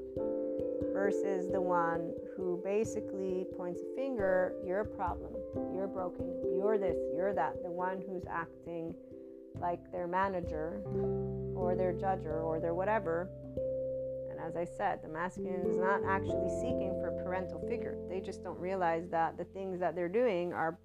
versus 0.92 1.50
the 1.50 1.60
one 1.60 2.12
who 2.36 2.60
basically 2.64 3.46
points 3.56 3.80
a 3.82 3.96
finger, 3.96 4.54
you're 4.64 4.80
a 4.80 4.84
problem, 4.84 5.32
you're 5.74 5.86
broken, 5.86 6.26
you're 6.56 6.78
this, 6.78 6.96
you're 7.14 7.34
that, 7.34 7.62
the 7.62 7.70
one 7.70 8.02
who's 8.06 8.24
acting 8.30 8.94
like 9.60 9.80
their 9.92 10.06
manager 10.06 10.80
or 11.54 11.74
their 11.76 11.92
judger 11.92 12.42
or 12.42 12.60
their 12.60 12.74
whatever. 12.74 13.28
And 14.30 14.40
as 14.40 14.56
I 14.56 14.64
said, 14.64 15.00
the 15.02 15.08
masculine 15.08 15.66
is 15.66 15.76
not 15.76 16.00
actually 16.06 16.48
seeking 16.60 16.96
for 17.00 17.08
a 17.08 17.22
parental 17.22 17.60
figure. 17.68 17.96
They 18.08 18.20
just 18.20 18.42
don't 18.42 18.58
realize 18.58 19.08
that 19.10 19.36
the 19.36 19.44
things 19.44 19.78
that 19.80 19.94
they're 19.94 20.08
doing 20.08 20.52
are 20.52 20.78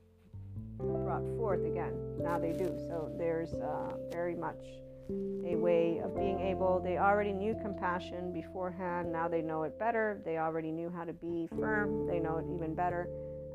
brought 0.77 1.25
forth 1.37 1.65
again. 1.65 1.93
Now 2.19 2.37
they 2.37 2.51
do. 2.51 2.75
So 2.87 3.11
there's 3.17 3.53
uh, 3.53 3.93
very 4.11 4.35
much 4.35 4.63
a 5.09 5.55
way 5.55 5.99
of 6.03 6.15
being 6.15 6.39
able, 6.39 6.79
they 6.79 6.97
already 6.97 7.31
knew 7.31 7.55
compassion 7.61 8.33
beforehand, 8.33 9.11
now 9.11 9.27
they 9.27 9.41
know 9.41 9.63
it 9.63 9.77
better. 9.79 10.21
They 10.25 10.37
already 10.37 10.71
knew 10.71 10.89
how 10.89 11.03
to 11.05 11.13
be 11.13 11.47
firm, 11.57 12.07
they 12.07 12.19
know 12.19 12.37
it 12.37 12.45
even 12.53 12.75
better. 12.75 13.07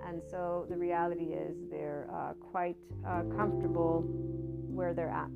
And 0.07 0.22
so 0.30 0.66
the 0.68 0.76
reality 0.76 1.32
is 1.32 1.57
they're 1.70 2.09
uh, 2.12 2.32
quite 2.34 2.76
uh, 3.07 3.22
comfortable 3.36 4.05
where 4.68 4.94
they're 4.94 5.11
at 5.11 5.28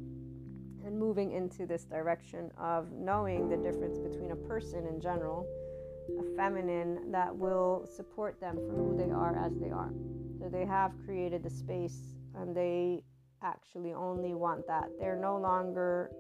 and 0.87 0.99
moving 0.99 1.33
into 1.33 1.67
this 1.67 1.85
direction 1.85 2.51
of 2.57 2.93
knowing 2.93 3.49
the 3.49 3.57
difference 3.57 3.99
between 3.99 4.31
a 4.31 4.37
person 4.37 4.87
in 4.87 5.01
general, 5.01 5.47
a 6.21 6.37
feminine 6.37 7.11
that 7.11 7.35
will 7.35 7.85
support 7.97 8.41
them 8.41 8.55
for 8.55 8.73
who 8.73 8.97
they 8.97 9.11
are 9.11 9.37
as 9.45 9.59
they 9.59 9.71
are. 9.71 9.91
So 10.39 10.49
they 10.49 10.65
have 10.65 10.93
created 11.05 11.43
the 11.43 11.51
space 11.51 11.99
and 12.37 12.57
they 12.57 13.03
actually 13.43 13.93
only 13.93 14.35
want 14.35 14.67
that. 14.67 14.89
They're 14.99 15.21
no 15.21 15.37
longer 15.37 16.11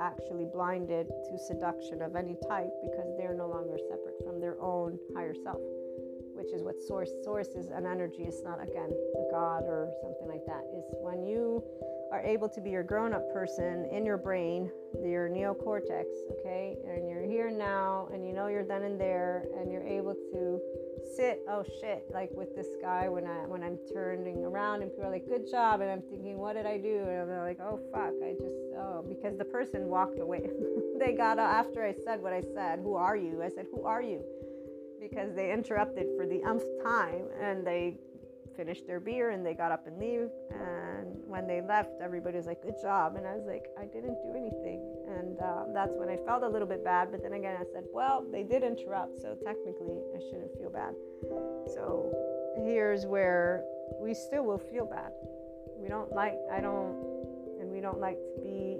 actually 0.00 0.46
blinded 0.52 1.06
to 1.06 1.38
seduction 1.38 2.02
of 2.02 2.16
any 2.16 2.36
type 2.48 2.70
because 2.82 3.14
they're 3.18 3.36
no 3.36 3.48
longer 3.48 3.78
separate 3.88 4.16
from 4.24 4.40
their 4.40 4.60
own 4.60 4.98
higher 5.14 5.34
self, 5.44 5.60
which 6.42 6.52
is 6.52 6.62
what 6.62 6.82
source 6.82 7.10
source 7.22 7.48
is 7.48 7.70
an 7.70 7.86
energy. 7.86 8.24
It's 8.26 8.42
not 8.42 8.60
again 8.60 8.90
a 8.90 9.30
god 9.30 9.62
or 9.62 9.92
something 10.02 10.26
like 10.26 10.44
that. 10.46 10.62
Is 10.74 10.84
when 11.00 11.24
you 11.24 11.62
are 12.10 12.20
able 12.20 12.48
to 12.48 12.60
be 12.60 12.70
your 12.70 12.82
grown-up 12.82 13.32
person 13.32 13.88
in 13.92 14.04
your 14.04 14.18
brain, 14.18 14.70
your 15.00 15.28
neocortex, 15.28 16.04
okay, 16.32 16.76
and 16.84 17.08
you're 17.08 17.22
here 17.22 17.50
now, 17.50 18.08
and 18.12 18.26
you 18.26 18.32
know 18.32 18.48
you're 18.48 18.64
then 18.64 18.82
and 18.82 19.00
there, 19.00 19.44
and 19.56 19.70
you're 19.70 19.86
able 19.86 20.14
to 20.14 20.60
sit 21.16 21.42
oh 21.48 21.64
shit 21.80 22.06
like 22.14 22.30
with 22.32 22.54
this 22.54 22.68
guy 22.80 23.08
when 23.08 23.26
i 23.26 23.44
when 23.46 23.62
i'm 23.62 23.76
turning 23.92 24.44
around 24.44 24.82
and 24.82 24.90
people 24.90 25.04
are 25.04 25.10
like 25.10 25.26
good 25.28 25.48
job. 25.48 25.80
And 25.80 25.90
i'm 25.90 26.02
thinking 26.02 26.38
what 26.38 26.54
did 26.54 26.66
i 26.66 26.76
do? 26.76 27.04
And 27.06 27.30
i'm 27.30 27.38
like 27.38 27.60
oh 27.60 27.78
fuck 27.92 28.12
i 28.24 28.32
just 28.32 28.56
oh 28.78 29.04
because 29.08 29.36
the 29.36 29.44
person 29.44 29.86
walked 29.86 30.18
away. 30.18 30.42
They 30.98 31.12
got 31.12 31.38
after 31.40 31.84
i 31.84 31.92
said 32.04 32.22
what 32.22 32.32
i 32.32 32.42
said. 32.54 32.78
Who 32.78 32.94
are 32.94 33.16
you? 33.16 33.42
I 33.42 33.48
said 33.48 33.66
who 33.72 33.84
are 33.84 34.02
you 34.02 34.22
because 35.02 35.34
they 35.34 35.52
interrupted 35.52 36.06
for 36.16 36.26
the 36.26 36.40
umpth 36.44 36.64
time 36.84 37.24
and 37.42 37.66
they 37.66 37.96
finished 38.56 38.86
their 38.86 39.00
beer 39.00 39.30
and 39.30 39.44
they 39.44 39.54
got 39.54 39.72
up 39.72 39.86
and 39.86 39.98
leave. 39.98 40.28
And 40.50 41.16
when 41.26 41.46
they 41.46 41.60
left 41.60 41.90
everybody 42.00 42.36
was 42.36 42.46
like 42.46 42.62
good 42.62 42.76
job. 42.80 43.16
And 43.16 43.26
i 43.26 43.34
was 43.34 43.44
like 43.46 43.66
i 43.78 43.84
didn't 43.84 44.16
do 44.22 44.32
anything. 44.36 44.80
And 45.08 45.38
um, 45.40 45.74
that's 45.74 45.94
when 45.96 46.08
i 46.08 46.16
felt 46.24 46.44
a 46.44 46.48
little 46.48 46.68
bit 46.68 46.84
bad 46.84 47.10
but 47.10 47.22
then 47.22 47.32
again 47.32 47.56
i 47.60 47.64
said 47.72 47.84
well 47.92 48.24
they 48.30 48.44
did 48.44 48.62
interrupt 48.62 49.20
so 49.20 49.36
technically 49.44 49.98
i 50.14 50.20
shouldn't 50.30 50.52
feel 50.58 50.70
bad. 50.70 50.94
So 51.74 52.12
here's 52.64 53.04
where 53.04 53.64
we 54.00 54.14
still 54.14 54.44
will 54.44 54.62
feel 54.70 54.86
bad. 54.86 55.10
We 55.76 55.88
don't 55.88 56.12
like 56.12 56.38
i 56.52 56.60
don't 56.60 56.94
and 57.60 57.70
we 57.70 57.80
don't 57.80 57.98
like 57.98 58.18
to 58.36 58.40
be 58.42 58.78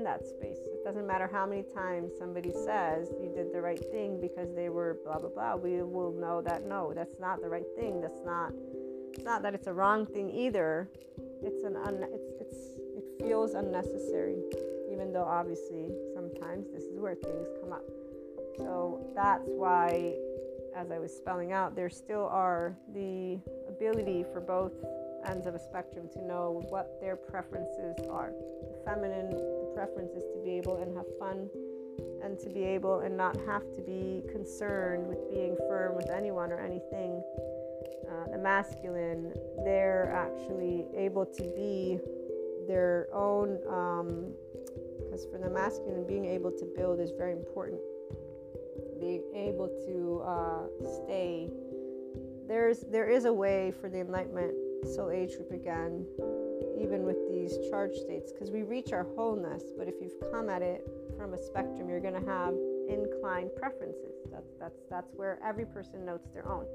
in 0.00 0.04
that 0.04 0.24
space 0.26 0.58
it 0.64 0.82
doesn't 0.82 1.06
matter 1.06 1.28
how 1.30 1.44
many 1.44 1.62
times 1.74 2.10
somebody 2.18 2.50
says 2.50 3.12
you 3.20 3.30
did 3.36 3.52
the 3.52 3.60
right 3.60 3.84
thing 3.92 4.18
because 4.18 4.48
they 4.54 4.70
were 4.70 4.96
blah 5.04 5.18
blah 5.18 5.28
blah 5.28 5.54
we 5.54 5.82
will 5.82 6.12
know 6.12 6.40
that 6.40 6.64
no 6.64 6.92
that's 6.94 7.20
not 7.20 7.42
the 7.42 7.48
right 7.48 7.68
thing 7.76 8.00
that's 8.00 8.24
not 8.24 8.50
it's 9.20 9.24
not 9.26 9.42
that 9.42 9.54
it's 9.54 9.66
a 9.66 9.72
wrong 9.72 10.06
thing 10.06 10.30
either. 10.30 10.88
It's 11.42 11.64
an 11.64 11.76
un, 11.76 12.06
it's 12.12 12.30
it's 12.40 12.56
it 12.96 13.04
feels 13.22 13.52
unnecessary, 13.54 14.38
even 14.90 15.12
though 15.12 15.24
obviously 15.24 15.88
sometimes 16.14 16.68
this 16.72 16.84
is 16.84 16.98
where 16.98 17.14
things 17.14 17.46
come 17.60 17.72
up. 17.72 17.84
So 18.56 19.12
that's 19.14 19.44
why, 19.46 20.14
as 20.76 20.90
I 20.90 20.98
was 20.98 21.14
spelling 21.14 21.52
out, 21.52 21.74
there 21.74 21.90
still 21.90 22.28
are 22.28 22.76
the 22.94 23.38
ability 23.68 24.24
for 24.32 24.40
both 24.40 24.72
ends 25.26 25.46
of 25.46 25.54
a 25.54 25.58
spectrum 25.58 26.08
to 26.12 26.22
know 26.22 26.64
what 26.68 27.00
their 27.00 27.16
preferences 27.16 27.96
are. 28.10 28.32
The 28.70 28.78
feminine, 28.84 29.30
the 29.30 29.70
preference 29.74 30.12
is 30.12 30.24
to 30.34 30.40
be 30.42 30.50
able 30.52 30.76
and 30.82 30.96
have 30.96 31.06
fun 31.18 31.48
and 32.22 32.38
to 32.38 32.48
be 32.50 32.64
able 32.64 33.00
and 33.00 33.16
not 33.16 33.36
have 33.46 33.62
to 33.74 33.80
be 33.80 34.22
concerned 34.30 35.06
with 35.06 35.30
being 35.30 35.56
firm 35.68 35.94
with 35.96 36.10
anyone 36.10 36.52
or 36.52 36.60
anything. 36.60 37.22
Uh, 38.08 38.30
the 38.32 38.38
masculine, 38.38 39.32
they're 39.64 40.12
actually 40.14 40.86
able 40.96 41.24
to 41.24 41.42
be 41.42 41.98
their 42.66 43.08
own, 43.12 43.56
because 44.98 45.24
um, 45.24 45.30
for 45.30 45.38
the 45.38 45.50
masculine, 45.50 46.06
being 46.06 46.26
able 46.26 46.50
to 46.50 46.64
build 46.76 47.00
is 47.00 47.10
very 47.16 47.32
important. 47.32 47.80
Being 49.00 49.22
able 49.34 49.68
to 49.86 50.22
uh, 50.24 51.04
stay. 51.04 51.48
There's 52.46 52.80
there 52.90 53.08
is 53.08 53.24
a 53.24 53.32
way 53.32 53.72
for 53.80 53.88
the 53.88 54.00
enlightenment 54.00 54.54
soul 54.86 55.10
age 55.10 55.36
group 55.36 55.50
again, 55.52 56.06
even 56.80 57.04
with 57.04 57.16
these 57.30 57.58
charge 57.70 57.94
states, 57.94 58.32
because 58.32 58.50
we 58.50 58.62
reach 58.62 58.92
our 58.92 59.06
wholeness. 59.16 59.64
But 59.76 59.88
if 59.88 59.94
you've 60.00 60.18
come 60.32 60.48
at 60.48 60.62
it 60.62 60.86
from 61.16 61.34
a 61.34 61.38
spectrum, 61.38 61.88
you're 61.88 62.00
going 62.00 62.20
to 62.20 62.26
have 62.26 62.54
inclined 62.88 63.50
preferences. 63.56 64.14
That's 64.32 64.52
that's 64.58 64.80
that's 64.90 65.12
where 65.14 65.38
every 65.44 65.66
person 65.66 66.04
notes 66.04 66.28
their 66.32 66.48
own. 66.48 66.66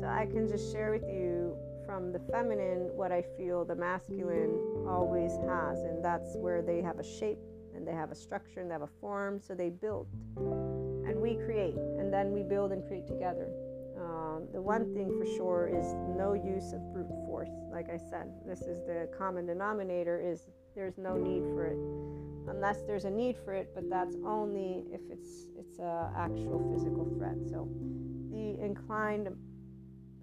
So 0.00 0.06
I 0.06 0.26
can 0.26 0.48
just 0.48 0.72
share 0.72 0.90
with 0.90 1.04
you 1.08 1.56
from 1.86 2.12
the 2.12 2.20
feminine 2.30 2.90
what 2.94 3.12
I 3.12 3.22
feel 3.36 3.64
the 3.64 3.74
masculine 3.74 4.56
always 4.86 5.32
has, 5.48 5.82
and 5.82 6.04
that's 6.04 6.36
where 6.36 6.62
they 6.62 6.82
have 6.82 6.98
a 6.98 7.04
shape 7.04 7.38
and 7.74 7.86
they 7.86 7.92
have 7.92 8.10
a 8.10 8.14
structure 8.14 8.60
and 8.60 8.70
they 8.70 8.74
have 8.74 8.82
a 8.82 8.90
form. 9.00 9.40
So 9.40 9.54
they 9.54 9.70
build, 9.70 10.08
and 10.36 11.20
we 11.20 11.36
create, 11.36 11.76
and 11.76 12.12
then 12.12 12.32
we 12.32 12.42
build 12.42 12.72
and 12.72 12.86
create 12.86 13.06
together. 13.06 13.48
Um, 14.40 14.48
the 14.52 14.60
one 14.60 14.94
thing 14.94 15.08
for 15.18 15.26
sure 15.36 15.70
is 15.72 15.94
no 16.16 16.34
use 16.34 16.72
of 16.72 16.92
brute 16.92 17.08
force. 17.26 17.50
Like 17.70 17.88
I 17.90 17.96
said, 17.96 18.28
this 18.46 18.62
is 18.62 18.78
the 18.86 19.08
common 19.16 19.46
denominator. 19.46 20.20
Is 20.20 20.48
there's 20.74 20.98
no 20.98 21.16
need 21.16 21.42
for 21.54 21.66
it 21.66 21.78
unless 22.48 22.82
there's 22.86 23.04
a 23.04 23.10
need 23.10 23.36
for 23.44 23.54
it, 23.54 23.70
but 23.74 23.88
that's 23.90 24.16
only 24.24 24.84
if 24.92 25.00
it's 25.10 25.46
it's 25.58 25.78
a 25.78 26.12
actual 26.16 26.70
physical 26.72 27.12
threat. 27.16 27.36
So 27.48 27.68
the 28.30 28.62
inclined 28.62 29.28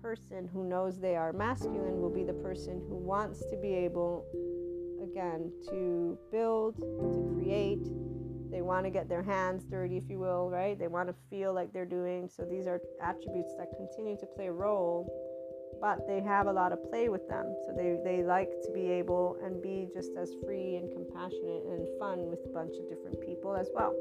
person 0.01 0.47
who 0.53 0.63
knows 0.63 0.99
they 0.99 1.15
are 1.15 1.34
masculine 1.34 1.99
will 1.99 2.13
be 2.13 2.24
the 2.24 2.34
person 2.34 2.82
who 2.88 2.95
wants 2.95 3.39
to 3.49 3.57
be 3.57 3.74
able 3.74 4.26
again 5.03 5.51
to 5.70 6.18
build, 6.32 6.76
to 6.78 7.34
create. 7.36 7.86
They 8.51 8.61
want 8.61 8.85
to 8.85 8.89
get 8.89 9.09
their 9.09 9.23
hands 9.23 9.65
dirty, 9.65 9.97
if 9.97 10.09
you 10.09 10.19
will, 10.19 10.49
right? 10.49 10.77
They 10.77 10.87
want 10.87 11.09
to 11.09 11.15
feel 11.29 11.53
like 11.53 11.73
they're 11.73 11.85
doing. 11.85 12.29
So 12.29 12.43
these 12.43 12.67
are 12.67 12.79
attributes 13.01 13.53
that 13.57 13.67
continue 13.77 14.17
to 14.17 14.25
play 14.25 14.47
a 14.47 14.51
role 14.51 15.07
but 15.81 16.07
they 16.07 16.21
have 16.21 16.47
a 16.47 16.53
lot 16.53 16.71
of 16.71 16.83
play 16.89 17.09
with 17.09 17.27
them. 17.27 17.55
So 17.65 17.73
they, 17.73 17.97
they 18.03 18.23
like 18.23 18.49
to 18.63 18.71
be 18.71 18.89
able 18.89 19.37
and 19.43 19.61
be 19.61 19.87
just 19.93 20.11
as 20.17 20.33
free 20.43 20.75
and 20.75 20.91
compassionate 20.91 21.63
and 21.69 21.87
fun 21.99 22.27
with 22.27 22.39
a 22.45 22.53
bunch 22.53 22.73
of 22.77 22.89
different 22.89 23.21
people 23.21 23.55
as 23.55 23.69
well, 23.73 23.93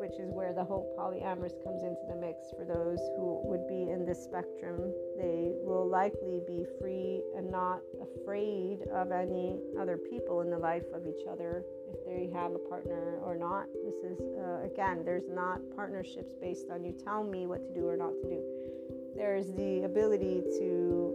which 0.00 0.18
is 0.18 0.30
where 0.32 0.52
the 0.52 0.64
whole 0.64 0.94
polyamorous 0.98 1.52
comes 1.62 1.82
into 1.82 2.02
the 2.08 2.16
mix 2.16 2.50
for 2.56 2.64
those 2.64 2.98
who 3.16 3.40
would 3.44 3.66
be 3.68 3.90
in 3.90 4.06
this 4.06 4.24
spectrum. 4.24 4.92
They 5.18 5.52
will 5.60 5.88
likely 5.88 6.40
be 6.46 6.64
free 6.80 7.22
and 7.36 7.50
not 7.50 7.80
afraid 8.00 8.80
of 8.92 9.12
any 9.12 9.58
other 9.78 9.98
people 9.98 10.40
in 10.40 10.50
the 10.50 10.58
life 10.58 10.86
of 10.94 11.06
each 11.06 11.26
other 11.30 11.64
if 11.92 12.04
they 12.06 12.30
have 12.32 12.52
a 12.52 12.58
partner 12.58 13.18
or 13.22 13.36
not. 13.36 13.66
This 13.84 14.12
is, 14.12 14.18
uh, 14.38 14.64
again, 14.64 15.02
there's 15.04 15.28
not 15.28 15.60
partnerships 15.76 16.34
based 16.40 16.66
on 16.70 16.84
you 16.84 16.92
tell 16.92 17.24
me 17.24 17.46
what 17.46 17.62
to 17.62 17.74
do 17.74 17.86
or 17.86 17.96
not 17.96 18.12
to 18.22 18.28
do. 18.28 18.42
There's 19.16 19.52
the 19.52 19.82
ability 19.84 20.42
to 20.58 21.14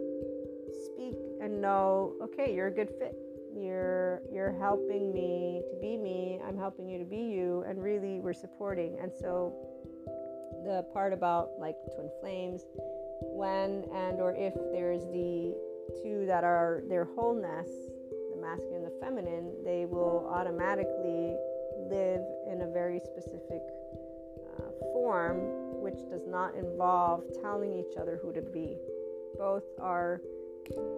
speak 0.84 1.16
and 1.40 1.60
know 1.60 2.14
okay 2.22 2.54
you're 2.54 2.68
a 2.68 2.74
good 2.74 2.90
fit. 2.98 3.16
You're 3.56 4.22
you're 4.32 4.56
helping 4.58 5.12
me 5.12 5.62
to 5.70 5.80
be 5.80 5.96
me. 5.96 6.40
I'm 6.46 6.56
helping 6.56 6.88
you 6.88 6.98
to 6.98 7.04
be 7.04 7.16
you. 7.16 7.64
And 7.66 7.82
really 7.82 8.20
we're 8.20 8.34
supporting. 8.34 8.96
And 9.02 9.10
so 9.12 9.54
the 10.64 10.84
part 10.92 11.12
about 11.12 11.50
like 11.58 11.76
twin 11.94 12.10
flames 12.20 12.62
when 13.22 13.84
and 13.94 14.20
or 14.20 14.34
if 14.34 14.54
there's 14.72 15.04
the 15.06 15.54
two 16.02 16.26
that 16.26 16.44
are 16.44 16.82
their 16.88 17.04
wholeness 17.04 17.68
the 18.34 18.40
masculine 18.40 18.84
feminine 19.00 19.52
they 19.64 19.86
will 19.86 20.28
automatically 20.32 21.36
live 21.90 22.22
in 22.50 22.62
a 22.62 22.70
very 22.72 23.00
specific 23.00 23.62
uh, 24.58 24.70
form 24.92 25.38
which 25.80 25.98
does 26.10 26.26
not 26.26 26.54
involve 26.54 27.22
telling 27.40 27.72
each 27.72 27.96
other 27.98 28.18
who 28.22 28.32
to 28.32 28.42
be. 28.42 28.76
Both 29.38 29.64
are 29.80 30.20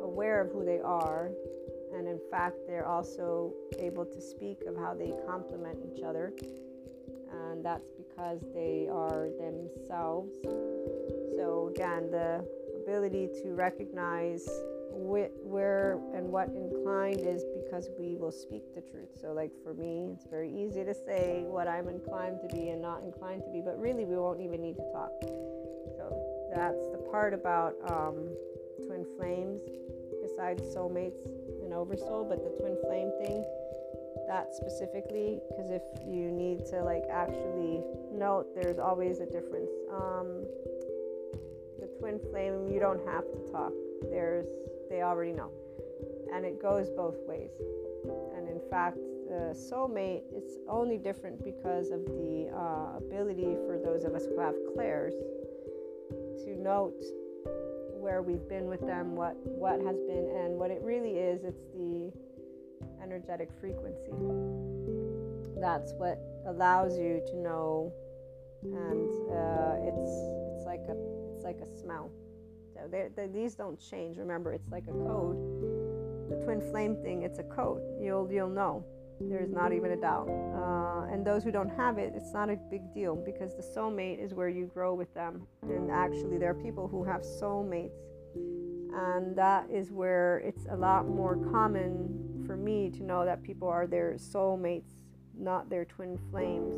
aware 0.03 0.41
of 0.41 0.51
who 0.51 0.65
they 0.65 0.81
are, 0.81 1.31
and 1.95 2.09
in 2.09 2.21
fact, 2.31 2.57
they're 2.67 2.87
also 2.87 3.53
able 3.79 4.05
to 4.05 4.21
speak 4.21 4.63
of 4.67 4.77
how 4.77 4.95
they 4.95 5.13
complement 5.27 5.79
each 5.85 6.03
other, 6.03 6.33
and 7.33 7.65
that's 7.65 7.91
because 7.91 8.41
they 8.55 8.89
are 8.91 9.29
themselves. 9.39 10.35
So, 11.37 11.71
again, 11.75 12.11
the 12.11 12.45
ability 12.83 13.29
to 13.43 13.55
recognize 13.55 14.49
where 14.93 15.99
and 16.15 16.31
what 16.31 16.49
inclined 16.49 17.21
is 17.21 17.45
because 17.65 17.89
we 17.99 18.17
will 18.17 18.33
speak 18.33 18.63
the 18.75 18.81
truth. 18.81 19.09
So, 19.21 19.33
like 19.33 19.51
for 19.63 19.75
me, 19.75 20.13
it's 20.15 20.27
very 20.31 20.51
easy 20.51 20.85
to 20.85 20.95
say 20.95 21.45
what 21.47 21.67
I'm 21.67 21.89
inclined 21.89 22.39
to 22.43 22.55
be 22.55 22.69
and 22.71 22.81
not 22.81 23.03
inclined 23.03 23.43
to 23.45 23.51
be, 23.51 23.61
but 23.61 23.79
really, 23.79 24.05
we 24.05 24.17
won't 24.17 24.41
even 24.41 24.63
need 24.63 24.77
to 24.77 24.87
talk. 24.93 25.11
So, 25.99 26.07
that's 26.55 26.87
the 26.93 26.99
part 27.11 27.35
about 27.35 27.75
um, 27.91 28.31
twin 28.87 29.05
flames, 29.19 29.61
besides 30.23 30.63
soulmates 30.75 31.27
and 31.63 31.73
oversoul, 31.73 32.27
but 32.29 32.43
the 32.43 32.51
twin 32.61 32.77
flame 32.87 33.11
thing. 33.23 33.45
That 34.27 34.55
specifically, 34.55 35.41
because 35.49 35.71
if 35.71 35.83
you 36.07 36.31
need 36.31 36.65
to 36.67 36.83
like 36.85 37.03
actually 37.11 37.83
note, 38.13 38.55
there's 38.55 38.79
always 38.79 39.19
a 39.19 39.27
difference. 39.27 39.71
Um, 39.91 40.47
the 41.81 41.89
twin 41.99 42.21
flame, 42.31 42.71
you 42.71 42.79
don't 42.79 43.05
have 43.07 43.25
to 43.33 43.39
talk. 43.51 43.73
There's 44.11 44.47
they 44.91 45.03
already 45.03 45.33
know. 45.33 45.51
And 46.35 46.45
it 46.45 46.61
goes 46.61 46.91
both 46.91 47.17
ways. 47.27 47.51
And 48.37 48.49
in 48.49 48.61
fact, 48.69 48.99
the 49.29 49.55
soulmate 49.55 50.23
is 50.37 50.59
only 50.69 50.99
different 50.99 51.43
because 51.45 51.91
of 51.91 52.05
the 52.05 52.51
uh, 52.53 52.99
ability 52.99 53.57
for 53.67 53.79
those 53.83 54.05
of 54.05 54.15
us 54.15 54.27
who 54.27 54.39
have 54.41 54.55
clairs 54.75 55.15
to 56.45 56.61
note 56.61 57.03
where 58.01 58.23
we've 58.23 58.49
been 58.49 58.67
with 58.67 58.81
them, 58.81 59.15
what 59.15 59.37
what 59.47 59.79
has 59.81 59.97
been, 60.09 60.27
and 60.37 60.59
what 60.59 60.71
it 60.71 60.81
really 60.83 61.19
is. 61.19 61.45
It's 61.45 61.63
the 61.75 62.11
energetic 63.03 63.51
frequency. 63.61 64.11
That's 65.61 65.93
what 65.93 66.19
allows 66.47 66.99
you 66.99 67.23
to 67.29 67.37
know, 67.37 67.93
and 68.65 69.11
uh, 69.31 69.87
it's 69.87 70.11
it's 70.57 70.67
like 70.67 70.83
a 70.89 70.97
it's 71.35 71.45
like 71.45 71.61
a 71.61 71.79
smell 71.79 72.11
they're, 72.91 73.11
they're, 73.15 73.29
these 73.29 73.55
don't 73.55 73.79
change. 73.79 74.17
Remember, 74.19 74.53
it's 74.53 74.71
like 74.71 74.85
a 74.85 74.93
code. 74.93 75.37
The 76.29 76.37
twin 76.45 76.61
flame 76.71 76.97
thing, 77.03 77.23
it's 77.23 77.39
a 77.39 77.43
code. 77.43 77.83
You'll 78.01 78.31
you'll 78.31 78.49
know. 78.49 78.85
There's 79.21 79.51
not 79.51 79.73
even 79.73 79.91
a 79.91 79.97
doubt. 79.97 80.29
Uh, 80.29 81.13
and 81.13 81.27
those 81.27 81.45
who 81.45 81.51
don't 81.51 81.69
have 81.69 81.99
it, 81.99 82.13
it's 82.17 82.33
not 82.33 82.49
a 82.49 82.57
big 82.71 82.95
deal 82.95 83.15
because 83.15 83.55
the 83.55 83.63
soulmate 83.63 84.25
is 84.25 84.33
where 84.33 84.49
you 84.49 84.67
grow 84.67 84.95
with 84.95 85.13
them. 85.13 85.47
And 85.63 85.91
actually, 85.91 86.39
there 86.39 86.51
are 86.51 86.63
people 86.63 86.89
who 86.89 87.05
have 87.05 87.21
soulmates, 87.23 87.99
and 88.35 89.37
that 89.37 89.69
is 89.71 89.91
where 89.91 90.39
it's 90.39 90.67
a 90.71 90.77
lot 90.77 91.07
more 91.07 91.37
common 91.53 92.43
for 92.47 92.57
me 92.57 92.91
to 92.91 93.03
know 93.03 93.25
that 93.25 93.43
people 93.43 93.69
are 93.69 93.87
their 93.87 94.15
soulmates, 94.15 94.93
not 95.39 95.69
their 95.69 95.85
twin 95.85 96.19
flames 96.31 96.75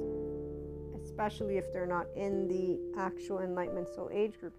especially 1.13 1.59
if 1.59 1.71
they're 1.73 1.87
not 1.87 2.07
in 2.17 2.49
the 2.49 2.79
actual 2.99 3.41
enlightenment 3.41 3.87
soul 3.95 4.09
age 4.13 4.33
group 4.41 4.55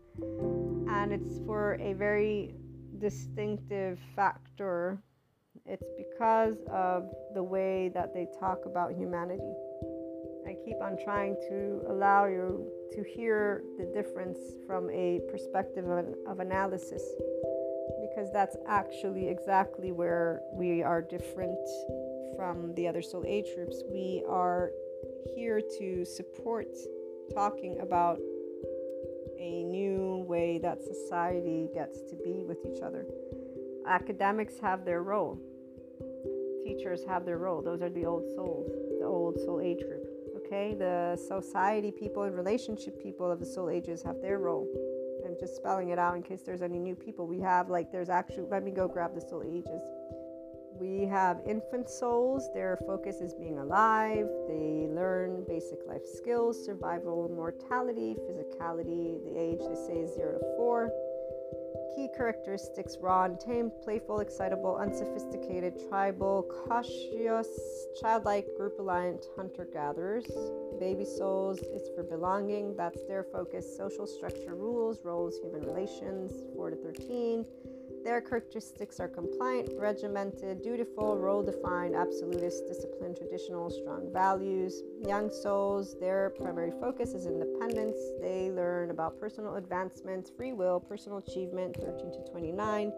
and 0.87 1.11
it's 1.11 1.39
for 1.47 1.77
a 1.81 1.93
very 1.93 2.53
distinctive 2.99 3.97
factor. 4.15 5.01
It's 5.65 5.89
because 5.97 6.57
of 6.71 7.09
the 7.33 7.41
way 7.41 7.89
that 7.95 8.13
they 8.13 8.27
talk 8.39 8.59
about 8.65 8.91
humanity. 8.93 9.51
I 10.45 10.55
keep 10.63 10.79
on 10.79 10.95
trying 11.03 11.35
to 11.49 11.81
allow 11.89 12.25
you 12.25 12.69
to 12.91 13.03
hear 13.03 13.63
the 13.79 13.85
difference 13.85 14.37
from 14.67 14.91
a 14.91 15.21
perspective 15.31 15.87
of, 15.87 16.05
of 16.27 16.39
analysis 16.39 17.01
because 18.01 18.31
that's 18.31 18.57
actually 18.67 19.27
exactly 19.27 19.91
where 19.91 20.41
we 20.53 20.83
are 20.83 21.01
different 21.01 21.57
from 22.35 22.73
the 22.75 22.87
other 22.87 23.01
soul 23.01 23.23
age 23.25 23.47
groups. 23.55 23.81
We 23.89 24.23
are 24.27 24.71
here 25.35 25.61
to 25.79 26.05
support 26.05 26.67
talking 27.33 27.79
about 27.79 28.19
a 29.39 29.63
new 29.63 30.23
way 30.27 30.57
that 30.59 30.81
society 30.81 31.69
gets 31.73 32.01
to 32.09 32.15
be 32.23 32.43
with 32.43 32.59
each 32.65 32.81
other. 32.81 33.05
Academics 33.87 34.59
have 34.59 34.85
their 34.85 35.03
role, 35.03 35.37
teachers 36.63 37.03
have 37.05 37.25
their 37.25 37.37
role. 37.37 37.61
Those 37.61 37.81
are 37.81 37.89
the 37.89 38.05
old 38.05 38.23
souls, 38.35 38.71
the 38.99 39.05
old 39.05 39.37
soul 39.39 39.59
age 39.59 39.79
group. 39.79 40.07
Okay, 40.45 40.73
the 40.73 41.17
society 41.27 41.91
people 41.91 42.23
and 42.23 42.35
relationship 42.35 43.01
people 43.01 43.29
of 43.31 43.39
the 43.39 43.45
soul 43.45 43.69
ages 43.69 44.03
have 44.03 44.21
their 44.21 44.39
role. 44.39 44.67
I'm 45.25 45.39
just 45.39 45.55
spelling 45.55 45.89
it 45.89 45.97
out 45.97 46.15
in 46.15 46.21
case 46.21 46.41
there's 46.45 46.61
any 46.61 46.77
new 46.77 46.95
people. 46.95 47.25
We 47.25 47.39
have 47.39 47.69
like 47.69 47.91
there's 47.91 48.09
actually 48.09 48.47
let 48.49 48.63
me 48.63 48.71
go 48.71 48.87
grab 48.87 49.15
the 49.15 49.21
soul 49.21 49.43
ages. 49.43 49.81
We 50.79 51.05
have 51.05 51.39
infant 51.45 51.89
souls. 51.89 52.49
Their 52.53 52.77
focus 52.87 53.21
is 53.21 53.33
being 53.33 53.59
alive. 53.59 54.27
They 54.47 54.87
learn 54.89 55.43
basic 55.47 55.79
life 55.87 56.05
skills, 56.05 56.63
survival, 56.65 57.29
mortality, 57.33 58.15
physicality. 58.27 59.23
The 59.23 59.39
age 59.39 59.59
they 59.59 59.75
say 59.75 59.99
is 60.01 60.15
zero 60.15 60.39
to 60.39 60.45
four. 60.57 60.91
Key 61.95 62.09
characteristics 62.17 62.97
raw 62.99 63.27
tame, 63.27 63.71
playful, 63.83 64.19
excitable, 64.19 64.77
unsophisticated, 64.77 65.73
tribal, 65.87 66.41
cautious, 66.67 67.47
childlike, 68.01 68.47
group 68.57 68.73
reliant, 68.79 69.25
hunter 69.35 69.67
gatherers. 69.71 70.25
Baby 70.79 71.05
souls 71.05 71.59
is 71.59 71.83
for 71.95 72.01
belonging, 72.01 72.75
that's 72.75 73.03
their 73.07 73.23
focus. 73.23 73.77
Social 73.77 74.07
structure, 74.07 74.55
rules, 74.55 75.03
roles, 75.03 75.37
human 75.37 75.61
relations, 75.61 76.33
4 76.55 76.71
to 76.71 76.75
13. 76.77 77.45
Their 78.03 78.19
characteristics 78.19 78.99
are 78.99 79.07
compliant, 79.07 79.69
regimented, 79.77 80.61
dutiful, 80.61 81.17
role 81.17 81.41
defined, 81.41 81.95
absolutist, 81.95 82.67
disciplined, 82.67 83.15
traditional, 83.15 83.69
strong 83.69 84.11
values. 84.11 84.81
Young 85.07 85.31
souls, 85.31 85.95
their 86.01 86.31
primary 86.31 86.71
focus 86.81 87.13
is 87.13 87.25
independence. 87.25 87.95
They 88.19 88.51
learn 88.51 88.91
about 88.91 89.19
personal 89.21 89.55
advancement, 89.55 90.29
free 90.35 90.51
will, 90.51 90.81
personal 90.81 91.19
achievement, 91.19 91.77
13 91.79 92.11
to 92.11 92.29
29. 92.29 92.91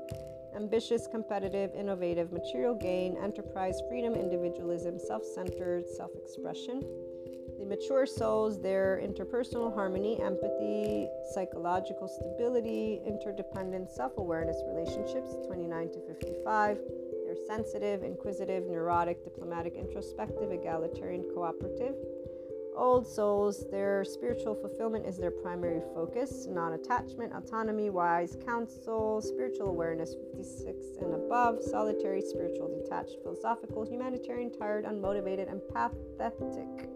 Ambitious, 0.56 1.08
competitive, 1.12 1.70
innovative, 1.76 2.32
material 2.32 2.74
gain, 2.74 3.16
enterprise, 3.22 3.80
freedom, 3.88 4.16
individualism, 4.16 4.97
self 4.97 5.24
centered, 5.24 5.84
self 5.88 6.12
expression. 6.16 6.82
The 7.60 7.66
mature 7.66 8.06
souls, 8.06 8.62
their 8.62 9.01
interpersonal 9.01 9.74
harmony, 9.74 10.20
empathy, 10.22 11.08
psychological 11.34 12.08
stability, 12.08 13.01
interdependent 13.06 13.89
self 13.89 14.18
awareness 14.18 14.62
relationships, 14.68 15.36
29 15.47 15.91
to 15.91 15.99
55. 16.01 16.80
They're 17.26 17.36
sensitive, 17.47 18.03
inquisitive, 18.03 18.66
neurotic, 18.66 19.24
diplomatic, 19.24 19.76
introspective, 19.76 20.51
egalitarian, 20.51 21.24
cooperative. 21.34 21.95
Old 22.76 23.08
souls, 23.08 23.66
their 23.72 24.03
spiritual 24.03 24.53
fulfillment 24.53 25.06
is 25.06 25.18
their 25.18 25.32
primary 25.32 25.80
focus, 25.93 26.45
non 26.49 26.74
attachment, 26.74 27.32
autonomy, 27.34 27.89
wise 27.89 28.38
counsel, 28.45 29.22
spiritual 29.22 29.70
awareness 29.70 30.14
56 30.14 30.97
and 31.01 31.14
above, 31.14 31.64
solitary, 31.64 32.22
spiritual, 32.22 32.68
detached, 32.84 33.16
philosophical, 33.24 33.86
humanitarian, 33.86 34.51
tired, 34.51 34.84
unmotivated, 34.84 35.49
and 35.49 35.62
pathetic. 35.70 36.89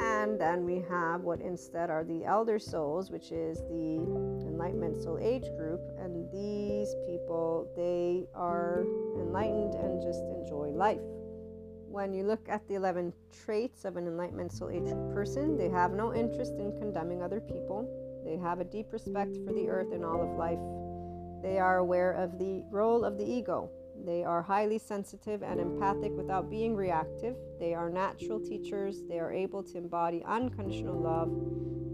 And 0.00 0.40
then 0.40 0.64
we 0.64 0.84
have 0.88 1.22
what 1.22 1.40
instead 1.40 1.90
are 1.90 2.04
the 2.04 2.24
elder 2.24 2.58
souls, 2.58 3.10
which 3.10 3.32
is 3.32 3.58
the 3.70 3.98
enlightenment 4.46 5.02
soul 5.02 5.18
age 5.20 5.44
group. 5.56 5.80
And 5.98 6.30
these 6.32 6.94
people, 7.06 7.70
they 7.76 8.26
are 8.34 8.84
enlightened 9.16 9.74
and 9.74 10.02
just 10.02 10.22
enjoy 10.24 10.70
life. 10.70 11.00
When 11.88 12.14
you 12.14 12.24
look 12.24 12.48
at 12.48 12.66
the 12.68 12.74
11 12.74 13.12
traits 13.44 13.84
of 13.84 13.96
an 13.96 14.06
enlightenment 14.06 14.52
soul 14.52 14.70
age 14.70 14.88
person, 15.12 15.58
they 15.58 15.68
have 15.68 15.92
no 15.92 16.14
interest 16.14 16.54
in 16.54 16.72
condemning 16.78 17.22
other 17.22 17.40
people. 17.40 17.86
They 18.24 18.36
have 18.38 18.60
a 18.60 18.64
deep 18.64 18.92
respect 18.92 19.36
for 19.44 19.52
the 19.52 19.68
earth 19.68 19.92
and 19.92 20.04
all 20.04 20.22
of 20.22 20.38
life. 20.38 20.58
They 21.42 21.58
are 21.58 21.78
aware 21.78 22.12
of 22.12 22.38
the 22.38 22.62
role 22.70 23.04
of 23.04 23.18
the 23.18 23.24
ego, 23.24 23.68
they 24.04 24.24
are 24.24 24.42
highly 24.42 24.78
sensitive 24.78 25.42
and 25.42 25.60
empathic 25.60 26.12
without 26.16 26.50
being 26.50 26.74
reactive. 26.74 27.36
They 27.60 27.74
are 27.74 27.88
natural 27.88 28.40
teachers. 28.40 29.02
They 29.08 29.18
are 29.18 29.32
able 29.32 29.62
to 29.64 29.78
embody 29.78 30.24
unconditional 30.24 30.98
love. 30.98 31.30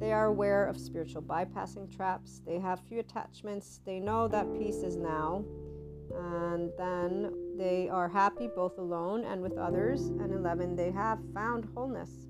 They 0.00 0.12
are 0.12 0.26
aware 0.26 0.66
of 0.66 0.78
spiritual 0.78 1.22
bypassing 1.22 1.94
traps. 1.94 2.40
They 2.46 2.58
have 2.58 2.80
few 2.88 3.00
attachments. 3.00 3.80
They 3.84 3.98
know 3.98 4.28
that 4.28 4.46
peace 4.58 4.76
is 4.76 4.96
now. 4.96 5.44
And 6.14 6.70
then 6.78 7.56
they 7.58 7.88
are 7.88 8.08
happy 8.08 8.48
both 8.54 8.78
alone 8.78 9.24
and 9.24 9.42
with 9.42 9.58
others. 9.58 10.08
And 10.08 10.32
11, 10.32 10.76
they 10.76 10.90
have 10.92 11.18
found 11.34 11.68
wholeness. 11.74 12.27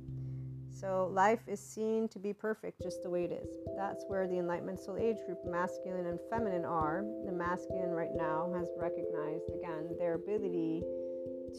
So 0.80 1.10
life 1.12 1.40
is 1.48 1.58
seen 1.58 2.06
to 2.08 2.20
be 2.20 2.32
perfect 2.32 2.80
just 2.80 3.02
the 3.02 3.10
way 3.10 3.24
it 3.24 3.32
is. 3.32 3.50
That's 3.76 4.04
where 4.06 4.28
the 4.28 4.38
Enlightenment 4.38 4.78
Soul 4.78 4.96
Age 4.96 5.16
group, 5.26 5.38
masculine 5.44 6.06
and 6.06 6.20
feminine, 6.30 6.64
are. 6.64 7.02
The 7.26 7.32
masculine 7.32 7.90
right 7.90 8.14
now 8.14 8.52
has 8.56 8.68
recognized 8.78 9.50
again 9.50 9.96
their 9.98 10.14
ability 10.14 10.84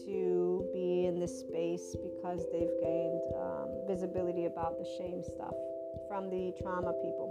to 0.06 0.64
be 0.72 1.04
in 1.04 1.20
this 1.20 1.40
space 1.40 1.96
because 2.00 2.46
they've 2.50 2.72
gained 2.80 3.20
um, 3.36 3.68
visibility 3.86 4.46
about 4.46 4.78
the 4.78 4.88
shame 4.96 5.22
stuff 5.22 5.54
from 6.08 6.30
the 6.30 6.54
trauma 6.62 6.94
people. 7.04 7.28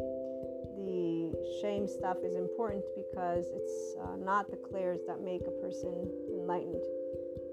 The 0.78 1.34
shame 1.62 1.88
stuff 1.88 2.18
is 2.24 2.36
important 2.36 2.84
because 2.96 3.46
it's 3.50 3.96
uh, 3.98 4.16
not 4.16 4.52
the 4.52 4.58
clairs 4.58 5.00
that 5.08 5.22
make 5.22 5.42
a 5.48 5.56
person 5.60 6.06
enlightened 6.38 6.84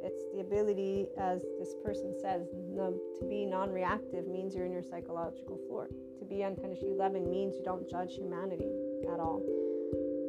it's 0.07 0.23
the 0.33 0.41
ability, 0.41 1.07
as 1.19 1.43
this 1.59 1.75
person 1.85 2.15
says, 2.23 2.47
to 2.49 3.27
be 3.29 3.45
non 3.45 3.71
reactive 3.71 4.29
means 4.29 4.55
you're 4.55 4.67
in 4.67 4.73
your 4.73 4.83
psychological 4.83 5.59
floor. 5.67 5.89
To 6.21 6.25
be 6.25 6.45
unconditionally 6.45 6.95
loving 6.95 7.29
means 7.29 7.57
you 7.57 7.65
don't 7.65 7.89
judge 7.91 8.15
humanity 8.15 8.71
at 9.13 9.19
all. 9.19 9.43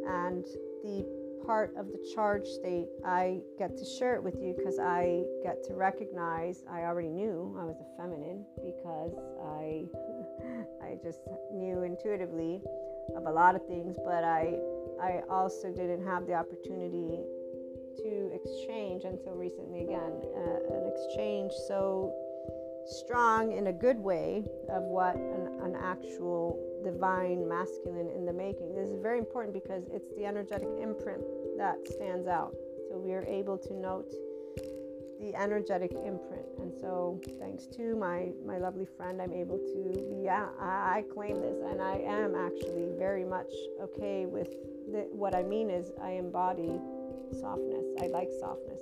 And 0.07 0.43
the 0.83 1.05
part 1.45 1.73
of 1.77 1.87
the 1.87 1.99
charge 2.13 2.47
state, 2.47 2.87
I 3.05 3.39
get 3.57 3.77
to 3.77 3.85
share 3.85 4.15
it 4.15 4.23
with 4.23 4.41
you 4.41 4.55
because 4.57 4.79
I 4.79 5.23
get 5.43 5.63
to 5.65 5.75
recognize 5.75 6.63
I 6.69 6.81
already 6.81 7.09
knew 7.09 7.55
I 7.59 7.63
was 7.63 7.77
a 7.79 8.01
feminine 8.01 8.45
because 8.65 9.13
I 9.45 9.85
I 10.85 10.97
just 11.03 11.19
knew 11.53 11.83
intuitively 11.83 12.61
of 13.15 13.25
a 13.25 13.31
lot 13.31 13.55
of 13.55 13.65
things, 13.67 13.95
but 14.03 14.23
I 14.23 14.59
I 15.01 15.21
also 15.29 15.71
didn't 15.71 16.05
have 16.05 16.25
the 16.25 16.33
opportunity 16.33 17.21
to 18.03 18.31
exchange 18.33 19.03
until 19.03 19.33
recently 19.33 19.81
again 19.81 20.21
uh, 20.35 20.75
an 20.75 20.91
exchange 20.93 21.51
so 21.67 22.13
strong 22.85 23.51
in 23.51 23.67
a 23.67 23.73
good 23.73 23.99
way 23.99 24.45
of 24.69 24.83
what 24.83 25.15
an, 25.15 25.59
an 25.61 25.75
actual 25.75 26.57
divine 26.83 27.47
masculine 27.47 28.09
in 28.09 28.25
the 28.25 28.33
making. 28.33 28.73
This 28.73 28.89
is 28.89 29.01
very 29.01 29.19
important 29.19 29.53
because 29.53 29.83
it's 29.91 30.09
the 30.15 30.25
energetic 30.25 30.69
imprint 30.81 31.21
that 31.57 31.75
stands 31.85 32.27
out. 32.27 32.55
So 32.89 32.97
we 32.97 33.13
are 33.13 33.25
able 33.25 33.57
to 33.57 33.73
note 33.73 34.13
the 35.19 35.35
energetic 35.35 35.91
imprint. 35.91 36.45
And 36.59 36.71
so 36.79 37.19
thanks 37.39 37.65
to 37.75 37.95
my 37.95 38.29
my 38.45 38.57
lovely 38.57 38.85
friend 38.85 39.21
i'm 39.21 39.33
able 39.33 39.57
to 39.57 40.21
yeah 40.23 40.47
i, 40.59 41.03
claim 41.13 41.41
this. 41.41 41.57
And 41.65 41.81
i 41.81 41.95
am 41.97 42.35
actually 42.35 42.87
very 42.97 43.25
much 43.25 43.51
okay 43.81 44.25
with 44.25 44.49
the, 44.91 45.07
what 45.11 45.33
i 45.35 45.43
mean 45.43 45.69
is 45.69 45.91
i 46.01 46.11
embody 46.11 46.79
softness. 47.39 47.85
I 48.01 48.07
like 48.07 48.29
softness. 48.39 48.81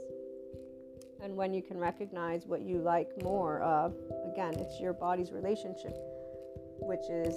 And 1.22 1.36
when 1.36 1.54
you 1.54 1.62
can 1.62 1.78
recognize 1.78 2.46
what 2.46 2.62
you 2.62 2.80
like 2.80 3.10
more 3.24 3.62
of, 3.62 3.96
again, 4.32 4.54
it's 4.58 4.80
your 4.80 4.94
body's 4.94 5.32
relationship, 5.32 5.96
which 6.80 7.10
is 7.10 7.34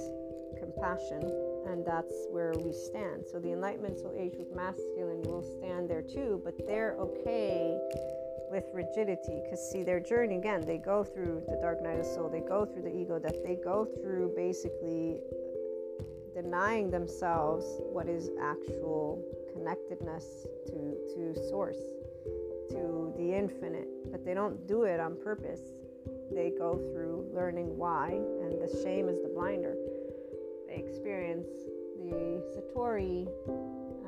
compassion, 0.59 1.23
and 1.67 1.87
that's 1.87 2.13
where 2.31 2.53
we 2.59 2.73
stand. 2.73 3.25
So 3.31 3.39
the 3.39 3.53
Enlightenment 3.53 3.99
Soul 3.99 4.15
Age 4.19 4.35
with 4.37 4.55
masculine 4.55 5.23
will 5.23 5.43
stand 5.43 5.89
there 5.89 6.03
too, 6.03 6.41
but 6.45 6.55
they're 6.67 6.97
okay 6.99 7.79
with 8.51 8.65
rigidity 8.73 9.41
because 9.45 9.61
see 9.71 9.83
their 9.83 10.01
journey 10.01 10.37
again 10.37 10.63
they 10.63 10.79
go 10.79 11.05
through 11.05 11.43
the 11.49 11.59
dark 11.61 11.83
night 11.83 12.01
of 12.01 12.07
soul 12.07 12.31
they 12.31 12.41
go 12.41 12.65
through 12.65 12.81
the 12.81 12.97
ego 12.97 13.19
death 13.19 13.37
they 13.45 13.57
go 13.63 13.87
through 14.01 14.33
basically 14.35 15.21
denying 16.35 16.91
themselves 16.91 17.67
what 17.93 18.09
is 18.09 18.31
actual 18.41 19.23
connectedness 19.59 20.47
to, 20.67 20.97
to 21.15 21.49
source, 21.49 21.79
to 22.71 23.13
the 23.19 23.35
infinite, 23.35 23.89
but 24.11 24.25
they 24.25 24.35
don't 24.35 24.67
do 24.67 24.85
it 24.85 25.01
on 25.01 25.17
purpose. 25.23 25.61
They 26.33 26.53
go 26.57 26.77
through 26.93 27.31
learning 27.35 27.77
why, 27.77 28.11
and 28.13 28.61
the 28.61 28.71
shame 28.83 29.09
is 29.09 29.21
the 29.23 29.31
blinder. 29.35 29.75
They 30.69 30.77
experience 30.77 31.49
the 31.99 32.43
Satori 32.55 33.27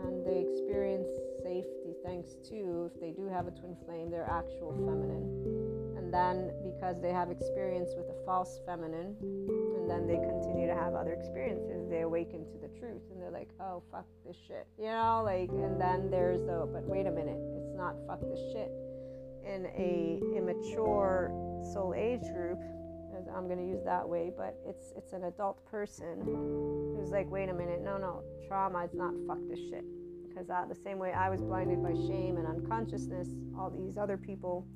and 0.05 0.25
they 0.25 0.47
experience 0.49 1.09
safety 1.43 1.95
thanks 2.05 2.37
to, 2.49 2.91
if 2.93 3.01
they 3.01 3.11
do 3.11 3.27
have 3.27 3.47
a 3.47 3.51
twin 3.51 3.77
flame, 3.85 4.11
their 4.11 4.29
actual 4.31 4.73
feminine. 4.73 5.97
And 5.97 6.13
then 6.13 6.53
because 6.63 7.01
they 7.01 7.13
have 7.13 7.31
experience 7.31 7.91
with 7.97 8.09
a 8.09 8.25
false 8.25 8.61
feminine, 8.65 9.17
then 9.91 10.07
they 10.07 10.17
continue 10.17 10.67
to 10.67 10.75
have 10.75 10.95
other 10.95 11.13
experiences, 11.13 11.89
they 11.91 12.03
awaken 12.03 12.47
to 12.47 12.59
the 12.59 12.69
truth 12.79 13.03
and 13.11 13.21
they're 13.21 13.31
like, 13.31 13.51
oh, 13.61 13.83
fuck 13.91 14.07
this 14.25 14.37
shit. 14.47 14.67
You 14.79 14.87
know, 14.87 15.23
like, 15.25 15.51
and 15.51 15.81
then 15.81 16.11
there's 16.11 16.41
the, 16.43 16.69
but 16.73 16.85
wait 16.85 17.07
a 17.07 17.11
minute, 17.11 17.41
it's 17.59 17.75
not 17.75 17.97
fuck 18.07 18.21
this 18.21 18.41
shit. 18.53 18.71
In 19.45 19.67
a 19.67 20.21
immature 20.37 21.33
soul 21.73 21.95
age 21.97 22.23
group, 22.33 22.61
I'm 23.37 23.47
going 23.47 23.59
to 23.59 23.67
use 23.67 23.83
that 23.85 24.09
way, 24.09 24.31
but 24.37 24.57
it's 24.67 24.93
it's 24.97 25.13
an 25.13 25.25
adult 25.25 25.65
person 25.67 26.23
who's 26.97 27.11
like, 27.11 27.31
wait 27.31 27.49
a 27.49 27.55
minute, 27.55 27.83
no, 27.83 27.97
no, 27.97 28.23
trauma 28.47 28.85
is 28.85 28.95
not 28.95 29.13
fuck 29.27 29.39
this 29.49 29.59
shit. 29.71 29.85
Because 30.29 30.51
uh, 30.51 30.65
the 30.69 30.75
same 30.75 30.99
way 30.99 31.13
I 31.13 31.29
was 31.29 31.41
blinded 31.41 31.83
by 31.83 31.93
shame 31.93 32.37
and 32.37 32.47
unconsciousness, 32.47 33.29
all 33.59 33.71
these 33.71 33.99
other 33.99 34.17
people 34.17 34.67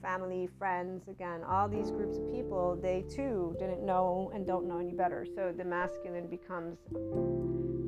family, 0.00 0.48
friends, 0.58 1.08
again, 1.08 1.42
all 1.48 1.68
these 1.68 1.90
groups 1.90 2.16
of 2.18 2.30
people, 2.32 2.78
they 2.80 3.04
too 3.08 3.54
didn't 3.58 3.84
know 3.84 4.30
and 4.34 4.46
don't 4.46 4.66
know 4.66 4.78
any 4.78 4.92
better. 4.92 5.26
So 5.34 5.52
the 5.56 5.64
masculine 5.64 6.28
becomes 6.28 6.78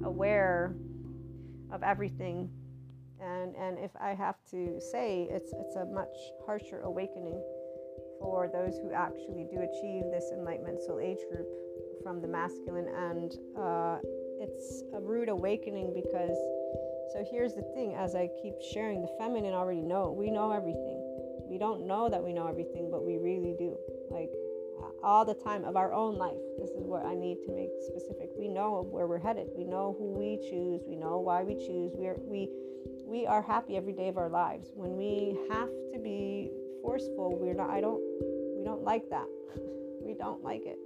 aware 0.04 0.74
of 1.72 1.82
everything. 1.82 2.50
And, 3.20 3.54
and 3.56 3.78
if 3.78 3.90
I 4.00 4.14
have 4.14 4.36
to 4.50 4.80
say, 4.80 5.28
it's, 5.30 5.52
it's 5.52 5.76
a 5.76 5.84
much 5.84 6.16
harsher 6.46 6.80
awakening 6.80 7.40
for 8.18 8.50
those 8.52 8.78
who 8.78 8.92
actually 8.92 9.46
do 9.50 9.60
achieve 9.60 10.04
this 10.10 10.30
enlightenment 10.32 10.80
soul 10.80 11.00
age 11.00 11.20
group 11.30 11.46
from 12.02 12.20
the 12.20 12.28
masculine. 12.28 12.88
And 12.88 13.32
uh, 13.58 13.98
it's 14.40 14.82
a 14.94 15.00
rude 15.00 15.28
awakening 15.28 15.92
because, 15.94 16.36
so 17.12 17.24
here's 17.30 17.54
the 17.54 17.64
thing 17.74 17.94
as 17.94 18.14
I 18.14 18.28
keep 18.42 18.54
sharing, 18.72 19.02
the 19.02 19.14
feminine 19.18 19.54
already 19.54 19.82
know. 19.82 20.14
We 20.16 20.30
know 20.30 20.50
everything 20.50 20.99
we 21.50 21.58
don't 21.58 21.84
know 21.86 22.08
that 22.08 22.22
we 22.22 22.32
know 22.32 22.46
everything, 22.46 22.88
but 22.90 23.04
we 23.04 23.18
really 23.18 23.54
do. 23.58 23.76
Like 24.08 24.30
uh, 24.80 24.90
all 25.02 25.24
the 25.24 25.34
time 25.34 25.64
of 25.64 25.76
our 25.76 25.92
own 25.92 26.14
life. 26.14 26.38
This 26.58 26.70
is 26.70 26.86
where 26.86 27.04
I 27.04 27.14
need 27.14 27.38
to 27.46 27.52
make 27.52 27.70
specific. 27.84 28.30
We 28.38 28.46
know 28.46 28.86
where 28.88 29.08
we're 29.08 29.18
headed. 29.18 29.48
We 29.56 29.64
know 29.64 29.96
who 29.98 30.14
we 30.14 30.38
choose. 30.48 30.82
We 30.86 30.94
know 30.94 31.18
why 31.18 31.42
we 31.42 31.56
choose. 31.56 31.92
We 31.98 32.06
are 32.06 32.16
we 32.22 32.48
we 33.04 33.26
are 33.26 33.42
happy 33.42 33.76
every 33.76 33.92
day 33.92 34.08
of 34.08 34.16
our 34.16 34.28
lives. 34.30 34.70
When 34.74 34.96
we 34.96 35.36
have 35.50 35.68
to 35.92 35.98
be 35.98 36.50
forceful, 36.82 37.36
we're 37.36 37.54
not 37.54 37.68
I 37.70 37.80
don't 37.80 38.00
we 38.56 38.64
don't 38.64 38.84
like 38.84 39.10
that. 39.10 39.26
we 40.02 40.14
don't 40.14 40.44
like 40.44 40.62
it. 40.64 40.78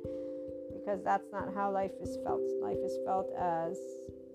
Because 0.73 1.05
that's 1.05 1.31
not 1.31 1.53
how 1.55 1.71
life 1.71 1.93
is 2.01 2.17
felt. 2.25 2.43
Life 2.63 2.81
is 2.83 2.97
felt 3.05 3.31
as 3.39 3.79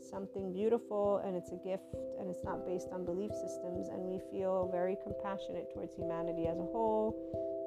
something 0.04 0.54
beautiful 0.54 1.22
and 1.26 1.36
it's 1.36 1.52
a 1.52 1.58
gift 1.58 1.96
and 2.20 2.30
it's 2.30 2.44
not 2.44 2.66
based 2.66 2.88
on 2.92 3.06
belief 3.06 3.32
systems. 3.32 3.90
And 3.90 4.02
we 4.04 4.20
feel 4.32 4.70
very 4.72 4.98
compassionate 5.04 5.74
towards 5.74 5.96
humanity 5.96 6.48
as 6.48 6.58
a 6.58 6.68
whole. 6.70 7.16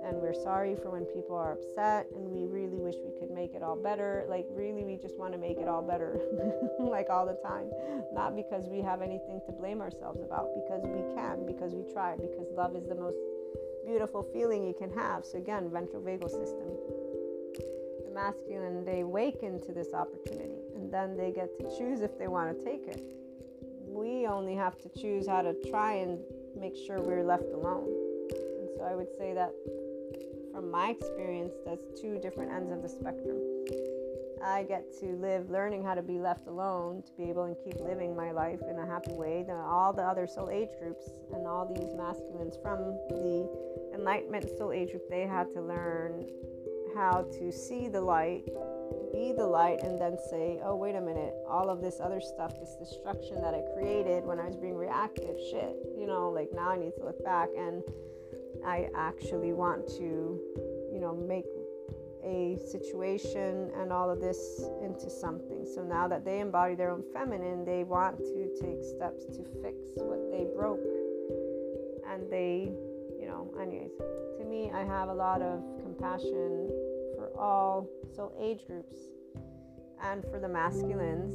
And 0.05 0.17
we're 0.19 0.35
sorry 0.35 0.75
for 0.75 0.91
when 0.91 1.05
people 1.05 1.37
are 1.37 1.53
upset. 1.53 2.07
And 2.15 2.29
we 2.31 2.47
really 2.47 2.79
wish 2.79 2.97
we 3.05 3.19
could 3.19 3.31
make 3.31 3.55
it 3.55 3.63
all 3.63 3.77
better. 3.77 4.25
Like 4.29 4.47
really 4.51 4.85
we 4.85 4.97
just 4.97 5.19
want 5.19 5.33
to 5.33 5.39
make 5.39 5.59
it 5.59 5.69
all 5.69 5.83
better 5.83 6.19
like 6.79 7.09
all 7.11 7.27
the 7.27 7.39
time. 7.47 7.71
Not 8.13 8.37
because 8.37 8.69
we 8.69 8.81
have 8.81 9.03
anything 9.03 9.41
to 9.47 9.53
blame 9.53 9.81
ourselves 9.81 10.21
about. 10.23 10.49
Because 10.55 10.83
we 10.87 11.03
can 11.15 11.47
because 11.47 11.75
we 11.75 11.85
try 11.93 12.17
because 12.17 12.47
love 12.55 12.77
is 12.77 12.87
the 12.87 12.95
most 12.95 13.19
beautiful 13.85 14.23
feeling 14.33 14.65
you 14.65 14.75
can 14.75 14.91
have. 14.93 15.25
So 15.25 15.39
again 15.39 15.71
ventral 15.71 16.03
vagal 16.03 16.31
system. 16.31 16.71
The 18.05 18.11
masculine, 18.15 18.85
they 18.85 19.01
awaken 19.01 19.61
to 19.63 19.73
this 19.73 19.95
opportunity 19.95 20.62
then 20.93 21.17
they 21.17 21.33
get 21.33 21.59
to 21.59 21.65
choose 21.77 22.03
if 22.03 22.19
they 22.19 22.29
want 22.29 22.57
to 22.57 22.65
take 22.65 22.87
it. 22.87 23.03
We 23.87 24.27
only 24.27 24.55
have 24.55 24.79
to 24.83 24.89
choose 24.89 25.27
how 25.27 25.43
to 25.43 25.55
try 25.71 25.95
and 25.95 26.19
make 26.59 26.75
sure 26.87 27.01
we're 27.01 27.25
left 27.25 27.51
alone. 27.53 27.89
And 28.31 28.69
so 28.77 28.85
I 28.85 28.95
would 28.95 29.09
say 29.17 29.33
that 29.35 29.53
from 30.53 30.71
my 30.71 30.91
experience, 30.91 31.55
that's 31.65 31.85
two 32.01 32.19
different 32.19 32.53
ends 32.53 32.71
of 32.71 32.83
the 32.83 32.89
spectrum. 32.89 33.39
I 34.45 34.65
get 34.65 34.85
to 35.01 35.07
live 35.17 35.51
learning 35.51 35.85
how 35.85 35.95
to 35.95 36.03
be 36.03 36.19
left 36.19 36.49
alone, 36.49 37.03
to 37.07 37.13
be 37.17 37.31
able 37.31 37.47
to 37.47 37.55
keep 37.63 37.81
living 37.81 38.17
my 38.17 38.33
life 38.33 38.61
in 38.69 38.79
a 38.79 38.85
happy 38.85 39.13
way. 39.13 39.45
The, 39.47 39.55
all 39.55 39.93
the 39.93 40.03
other 40.03 40.27
soul 40.27 40.51
age 40.51 40.71
groups 40.81 41.05
and 41.33 41.47
all 41.47 41.73
these 41.73 41.95
masculines 41.95 42.57
from 42.61 42.79
the 43.09 43.49
Enlightenment 43.95 44.47
soul 44.59 44.73
age 44.73 44.91
group, 44.91 45.09
they 45.09 45.27
had 45.27 45.53
to 45.55 45.63
learn 45.63 46.27
how 46.97 47.25
to 47.39 47.53
see 47.53 47.89
the 47.89 48.01
light, 48.01 48.45
be 49.13 49.33
the 49.33 49.47
light, 49.47 49.83
and 49.83 50.01
then 50.01 50.17
say, 50.31 50.61
oh, 50.65 50.77
wait 50.77 50.95
a 50.95 51.01
minute, 51.01 51.35
all 51.49 51.71
of 51.71 51.81
this 51.81 52.01
other 52.01 52.21
stuff, 52.21 52.59
this 52.59 52.77
destruction 52.77 53.41
that 53.41 53.55
I 53.55 53.63
created 53.75 54.25
when 54.25 54.39
I 54.39 54.47
was 54.47 54.57
being 54.57 54.77
reactive, 54.77 55.37
shit, 55.51 55.77
you 55.97 56.07
know, 56.07 56.31
like 56.31 56.49
now 56.55 56.71
I 56.71 56.77
need 56.79 56.95
to 56.99 57.05
look 57.05 57.23
back 57.25 57.49
and 57.57 57.83
I 58.65 58.89
actually 58.95 59.53
want 59.53 59.89
to, 59.99 60.41
you 60.93 61.01
know, 61.01 61.15
make 61.15 61.47
a 62.25 62.57
situation 62.71 63.71
and 63.77 63.93
all 63.93 64.09
of 64.09 64.21
this 64.21 64.65
into 64.83 65.11
something. 65.11 65.67
So 65.67 65.83
now 65.83 66.07
that 66.09 66.25
they 66.25 66.41
embody 66.41 66.75
their 66.75 66.91
own 66.91 67.03
feminine, 67.13 67.65
they 67.65 67.83
want 67.83 68.19
to 68.19 68.51
take 68.61 68.85
steps 68.85 69.25
to 69.27 69.45
fix 69.63 69.77
what 69.97 70.31
they 70.31 70.47
broke. 70.55 70.85
And 72.09 72.31
they, 72.31 72.73
you 73.19 73.27
know, 73.27 73.53
anyways, 73.61 73.91
to 74.39 74.45
me, 74.45 74.71
I 74.73 74.85
have 74.85 75.09
a 75.09 75.15
lot 75.15 75.43
of 75.43 75.63
compassion 75.83 76.71
all 77.43 77.89
soul 78.15 78.33
age 78.41 78.61
groups 78.69 78.97
and 80.03 80.23
for 80.31 80.39
the 80.39 80.49
masculines. 80.49 81.35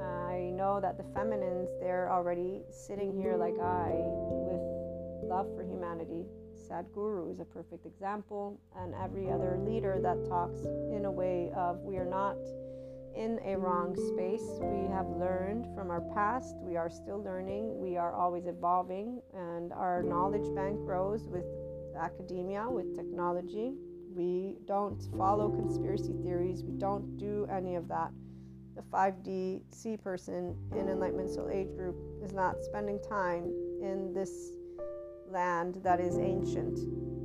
I 0.00 0.50
know 0.50 0.80
that 0.80 0.96
the 0.98 1.04
feminines, 1.14 1.68
they're 1.80 2.10
already 2.10 2.62
sitting 2.70 3.12
here 3.14 3.36
like 3.36 3.58
I 3.60 3.92
with 3.94 5.30
love 5.30 5.46
for 5.54 5.62
humanity. 5.62 6.26
Sadhguru 6.68 7.30
is 7.30 7.38
a 7.38 7.44
perfect 7.44 7.86
example, 7.86 8.58
and 8.76 8.94
every 8.94 9.30
other 9.30 9.58
leader 9.64 10.00
that 10.02 10.28
talks 10.28 10.60
in 10.90 11.04
a 11.04 11.10
way 11.10 11.52
of 11.54 11.78
we 11.80 11.96
are 11.98 12.08
not 12.08 12.36
in 13.14 13.38
a 13.44 13.56
wrong 13.56 13.94
space. 13.94 14.58
We 14.60 14.88
have 14.90 15.06
learned 15.06 15.66
from 15.76 15.90
our 15.90 16.00
past. 16.14 16.56
We 16.60 16.76
are 16.76 16.90
still 16.90 17.22
learning. 17.22 17.78
We 17.78 17.96
are 17.96 18.12
always 18.12 18.46
evolving, 18.46 19.20
and 19.34 19.72
our 19.72 20.02
knowledge 20.02 20.52
bank 20.54 20.84
grows 20.84 21.28
with 21.28 21.44
academia, 21.96 22.66
with 22.68 22.96
technology. 22.96 23.74
We 24.14 24.56
don't 24.66 25.02
follow 25.16 25.48
conspiracy 25.50 26.12
theories. 26.22 26.62
We 26.62 26.72
don't 26.72 27.16
do 27.16 27.46
any 27.50 27.76
of 27.76 27.88
that. 27.88 28.10
The 28.76 28.82
5D 28.82 29.62
C 29.70 29.96
person 29.96 30.56
in 30.72 30.88
Enlightenment 30.88 31.30
Soul 31.30 31.50
Age 31.50 31.74
group 31.76 31.96
is 32.22 32.32
not 32.32 32.62
spending 32.62 32.98
time 33.08 33.44
in 33.82 34.12
this 34.14 34.52
land 35.30 35.80
that 35.82 36.00
is 36.00 36.18
ancient. 36.18 36.78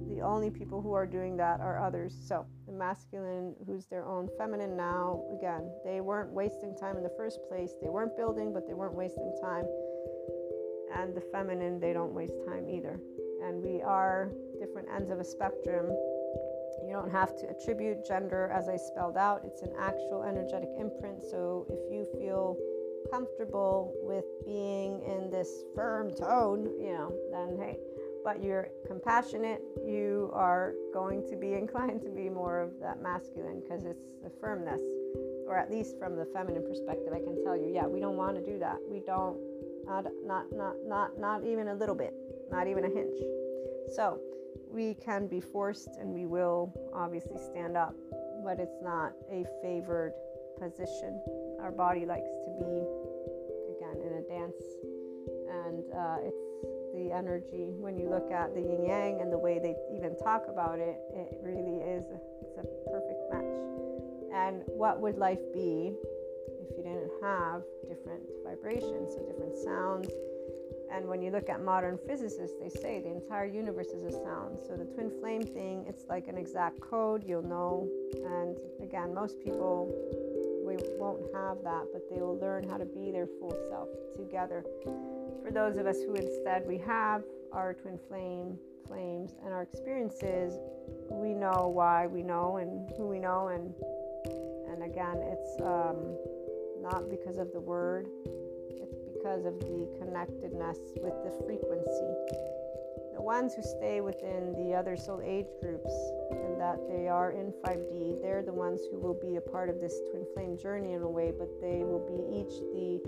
The 0.10 0.22
only 0.22 0.50
people 0.50 0.82
who 0.82 0.94
are 0.94 1.06
doing 1.06 1.38
that 1.38 1.60
are 1.60 1.78
others. 1.78 2.16
So, 2.28 2.46
the 2.66 2.74
masculine, 2.74 3.56
who's 3.66 3.86
their 3.86 4.06
own 4.06 4.30
feminine 4.38 4.76
now, 4.76 5.24
again, 5.38 5.70
they 5.86 6.02
weren't 6.02 6.32
wasting 6.32 6.76
time 6.76 6.98
in 6.98 7.04
the 7.04 7.14
first 7.16 7.40
place. 7.48 7.74
They 7.82 7.90
weren't 7.90 8.18
building, 8.18 8.54
but 8.54 8.66
they 8.66 8.74
weren't 8.74 8.96
wasting 8.96 9.32
time. 9.42 9.66
And 10.96 11.16
the 11.16 11.22
feminine, 11.22 11.80
they 11.80 11.94
don't 11.94 12.14
waste 12.14 12.34
time 12.48 12.68
either. 12.68 13.00
And 13.44 13.62
we 13.62 13.82
are 13.82 14.32
different 14.60 14.88
ends 14.94 15.12
of 15.12 15.20
a 15.20 15.24
spectrum. 15.24 15.92
You 16.88 16.94
don't 16.94 17.12
have 17.12 17.36
to 17.42 17.50
attribute 17.50 18.08
gender 18.08 18.50
as 18.54 18.70
I 18.70 18.78
spelled 18.78 19.18
out, 19.18 19.42
it's 19.44 19.62
an 19.62 19.74
actual 19.78 20.24
energetic 20.24 20.70
imprint. 20.80 21.22
So 21.22 21.68
if 21.70 21.92
you 21.92 22.08
feel 22.18 22.56
comfortable 23.12 23.94
with 24.02 24.24
being 24.46 25.02
in 25.04 25.30
this 25.30 25.66
firm 25.76 26.14
tone, 26.16 26.72
you 26.80 26.94
know, 26.94 27.14
then 27.30 27.58
hey, 27.60 27.78
but 28.24 28.42
you're 28.42 28.70
compassionate, 28.86 29.62
you 29.86 30.30
are 30.34 30.76
going 30.94 31.28
to 31.30 31.36
be 31.36 31.54
inclined 31.62 32.02
to 32.04 32.10
be 32.10 32.30
more 32.30 32.62
of 32.62 32.72
that 32.82 33.02
masculine 33.02 33.60
because 33.60 33.84
it's 33.84 34.06
the 34.24 34.32
firmness, 34.40 34.82
or 35.46 35.58
at 35.58 35.70
least 35.70 36.00
from 36.00 36.16
the 36.16 36.26
feminine 36.34 36.64
perspective, 36.64 37.12
I 37.14 37.20
can 37.20 37.44
tell 37.44 37.58
you, 37.58 37.70
yeah, 37.74 37.86
we 37.86 38.00
don't 38.00 38.16
want 38.16 38.36
to 38.36 38.42
do 38.42 38.58
that. 38.60 38.78
We 38.90 39.02
don't, 39.02 39.38
not, 39.86 40.06
not, 40.26 40.46
not, 40.54 40.76
not, 40.88 41.20
not 41.20 41.44
even 41.44 41.68
a 41.68 41.76
little 41.76 41.96
bit, 41.96 42.14
not 42.50 42.68
even 42.68 42.86
a 42.86 42.90
hinge. 42.90 43.20
So 43.94 44.20
we 44.72 44.94
can 44.94 45.28
be 45.28 45.40
forced 45.40 45.98
and 46.00 46.14
we 46.14 46.26
will 46.26 46.74
obviously 46.94 47.38
stand 47.38 47.78
up, 47.78 47.96
but 48.44 48.60
it's 48.60 48.82
not 48.82 49.14
a 49.32 49.46
favored 49.62 50.14
position. 50.60 51.22
Our 51.62 51.72
body 51.72 52.06
likes 52.06 52.30
to 52.30 52.52
be, 52.60 52.84
again, 53.78 53.98
in 54.06 54.14
a 54.18 54.24
dance, 54.28 54.62
and 55.50 55.84
uh, 55.94 56.18
it's 56.22 56.48
the 56.94 57.12
energy. 57.12 57.74
When 57.78 57.98
you 57.98 58.10
look 58.10 58.32
at 58.32 58.54
the 58.54 58.62
yin 58.62 58.86
yang 58.86 59.22
and 59.22 59.32
the 59.32 59.38
way 59.38 59.60
they 59.60 59.76
even 59.96 60.18
talk 60.18 60.46
about 60.50 60.80
it, 60.80 60.98
it 61.14 61.38
really 61.42 61.78
is 61.82 62.06
a, 62.10 62.20
it's 62.42 62.58
a 62.58 62.90
perfect 62.90 63.22
match. 63.32 63.56
And 64.34 64.64
what 64.68 65.02
would 65.02 65.18
life 65.18 65.42
be 65.54 65.94
if 66.62 66.78
you 66.78 66.84
didn't 66.84 67.12
have 67.22 67.62
different 67.88 68.24
vibrations, 68.44 69.14
so 69.14 69.26
different 69.26 69.58
sounds? 69.58 70.10
And 70.92 71.08
when 71.08 71.22
you 71.22 71.32
look 71.32 71.50
at 71.50 71.64
modern 71.64 71.98
physicists, 72.08 72.56
they 72.62 72.70
say 72.70 73.02
the 73.02 73.12
entire 73.12 73.46
universe 73.46 73.88
is 73.88 74.04
a 74.04 74.12
sound. 74.12 74.58
So 74.68 74.76
the 74.76 74.86
twin 74.86 75.12
flame 75.20 75.44
thing, 75.44 75.86
it's 75.88 76.06
like 76.08 76.28
an 76.28 76.38
exact 76.38 76.80
code, 76.80 77.24
you'll 77.26 77.42
know. 77.42 77.90
And 78.14 78.58
again, 78.82 79.14
most 79.14 79.40
people 79.44 79.94
we 80.66 80.76
won't 81.00 81.24
have 81.34 81.64
that, 81.64 81.86
but 81.94 82.10
they 82.10 82.22
will 82.22 82.38
learn 82.40 82.68
how 82.68 82.78
to 82.78 82.86
be 82.86 83.10
their 83.12 83.28
full 83.40 83.56
self 83.70 83.88
together. 84.18 84.66
For 85.42 85.52
those 85.52 85.78
of 85.78 85.86
us 85.86 85.98
who 86.02 86.16
instead 86.16 86.68
we 86.68 86.78
have 86.80 87.24
our 87.54 87.74
twin 87.74 87.98
flame 88.10 88.58
flames 88.86 89.32
and 89.44 89.54
our 89.54 89.64
experiences, 89.64 90.60
we 91.10 91.34
know 91.34 91.72
why 91.74 92.08
we 92.08 92.22
know 92.22 92.58
and 92.58 92.90
who 92.98 93.08
we 93.08 93.20
know 93.20 93.48
and 93.48 93.74
and 94.70 94.84
again 94.84 95.18
it's 95.22 95.62
um, 95.62 96.16
not 96.82 97.10
because 97.10 97.38
of 97.38 97.52
the 97.54 97.60
word 97.60 98.08
because 99.28 99.46
of 99.46 99.60
the 99.60 99.90
connectedness 100.00 100.80
with 101.02 101.14
the 101.26 101.44
frequency. 101.46 102.14
The 103.14 103.22
ones 103.22 103.54
who 103.56 103.62
stay 103.62 104.00
within 104.00 104.54
the 104.54 104.74
other 104.74 104.96
soul 104.96 105.22
age 105.22 105.48
groups 105.60 105.92
and 106.32 106.62
that 106.62 106.80
they 106.88 107.10
are 107.10 107.32
in 107.32 107.52
5D, 107.66 108.22
they're 108.22 108.42
the 108.42 108.54
ones 108.54 108.80
who 108.90 108.98
will 108.98 109.20
be 109.22 109.36
a 109.36 109.42
part 109.42 109.68
of 109.68 109.82
this 109.82 110.00
twin 110.10 110.26
flame 110.34 110.58
journey 110.58 110.94
in 110.94 111.02
a 111.02 111.10
way, 111.10 111.34
but 111.38 111.50
they 111.60 111.84
will 111.84 112.08
be 112.08 112.40
each 112.40 112.58
the 112.72 113.02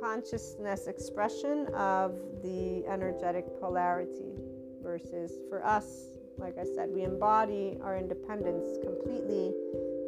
consciousness 0.00 0.88
expression 0.88 1.68
of 1.68 2.16
the 2.42 2.84
energetic 2.88 3.46
polarity. 3.60 4.34
versus 4.82 5.38
for 5.48 5.64
us, 5.64 6.18
like 6.36 6.58
I 6.58 6.64
said, 6.64 6.90
we 6.90 7.04
embody 7.04 7.78
our 7.80 7.96
independence 7.96 8.76
completely. 8.82 9.54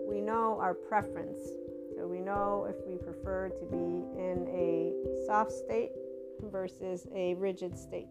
We 0.08 0.20
know 0.20 0.58
our 0.60 0.74
preference. 0.74 1.38
So 1.96 2.08
we 2.08 2.20
know 2.20 2.66
if 2.68 2.76
we 2.86 2.96
prefer 2.96 3.50
to 3.50 3.64
be 3.66 4.04
in 4.20 4.48
a 4.50 4.92
soft 5.26 5.52
state 5.52 5.90
versus 6.50 7.06
a 7.14 7.34
rigid 7.34 7.78
state. 7.78 8.08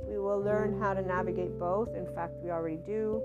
We 0.00 0.18
will 0.18 0.40
learn 0.40 0.80
how 0.80 0.94
to 0.94 1.02
navigate 1.02 1.58
both. 1.58 1.94
In 1.96 2.06
fact, 2.14 2.34
we 2.42 2.50
already 2.50 2.78
do. 2.86 3.20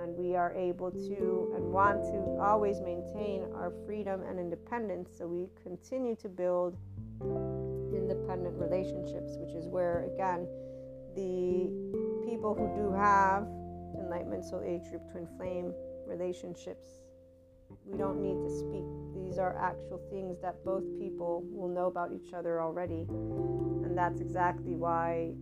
And 0.00 0.16
we 0.16 0.36
are 0.36 0.52
able 0.54 0.90
to 0.90 1.52
and 1.56 1.72
want 1.72 2.02
to 2.02 2.38
always 2.40 2.80
maintain 2.80 3.46
our 3.54 3.72
freedom 3.86 4.22
and 4.22 4.38
independence. 4.38 5.10
So 5.16 5.26
we 5.26 5.48
continue 5.62 6.14
to 6.16 6.28
build 6.28 6.76
independent 7.20 8.54
relationships, 8.58 9.36
which 9.38 9.54
is 9.54 9.66
where, 9.66 10.10
again, 10.14 10.46
the 11.14 11.70
people 12.28 12.54
who 12.54 12.68
do 12.76 12.92
have 12.92 13.46
enlightenment 13.98 14.44
soul 14.44 14.62
age 14.64 14.82
group 14.90 15.02
twin 15.10 15.26
flame 15.38 15.72
relationships 16.06 17.04
we 17.84 17.98
don't 17.98 18.20
need 18.20 18.40
to 18.40 18.50
speak 18.50 18.84
these 19.34 19.40
are 19.40 19.56
actual 19.58 20.00
things 20.12 20.38
that 20.40 20.64
both 20.64 20.84
people 20.96 21.42
will 21.50 21.66
know 21.66 21.86
about 21.86 22.12
each 22.12 22.32
other 22.32 22.62
already 22.62 23.04
and 23.82 23.98
that's 23.98 24.20
exactly 24.20 24.76
why 24.76 25.32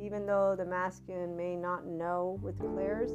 even 0.00 0.26
though 0.26 0.54
the 0.56 0.64
masculine 0.64 1.36
may 1.36 1.56
not 1.56 1.84
know 1.84 2.38
with 2.40 2.56
clairs, 2.60 3.10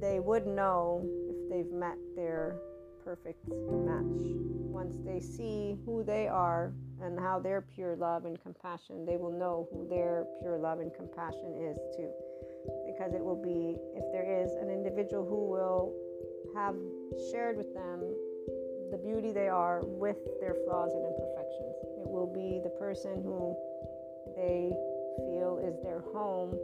they 0.00 0.18
would 0.18 0.46
know 0.46 1.04
if 1.28 1.50
they've 1.50 1.72
met 1.72 1.98
their 2.14 2.56
perfect 3.04 3.46
match 3.46 4.32
once 4.72 4.96
they 5.04 5.20
see 5.20 5.76
who 5.84 6.02
they 6.02 6.26
are 6.26 6.72
and 7.02 7.20
how 7.20 7.38
their 7.38 7.60
pure 7.60 7.96
love 7.96 8.24
and 8.24 8.40
compassion, 8.42 9.04
they 9.04 9.18
will 9.18 9.32
know 9.32 9.68
who 9.72 9.86
their 9.88 10.24
pure 10.40 10.56
love 10.56 10.80
and 10.80 10.94
compassion 10.94 11.54
is 11.60 11.76
too. 11.94 12.10
Because 12.86 13.12
it 13.12 13.22
will 13.22 13.42
be, 13.42 13.76
if 13.94 14.04
there 14.12 14.24
is 14.24 14.52
an 14.54 14.70
individual 14.70 15.26
who 15.26 15.50
will 15.50 15.92
have 16.54 16.76
shared 17.30 17.58
with 17.58 17.74
them 17.74 18.00
the 18.90 18.98
beauty 18.98 19.32
they 19.32 19.48
are 19.48 19.80
with 19.84 20.16
their 20.40 20.54
flaws 20.64 20.92
and 20.92 21.04
imperfections, 21.04 21.74
it 21.98 22.08
will 22.08 22.26
be 22.26 22.60
the 22.62 22.70
person 22.78 23.22
who 23.22 23.56
they 24.36 24.72
feel 25.16 25.58
is 25.64 25.74
their 25.82 26.00
home 26.12 26.54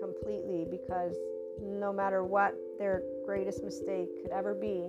completely 0.00 0.66
because 0.70 1.14
no 1.60 1.92
matter 1.92 2.24
what 2.24 2.54
their 2.78 3.02
greatest 3.26 3.62
mistake 3.62 4.08
could 4.22 4.30
ever 4.30 4.54
be, 4.54 4.88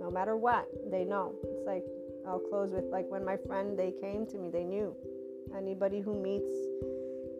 no 0.00 0.10
matter 0.10 0.36
what, 0.36 0.66
they 0.90 1.04
know. 1.04 1.34
It's 1.44 1.66
like 1.66 1.84
I'll 2.26 2.40
close 2.40 2.70
with 2.72 2.84
like 2.90 3.06
when 3.08 3.24
my 3.24 3.36
friend 3.36 3.78
they 3.78 3.92
came 4.00 4.26
to 4.26 4.38
me, 4.38 4.50
they 4.50 4.64
knew. 4.64 4.94
Anybody 5.56 6.00
who 6.00 6.20
meets 6.20 6.52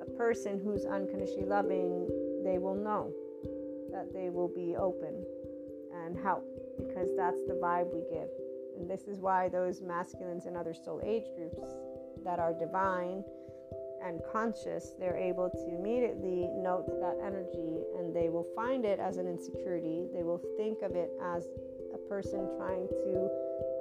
a 0.03 0.11
person 0.17 0.61
who's 0.63 0.85
unconditionally 0.85 1.47
loving, 1.47 2.07
they 2.45 2.59
will 2.59 2.75
know 2.75 3.13
that 3.93 4.13
they 4.13 4.31
will 4.31 4.49
be 4.49 4.77
open 4.77 5.25
and 6.05 6.17
help 6.17 6.45
because 6.87 7.11
that's 7.17 7.43
the 7.47 7.55
vibe 7.55 7.93
we 7.93 8.01
give. 8.11 8.29
And 8.79 8.89
this 8.89 9.09
is 9.09 9.21
why 9.21 9.49
those 9.49 9.81
masculines 9.83 10.47
and 10.47 10.57
other 10.57 10.75
soul 10.75 11.01
age 11.05 11.27
groups 11.37 11.69
that 12.25 12.39
are 12.39 12.53
divine 12.53 13.25
and 14.03 14.21
conscious, 14.33 14.95
they're 14.99 15.17
able 15.17 15.51
to 15.51 15.77
immediately 15.79 16.49
note 16.57 16.87
that 17.01 17.19
energy 17.25 17.85
and 17.99 18.15
they 18.15 18.29
will 18.31 18.47
find 18.57 18.85
it 18.85 18.99
as 18.99 19.19
an 19.19 19.27
insecurity. 19.27 20.07
They 20.15 20.23
will 20.23 20.41
think 20.57 20.83
of 20.83 20.97
it 20.97 21.11
as 21.23 21.47
a 21.93 21.99
person 22.09 22.49
trying 22.57 22.89
to 22.89 23.29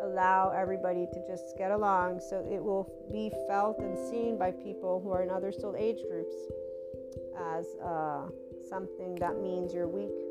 allow 0.04 0.50
everybody 0.50 1.06
to 1.14 1.28
just 1.28 1.58
get 1.58 1.72
along 1.72 2.20
so 2.20 2.46
it 2.52 2.64
will 2.64 2.92
be 3.12 3.32
felt 3.48 3.80
and 3.80 3.98
seen 4.10 4.38
by 4.38 4.52
people 4.52 5.00
who 5.02 5.12
are 5.12 5.24
in 5.24 5.30
other 5.30 5.52
soul 5.52 5.76
age 5.78 6.00
groups 6.10 6.36
as 7.56 7.66
uh, 7.84 8.28
something 8.70 9.16
that 9.16 9.40
means 9.42 9.74
you're 9.74 9.88
weak. 9.88 10.29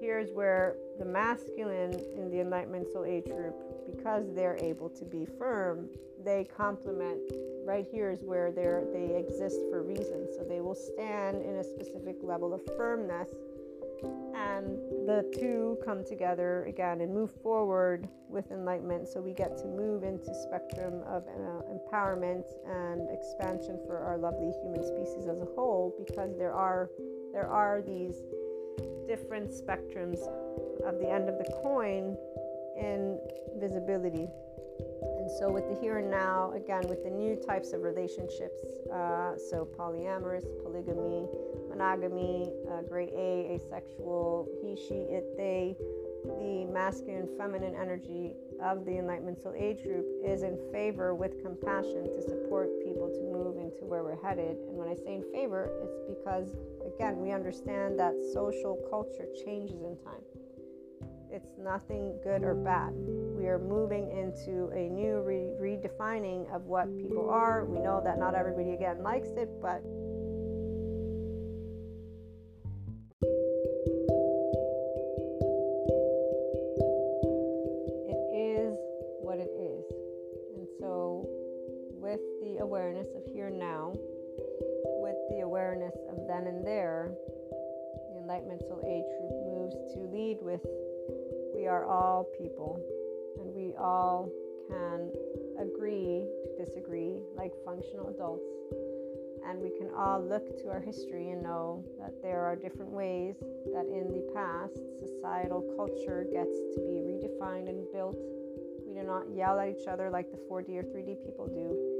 Here's 0.00 0.30
where 0.32 0.76
the 0.98 1.04
masculine 1.04 1.92
in 2.16 2.30
the 2.30 2.40
Enlightenment 2.40 2.88
Soul 2.92 3.04
Age 3.04 3.26
group, 3.26 3.54
because 3.94 4.34
they're 4.34 4.56
able 4.56 4.88
to 4.88 5.04
be 5.04 5.26
firm, 5.38 5.88
they 6.24 6.44
complement. 6.44 7.20
Right 7.64 7.86
here 7.90 8.10
is 8.10 8.24
where 8.24 8.50
they 8.50 8.64
they 8.92 9.16
exist 9.16 9.60
for 9.70 9.82
reasons. 9.82 10.30
So 10.36 10.44
they 10.44 10.60
will 10.60 10.74
stand 10.74 11.42
in 11.42 11.56
a 11.56 11.64
specific 11.64 12.16
level 12.22 12.54
of 12.54 12.62
firmness 12.76 13.28
and 14.34 14.78
the 15.06 15.30
two 15.38 15.78
come 15.84 16.04
together 16.04 16.64
again 16.64 17.00
and 17.00 17.12
move 17.12 17.30
forward 17.42 18.08
with 18.28 18.50
enlightenment 18.50 19.08
so 19.08 19.20
we 19.20 19.32
get 19.32 19.56
to 19.58 19.66
move 19.66 20.02
into 20.02 20.34
spectrum 20.34 21.02
of 21.06 21.24
uh, 21.26 21.62
empowerment 21.68 22.44
and 22.66 23.08
expansion 23.10 23.78
for 23.86 23.98
our 23.98 24.16
lovely 24.16 24.52
human 24.62 24.82
species 24.82 25.26
as 25.28 25.40
a 25.40 25.48
whole 25.56 25.94
because 25.98 26.36
there 26.38 26.52
are 26.52 26.90
there 27.32 27.48
are 27.48 27.82
these 27.82 28.22
different 29.06 29.50
spectrums 29.50 30.20
of 30.86 30.98
the 30.98 31.10
end 31.10 31.28
of 31.28 31.38
the 31.38 31.50
coin 31.62 32.16
in 32.76 33.18
visibility. 33.58 34.28
And 35.18 35.30
so 35.38 35.50
with 35.50 35.68
the 35.68 35.78
here 35.80 35.98
and 35.98 36.10
now 36.10 36.52
again 36.52 36.82
with 36.88 37.04
the 37.04 37.10
new 37.10 37.36
types 37.36 37.72
of 37.72 37.82
relationships 37.82 38.64
uh, 38.92 39.36
so 39.36 39.68
polyamorous 39.78 40.46
polygamy 40.62 41.28
monogamy, 41.80 42.52
uh, 42.70 42.82
A, 42.94 43.56
asexual, 43.56 44.48
he, 44.60 44.76
she, 44.76 44.94
it, 45.08 45.36
they, 45.36 45.76
the 46.24 46.66
masculine, 46.72 47.28
feminine 47.38 47.74
energy 47.74 48.34
of 48.62 48.84
the 48.84 48.98
Enlightenment 48.98 49.40
Soul 49.42 49.54
Age 49.56 49.82
group 49.82 50.06
is 50.24 50.42
in 50.42 50.58
favor 50.72 51.14
with 51.14 51.42
compassion 51.42 52.10
to 52.12 52.22
support 52.22 52.68
people 52.84 53.08
to 53.08 53.20
move 53.22 53.56
into 53.56 53.84
where 53.84 54.02
we're 54.02 54.20
headed. 54.22 54.56
And 54.68 54.76
when 54.76 54.88
I 54.88 54.94
say 54.94 55.14
in 55.14 55.24
favor, 55.32 55.70
it's 55.82 56.00
because, 56.08 56.56
again, 56.86 57.20
we 57.20 57.32
understand 57.32 57.98
that 57.98 58.14
social 58.32 58.78
culture 58.90 59.26
changes 59.44 59.82
in 59.82 59.96
time. 60.04 60.22
It's 61.32 61.56
nothing 61.58 62.18
good 62.24 62.42
or 62.42 62.54
bad. 62.54 62.92
We 63.38 63.46
are 63.46 63.58
moving 63.58 64.10
into 64.10 64.68
a 64.74 64.88
new 64.88 65.22
re- 65.22 65.54
redefining 65.60 66.52
of 66.54 66.64
what 66.64 66.94
people 66.98 67.30
are. 67.30 67.64
We 67.64 67.78
know 67.78 68.02
that 68.04 68.18
not 68.18 68.34
everybody, 68.34 68.72
again, 68.72 69.02
likes 69.02 69.28
it, 69.36 69.48
but 69.62 69.80
people, 92.40 92.80
and 93.38 93.54
we 93.54 93.74
all 93.78 94.30
can 94.68 95.10
agree 95.58 96.24
to 96.44 96.64
disagree 96.64 97.20
like 97.36 97.52
functional 97.64 98.08
adults. 98.08 98.44
And 99.46 99.58
we 99.58 99.70
can 99.70 99.88
all 99.96 100.22
look 100.22 100.44
to 100.62 100.68
our 100.68 100.80
history 100.80 101.30
and 101.30 101.42
know 101.42 101.84
that 101.98 102.12
there 102.22 102.42
are 102.42 102.56
different 102.56 102.90
ways 102.90 103.36
that 103.72 103.86
in 103.86 104.12
the 104.12 104.30
past 104.34 104.76
societal 105.00 105.62
culture 105.76 106.26
gets 106.30 106.56
to 106.76 106.80
be 106.86 107.00
redefined 107.00 107.68
and 107.68 107.86
built. 107.92 108.18
We 108.86 108.94
do 108.94 109.02
not 109.02 109.24
yell 109.34 109.58
at 109.58 109.68
each 109.68 109.86
other 109.88 110.10
like 110.10 110.30
the 110.30 110.38
4D 110.50 110.76
or 110.76 110.84
3D 110.84 111.24
people 111.24 111.46
do. 111.48 111.99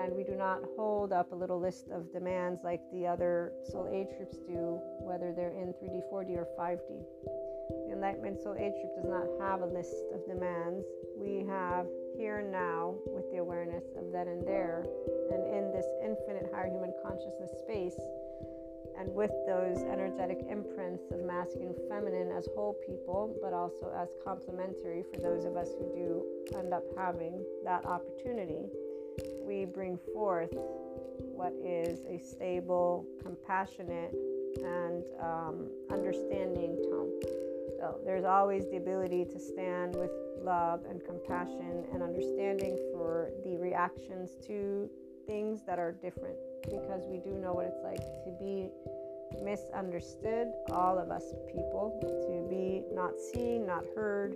And 0.00 0.14
we 0.14 0.22
do 0.22 0.36
not 0.36 0.60
hold 0.76 1.12
up 1.12 1.32
a 1.32 1.34
little 1.34 1.58
list 1.58 1.88
of 1.90 2.12
demands 2.12 2.60
like 2.62 2.80
the 2.92 3.06
other 3.06 3.52
soul 3.70 3.88
age 3.92 4.08
groups 4.16 4.38
do, 4.46 4.80
whether 5.00 5.32
they're 5.32 5.52
in 5.52 5.74
3D, 5.82 6.02
4D, 6.12 6.36
or 6.36 6.46
5D. 6.58 7.02
The 7.86 7.92
Enlightenment 7.92 8.40
Soul 8.40 8.54
Age 8.54 8.72
group 8.80 8.94
does 8.96 9.10
not 9.10 9.26
have 9.40 9.60
a 9.60 9.66
list 9.66 10.08
of 10.14 10.24
demands. 10.24 10.86
We 11.16 11.44
have 11.48 11.86
here 12.16 12.38
and 12.38 12.50
now 12.50 12.94
with 13.06 13.30
the 13.30 13.38
awareness 13.38 13.84
of 13.98 14.10
then 14.12 14.28
and 14.28 14.46
there, 14.46 14.86
and 15.30 15.42
in 15.44 15.72
this 15.72 15.86
infinite 16.02 16.50
higher 16.52 16.70
human 16.70 16.94
consciousness 17.04 17.50
space, 17.58 17.98
and 18.98 19.12
with 19.14 19.30
those 19.46 19.82
energetic 19.84 20.38
imprints 20.48 21.10
of 21.12 21.20
masculine 21.22 21.74
and 21.76 21.88
feminine 21.88 22.32
as 22.32 22.48
whole 22.56 22.74
people, 22.86 23.36
but 23.42 23.52
also 23.52 23.92
as 23.94 24.08
complementary 24.24 25.04
for 25.12 25.20
those 25.20 25.44
of 25.44 25.56
us 25.56 25.68
who 25.78 25.86
do 25.94 26.58
end 26.58 26.72
up 26.72 26.82
having 26.96 27.44
that 27.64 27.84
opportunity, 27.84 28.66
we 29.48 29.64
bring 29.64 29.98
forth 30.12 30.50
what 31.34 31.54
is 31.64 32.00
a 32.00 32.18
stable, 32.18 33.06
compassionate, 33.22 34.14
and 34.58 35.02
um, 35.22 35.70
understanding 35.90 36.76
tone. 36.90 37.10
So 37.78 37.98
there's 38.04 38.24
always 38.24 38.64
the 38.70 38.76
ability 38.76 39.24
to 39.24 39.38
stand 39.38 39.96
with 39.96 40.10
love 40.42 40.84
and 40.88 41.02
compassion 41.04 41.84
and 41.92 42.02
understanding 42.02 42.76
for 42.92 43.30
the 43.44 43.56
reactions 43.56 44.30
to 44.46 44.90
things 45.26 45.60
that 45.66 45.78
are 45.78 45.92
different 45.92 46.36
because 46.64 47.06
we 47.08 47.18
do 47.18 47.30
know 47.38 47.54
what 47.54 47.66
it's 47.66 47.82
like 47.82 48.04
to 48.24 48.30
be 48.38 48.68
misunderstood, 49.42 50.48
all 50.72 50.98
of 50.98 51.10
us 51.10 51.24
people, 51.46 51.98
to 52.02 52.48
be 52.50 52.82
not 52.94 53.12
seen, 53.32 53.66
not 53.66 53.84
heard, 53.94 54.34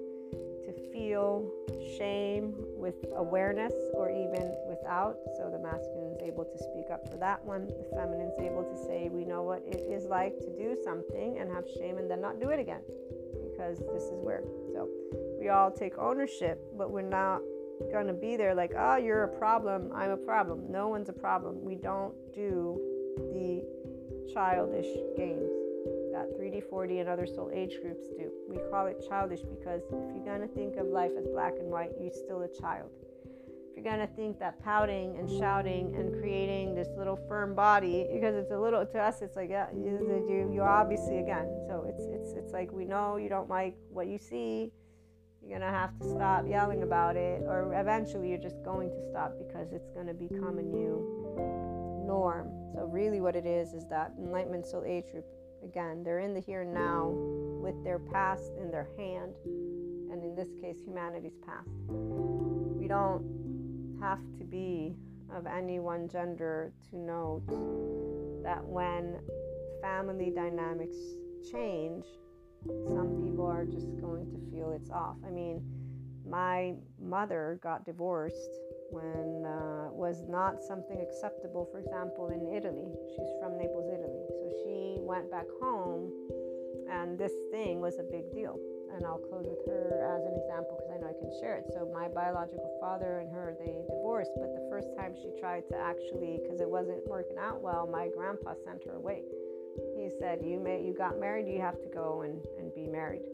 to 0.64 0.72
feel 0.92 1.50
shame 1.98 2.54
with 2.76 2.94
awareness 3.16 3.72
or 3.94 4.10
even 4.10 4.54
with 4.66 4.71
out. 4.88 5.16
So 5.36 5.50
the 5.50 5.58
masculine 5.58 6.12
is 6.12 6.22
able 6.22 6.44
to 6.44 6.58
speak 6.58 6.90
up 6.92 7.08
for 7.10 7.16
that 7.18 7.44
one. 7.44 7.66
The 7.66 7.86
feminine 7.94 8.28
is 8.28 8.38
able 8.40 8.64
to 8.64 8.76
say, 8.86 9.08
we 9.08 9.24
know 9.24 9.42
what 9.42 9.62
it 9.66 9.80
is 9.80 10.04
like 10.04 10.38
to 10.40 10.50
do 10.56 10.76
something 10.84 11.38
and 11.38 11.50
have 11.50 11.64
shame 11.78 11.98
and 11.98 12.10
then 12.10 12.20
not 12.20 12.40
do 12.40 12.50
it 12.50 12.60
again 12.60 12.82
because 13.50 13.78
this 13.92 14.04
is 14.04 14.20
where. 14.22 14.42
So 14.72 14.88
we 15.38 15.48
all 15.48 15.70
take 15.70 15.98
ownership, 15.98 16.62
but 16.76 16.90
we're 16.90 17.02
not 17.02 17.40
going 17.90 18.06
to 18.06 18.12
be 18.12 18.36
there 18.36 18.54
like, 18.54 18.72
oh, 18.76 18.96
you're 18.96 19.24
a 19.24 19.38
problem, 19.38 19.90
I'm 19.94 20.10
a 20.10 20.16
problem. 20.16 20.70
No 20.70 20.88
one's 20.88 21.08
a 21.08 21.12
problem. 21.12 21.64
We 21.64 21.74
don't 21.74 22.14
do 22.34 22.80
the 23.16 23.62
childish 24.32 24.86
games 25.16 25.50
that 26.12 26.38
3D, 26.38 26.62
4D, 26.70 27.00
and 27.00 27.08
other 27.08 27.26
soul 27.26 27.50
age 27.52 27.78
groups 27.82 28.06
do. 28.08 28.30
We 28.48 28.58
call 28.70 28.86
it 28.86 29.04
childish 29.08 29.40
because 29.40 29.82
if 29.90 30.14
you're 30.14 30.24
going 30.24 30.46
to 30.46 30.54
think 30.54 30.76
of 30.76 30.86
life 30.86 31.12
as 31.18 31.26
black 31.26 31.54
and 31.58 31.70
white, 31.70 31.90
you're 32.00 32.12
still 32.12 32.42
a 32.42 32.48
child. 32.48 32.90
You're 33.82 33.96
going 33.96 34.06
to 34.06 34.14
think 34.14 34.38
that 34.38 34.62
pouting 34.62 35.16
and 35.18 35.28
shouting 35.28 35.92
and 35.96 36.12
creating 36.20 36.74
this 36.76 36.86
little 36.96 37.16
firm 37.16 37.56
body, 37.56 38.06
because 38.12 38.36
it's 38.36 38.52
a 38.52 38.58
little 38.58 38.86
to 38.86 38.98
us, 38.98 39.22
it's 39.22 39.34
like 39.34 39.50
yeah, 39.50 39.66
you 39.72 40.50
you 40.52 40.62
obviously 40.62 41.18
again. 41.18 41.48
So 41.66 41.84
it's 41.88 42.04
it's 42.04 42.32
it's 42.38 42.52
like 42.52 42.70
we 42.70 42.84
know 42.84 43.16
you 43.16 43.28
don't 43.28 43.48
like 43.48 43.74
what 43.90 44.06
you 44.06 44.18
see. 44.18 44.70
You're 45.42 45.58
gonna 45.58 45.72
have 45.72 45.98
to 45.98 46.08
stop 46.08 46.46
yelling 46.46 46.84
about 46.84 47.16
it, 47.16 47.42
or 47.42 47.74
eventually 47.74 48.28
you're 48.28 48.38
just 48.38 48.62
going 48.62 48.90
to 48.90 49.10
stop 49.10 49.32
because 49.36 49.72
it's 49.72 49.90
gonna 49.90 50.14
become 50.14 50.58
a 50.58 50.62
new 50.62 52.04
norm. 52.06 52.52
So 52.76 52.84
really, 52.84 53.20
what 53.20 53.34
it 53.34 53.46
is 53.46 53.72
is 53.72 53.84
that 53.88 54.12
enlightenment 54.16 54.64
soul 54.64 54.84
age 54.86 55.10
group 55.10 55.26
Again, 55.64 56.02
they're 56.02 56.18
in 56.18 56.34
the 56.34 56.40
here 56.40 56.62
and 56.62 56.74
now 56.74 57.12
with 57.14 57.82
their 57.84 58.00
past 58.00 58.50
in 58.60 58.70
their 58.72 58.88
hand, 58.98 59.32
and 60.10 60.22
in 60.24 60.34
this 60.34 60.48
case, 60.60 60.78
humanity's 60.84 61.38
past. 61.46 61.68
We 61.88 62.88
don't 62.88 63.22
have 64.02 64.18
to 64.36 64.44
be 64.44 64.96
of 65.32 65.46
any 65.46 65.78
one 65.78 66.08
gender 66.08 66.72
to 66.90 66.96
note 66.96 67.46
that 68.42 68.62
when 68.64 69.20
family 69.80 70.32
dynamics 70.34 70.96
change, 71.52 72.04
some 72.66 73.22
people 73.22 73.46
are 73.46 73.64
just 73.64 73.86
going 74.00 74.26
to 74.26 74.38
feel 74.50 74.72
it's 74.72 74.90
off. 74.90 75.16
I 75.24 75.30
mean, 75.30 75.62
my 76.28 76.74
mother 77.00 77.60
got 77.62 77.84
divorced 77.84 78.58
when 78.90 79.46
uh, 79.46 79.90
was 79.92 80.24
not 80.28 80.62
something 80.62 81.00
acceptable 81.00 81.68
for 81.70 81.78
example 81.78 82.28
in 82.28 82.54
italy. 82.54 82.90
She's 83.14 83.30
from 83.40 83.56
naples 83.56 83.88
italy. 83.88 84.26
So 84.28 84.50
she 84.64 84.96
went 85.00 85.30
back 85.30 85.46
home 85.60 86.12
and 86.90 87.18
this 87.18 87.32
thing 87.50 87.80
was 87.80 87.98
a 87.98 88.02
big 88.02 88.30
deal 88.34 88.58
and 88.94 89.06
i'll 89.06 89.22
close 89.30 89.46
with 89.46 89.62
her 89.66 90.00
as 90.16 90.22
an 90.24 90.34
example 90.36 90.76
because 90.78 90.90
i 90.92 90.98
know 91.00 91.08
i 91.08 91.16
can 91.16 91.32
share 91.40 91.56
it 91.56 91.66
so 91.72 91.88
my 91.92 92.08
biological 92.08 92.76
father 92.80 93.18
and 93.18 93.30
her 93.30 93.56
they 93.58 93.82
divorced 93.88 94.32
but 94.36 94.52
the 94.54 94.66
first 94.70 94.88
time 94.96 95.14
she 95.14 95.32
tried 95.40 95.66
to 95.68 95.76
actually 95.76 96.38
because 96.42 96.60
it 96.60 96.68
wasn't 96.68 97.00
working 97.06 97.36
out 97.38 97.60
well 97.60 97.86
my 97.86 98.08
grandpa 98.16 98.54
sent 98.64 98.82
her 98.84 98.96
away 98.96 99.22
he 99.96 100.10
said 100.18 100.40
you 100.44 100.60
may 100.60 100.82
you 100.82 100.92
got 100.92 101.18
married 101.18 101.48
you 101.48 101.60
have 101.60 101.80
to 101.80 101.88
go 101.88 102.22
and, 102.22 102.40
and 102.58 102.74
be 102.74 102.86
married 102.86 103.24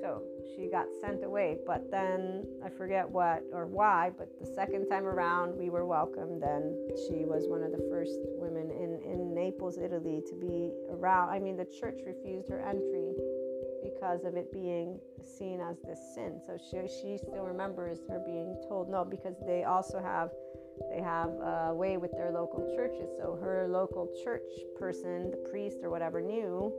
so 0.00 0.22
she 0.54 0.68
got 0.68 0.86
sent 1.00 1.24
away. 1.24 1.58
But 1.66 1.90
then 1.90 2.46
I 2.64 2.68
forget 2.68 3.08
what 3.08 3.42
or 3.52 3.66
why, 3.66 4.10
but 4.16 4.28
the 4.40 4.46
second 4.54 4.88
time 4.88 5.04
around 5.04 5.56
we 5.56 5.70
were 5.70 5.86
welcomed 5.86 6.42
and 6.42 6.74
she 7.06 7.24
was 7.24 7.46
one 7.48 7.62
of 7.62 7.72
the 7.72 7.84
first 7.90 8.18
women 8.38 8.70
in, 8.70 9.00
in 9.10 9.34
Naples, 9.34 9.78
Italy 9.78 10.22
to 10.28 10.34
be 10.34 10.72
around. 10.90 11.30
I 11.30 11.38
mean, 11.38 11.56
the 11.56 11.66
church 11.66 12.00
refused 12.06 12.48
her 12.48 12.60
entry 12.60 13.12
because 13.90 14.24
of 14.24 14.34
it 14.36 14.52
being 14.52 14.98
seen 15.24 15.60
as 15.60 15.76
this 15.84 15.98
sin. 16.14 16.40
So 16.46 16.56
she, 16.56 16.76
she 16.88 17.18
still 17.18 17.44
remembers 17.44 17.98
her 18.08 18.20
being 18.24 18.56
told 18.68 18.90
no 18.90 19.04
because 19.04 19.36
they 19.46 19.64
also 19.64 20.00
have 20.00 20.30
they 20.90 21.00
have 21.02 21.30
a 21.30 21.74
way 21.74 21.96
with 21.96 22.12
their 22.12 22.30
local 22.30 22.72
churches. 22.76 23.10
So 23.18 23.36
her 23.42 23.66
local 23.68 24.08
church 24.22 24.48
person, 24.78 25.32
the 25.32 25.48
priest 25.50 25.78
or 25.82 25.90
whatever, 25.90 26.20
knew 26.20 26.72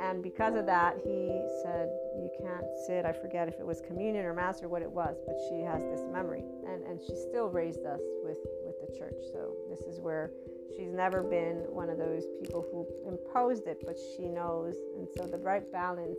and 0.00 0.22
because 0.22 0.54
of 0.54 0.66
that, 0.66 0.96
he 1.04 1.28
said, 1.62 1.88
You 2.16 2.30
can't 2.40 2.66
sit. 2.86 3.04
I 3.04 3.12
forget 3.12 3.48
if 3.48 3.60
it 3.60 3.66
was 3.66 3.80
communion 3.80 4.24
or 4.24 4.32
mass 4.32 4.62
or 4.62 4.68
what 4.68 4.82
it 4.82 4.90
was, 4.90 5.16
but 5.26 5.36
she 5.48 5.60
has 5.60 5.82
this 5.84 6.02
memory. 6.12 6.44
And, 6.66 6.82
and 6.84 7.00
she 7.00 7.14
still 7.14 7.48
raised 7.48 7.84
us 7.84 8.00
with, 8.24 8.38
with 8.64 8.76
the 8.80 8.98
church. 8.98 9.20
So 9.32 9.54
this 9.68 9.80
is 9.80 10.00
where 10.00 10.30
she's 10.76 10.92
never 10.92 11.22
been 11.22 11.64
one 11.68 11.88
of 11.88 11.98
those 11.98 12.24
people 12.40 12.64
who 12.70 12.86
imposed 13.08 13.66
it, 13.66 13.82
but 13.84 13.96
she 14.16 14.28
knows. 14.28 14.76
And 14.96 15.06
so 15.16 15.26
the 15.26 15.38
right 15.38 15.70
balance 15.72 16.18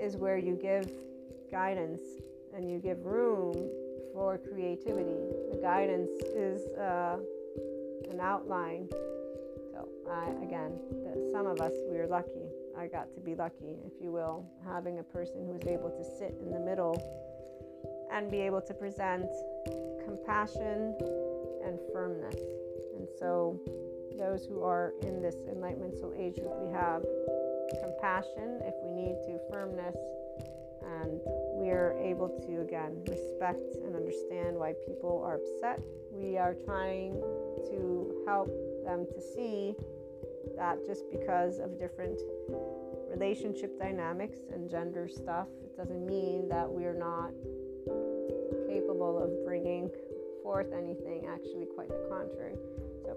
is 0.00 0.16
where 0.16 0.38
you 0.38 0.54
give 0.54 0.90
guidance 1.50 2.00
and 2.54 2.70
you 2.70 2.78
give 2.78 3.04
room 3.04 3.54
for 4.14 4.38
creativity. 4.38 5.18
The 5.50 5.58
guidance 5.62 6.10
is 6.34 6.66
uh, 6.78 7.18
an 8.10 8.20
outline. 8.20 8.88
So, 8.90 9.88
I, 10.10 10.30
again, 10.44 10.78
the, 10.90 11.30
some 11.32 11.46
of 11.46 11.60
us, 11.60 11.72
we're 11.88 12.06
lucky 12.06 12.42
I 12.76 12.86
got 12.86 13.12
to 13.14 13.20
be 13.20 13.34
lucky, 13.34 13.76
if 13.86 13.92
you 14.02 14.10
will, 14.10 14.44
having 14.64 14.98
a 14.98 15.02
person 15.02 15.46
who 15.46 15.54
is 15.54 15.66
able 15.66 15.90
to 15.90 16.04
sit 16.18 16.34
in 16.40 16.50
the 16.50 16.58
middle 16.58 16.96
and 18.10 18.30
be 18.30 18.40
able 18.40 18.60
to 18.62 18.74
present 18.74 19.26
compassion 20.04 20.96
and 21.64 21.78
firmness. 21.92 22.36
And 22.96 23.08
so, 23.18 23.60
those 24.18 24.44
who 24.44 24.62
are 24.62 24.92
in 25.02 25.22
this 25.22 25.36
enlightenment 25.50 25.98
soul 25.98 26.12
age 26.16 26.36
group, 26.36 26.52
we 26.60 26.70
have 26.72 27.02
compassion 27.80 28.60
if 28.62 28.74
we 28.84 28.90
need 28.90 29.16
to, 29.26 29.38
firmness, 29.50 29.96
and 30.84 31.20
we 31.54 31.70
are 31.70 31.96
able 31.98 32.28
to 32.28 32.60
again 32.60 33.02
respect 33.08 33.76
and 33.84 33.96
understand 33.96 34.56
why 34.56 34.74
people 34.86 35.22
are 35.24 35.36
upset. 35.36 35.80
We 36.10 36.36
are 36.36 36.54
trying 36.54 37.12
to 37.70 38.22
help 38.26 38.50
them 38.84 39.06
to 39.06 39.20
see 39.20 39.74
that 40.56 40.84
just 40.86 41.10
because 41.10 41.58
of 41.58 41.78
different 41.78 42.20
relationship 43.08 43.78
dynamics 43.78 44.38
and 44.52 44.68
gender 44.70 45.08
stuff, 45.08 45.48
it 45.64 45.76
doesn't 45.76 46.04
mean 46.04 46.48
that 46.48 46.68
we're 46.68 46.98
not 46.98 47.32
capable 48.68 49.18
of 49.22 49.44
bringing 49.44 49.90
forth 50.42 50.72
anything, 50.72 51.26
actually, 51.28 51.66
quite 51.74 51.88
the 51.88 52.06
contrary. 52.10 52.56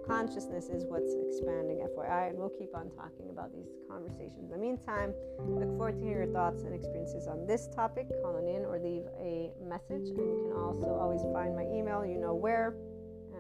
Consciousness 0.08 0.70
is 0.70 0.86
what's 0.86 1.14
expanding, 1.14 1.80
FYI, 1.80 2.30
and 2.30 2.38
we'll 2.38 2.49
keep 2.49 2.76
on 2.76 2.91
talking 2.91 3.32
about 3.32 3.51
these 3.51 3.70
conversations. 3.89 4.45
In 4.45 4.49
the 4.49 4.58
meantime, 4.58 5.14
look 5.39 5.70
forward 5.78 5.97
to 5.97 6.01
hearing 6.06 6.30
your 6.30 6.34
thoughts 6.34 6.62
and 6.62 6.76
experiences 6.76 7.28
on 7.28 7.47
this 7.47 7.68
topic. 7.76 8.08
Call 8.22 8.38
in 8.38 8.66
or 8.66 8.78
leave 8.78 9.03
a 9.20 9.51
message, 9.66 10.10
and 10.10 10.18
you 10.18 10.45
can 10.45 10.62
also 10.62 10.93
always 10.93 11.22
find 11.34 11.56
my 11.56 11.64
email, 11.64 12.06
you 12.06 12.18
know 12.18 12.36
where, 12.36 12.76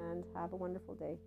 and 0.09 0.23
have 0.35 0.53
a 0.53 0.55
wonderful 0.55 0.95
day. 0.95 1.19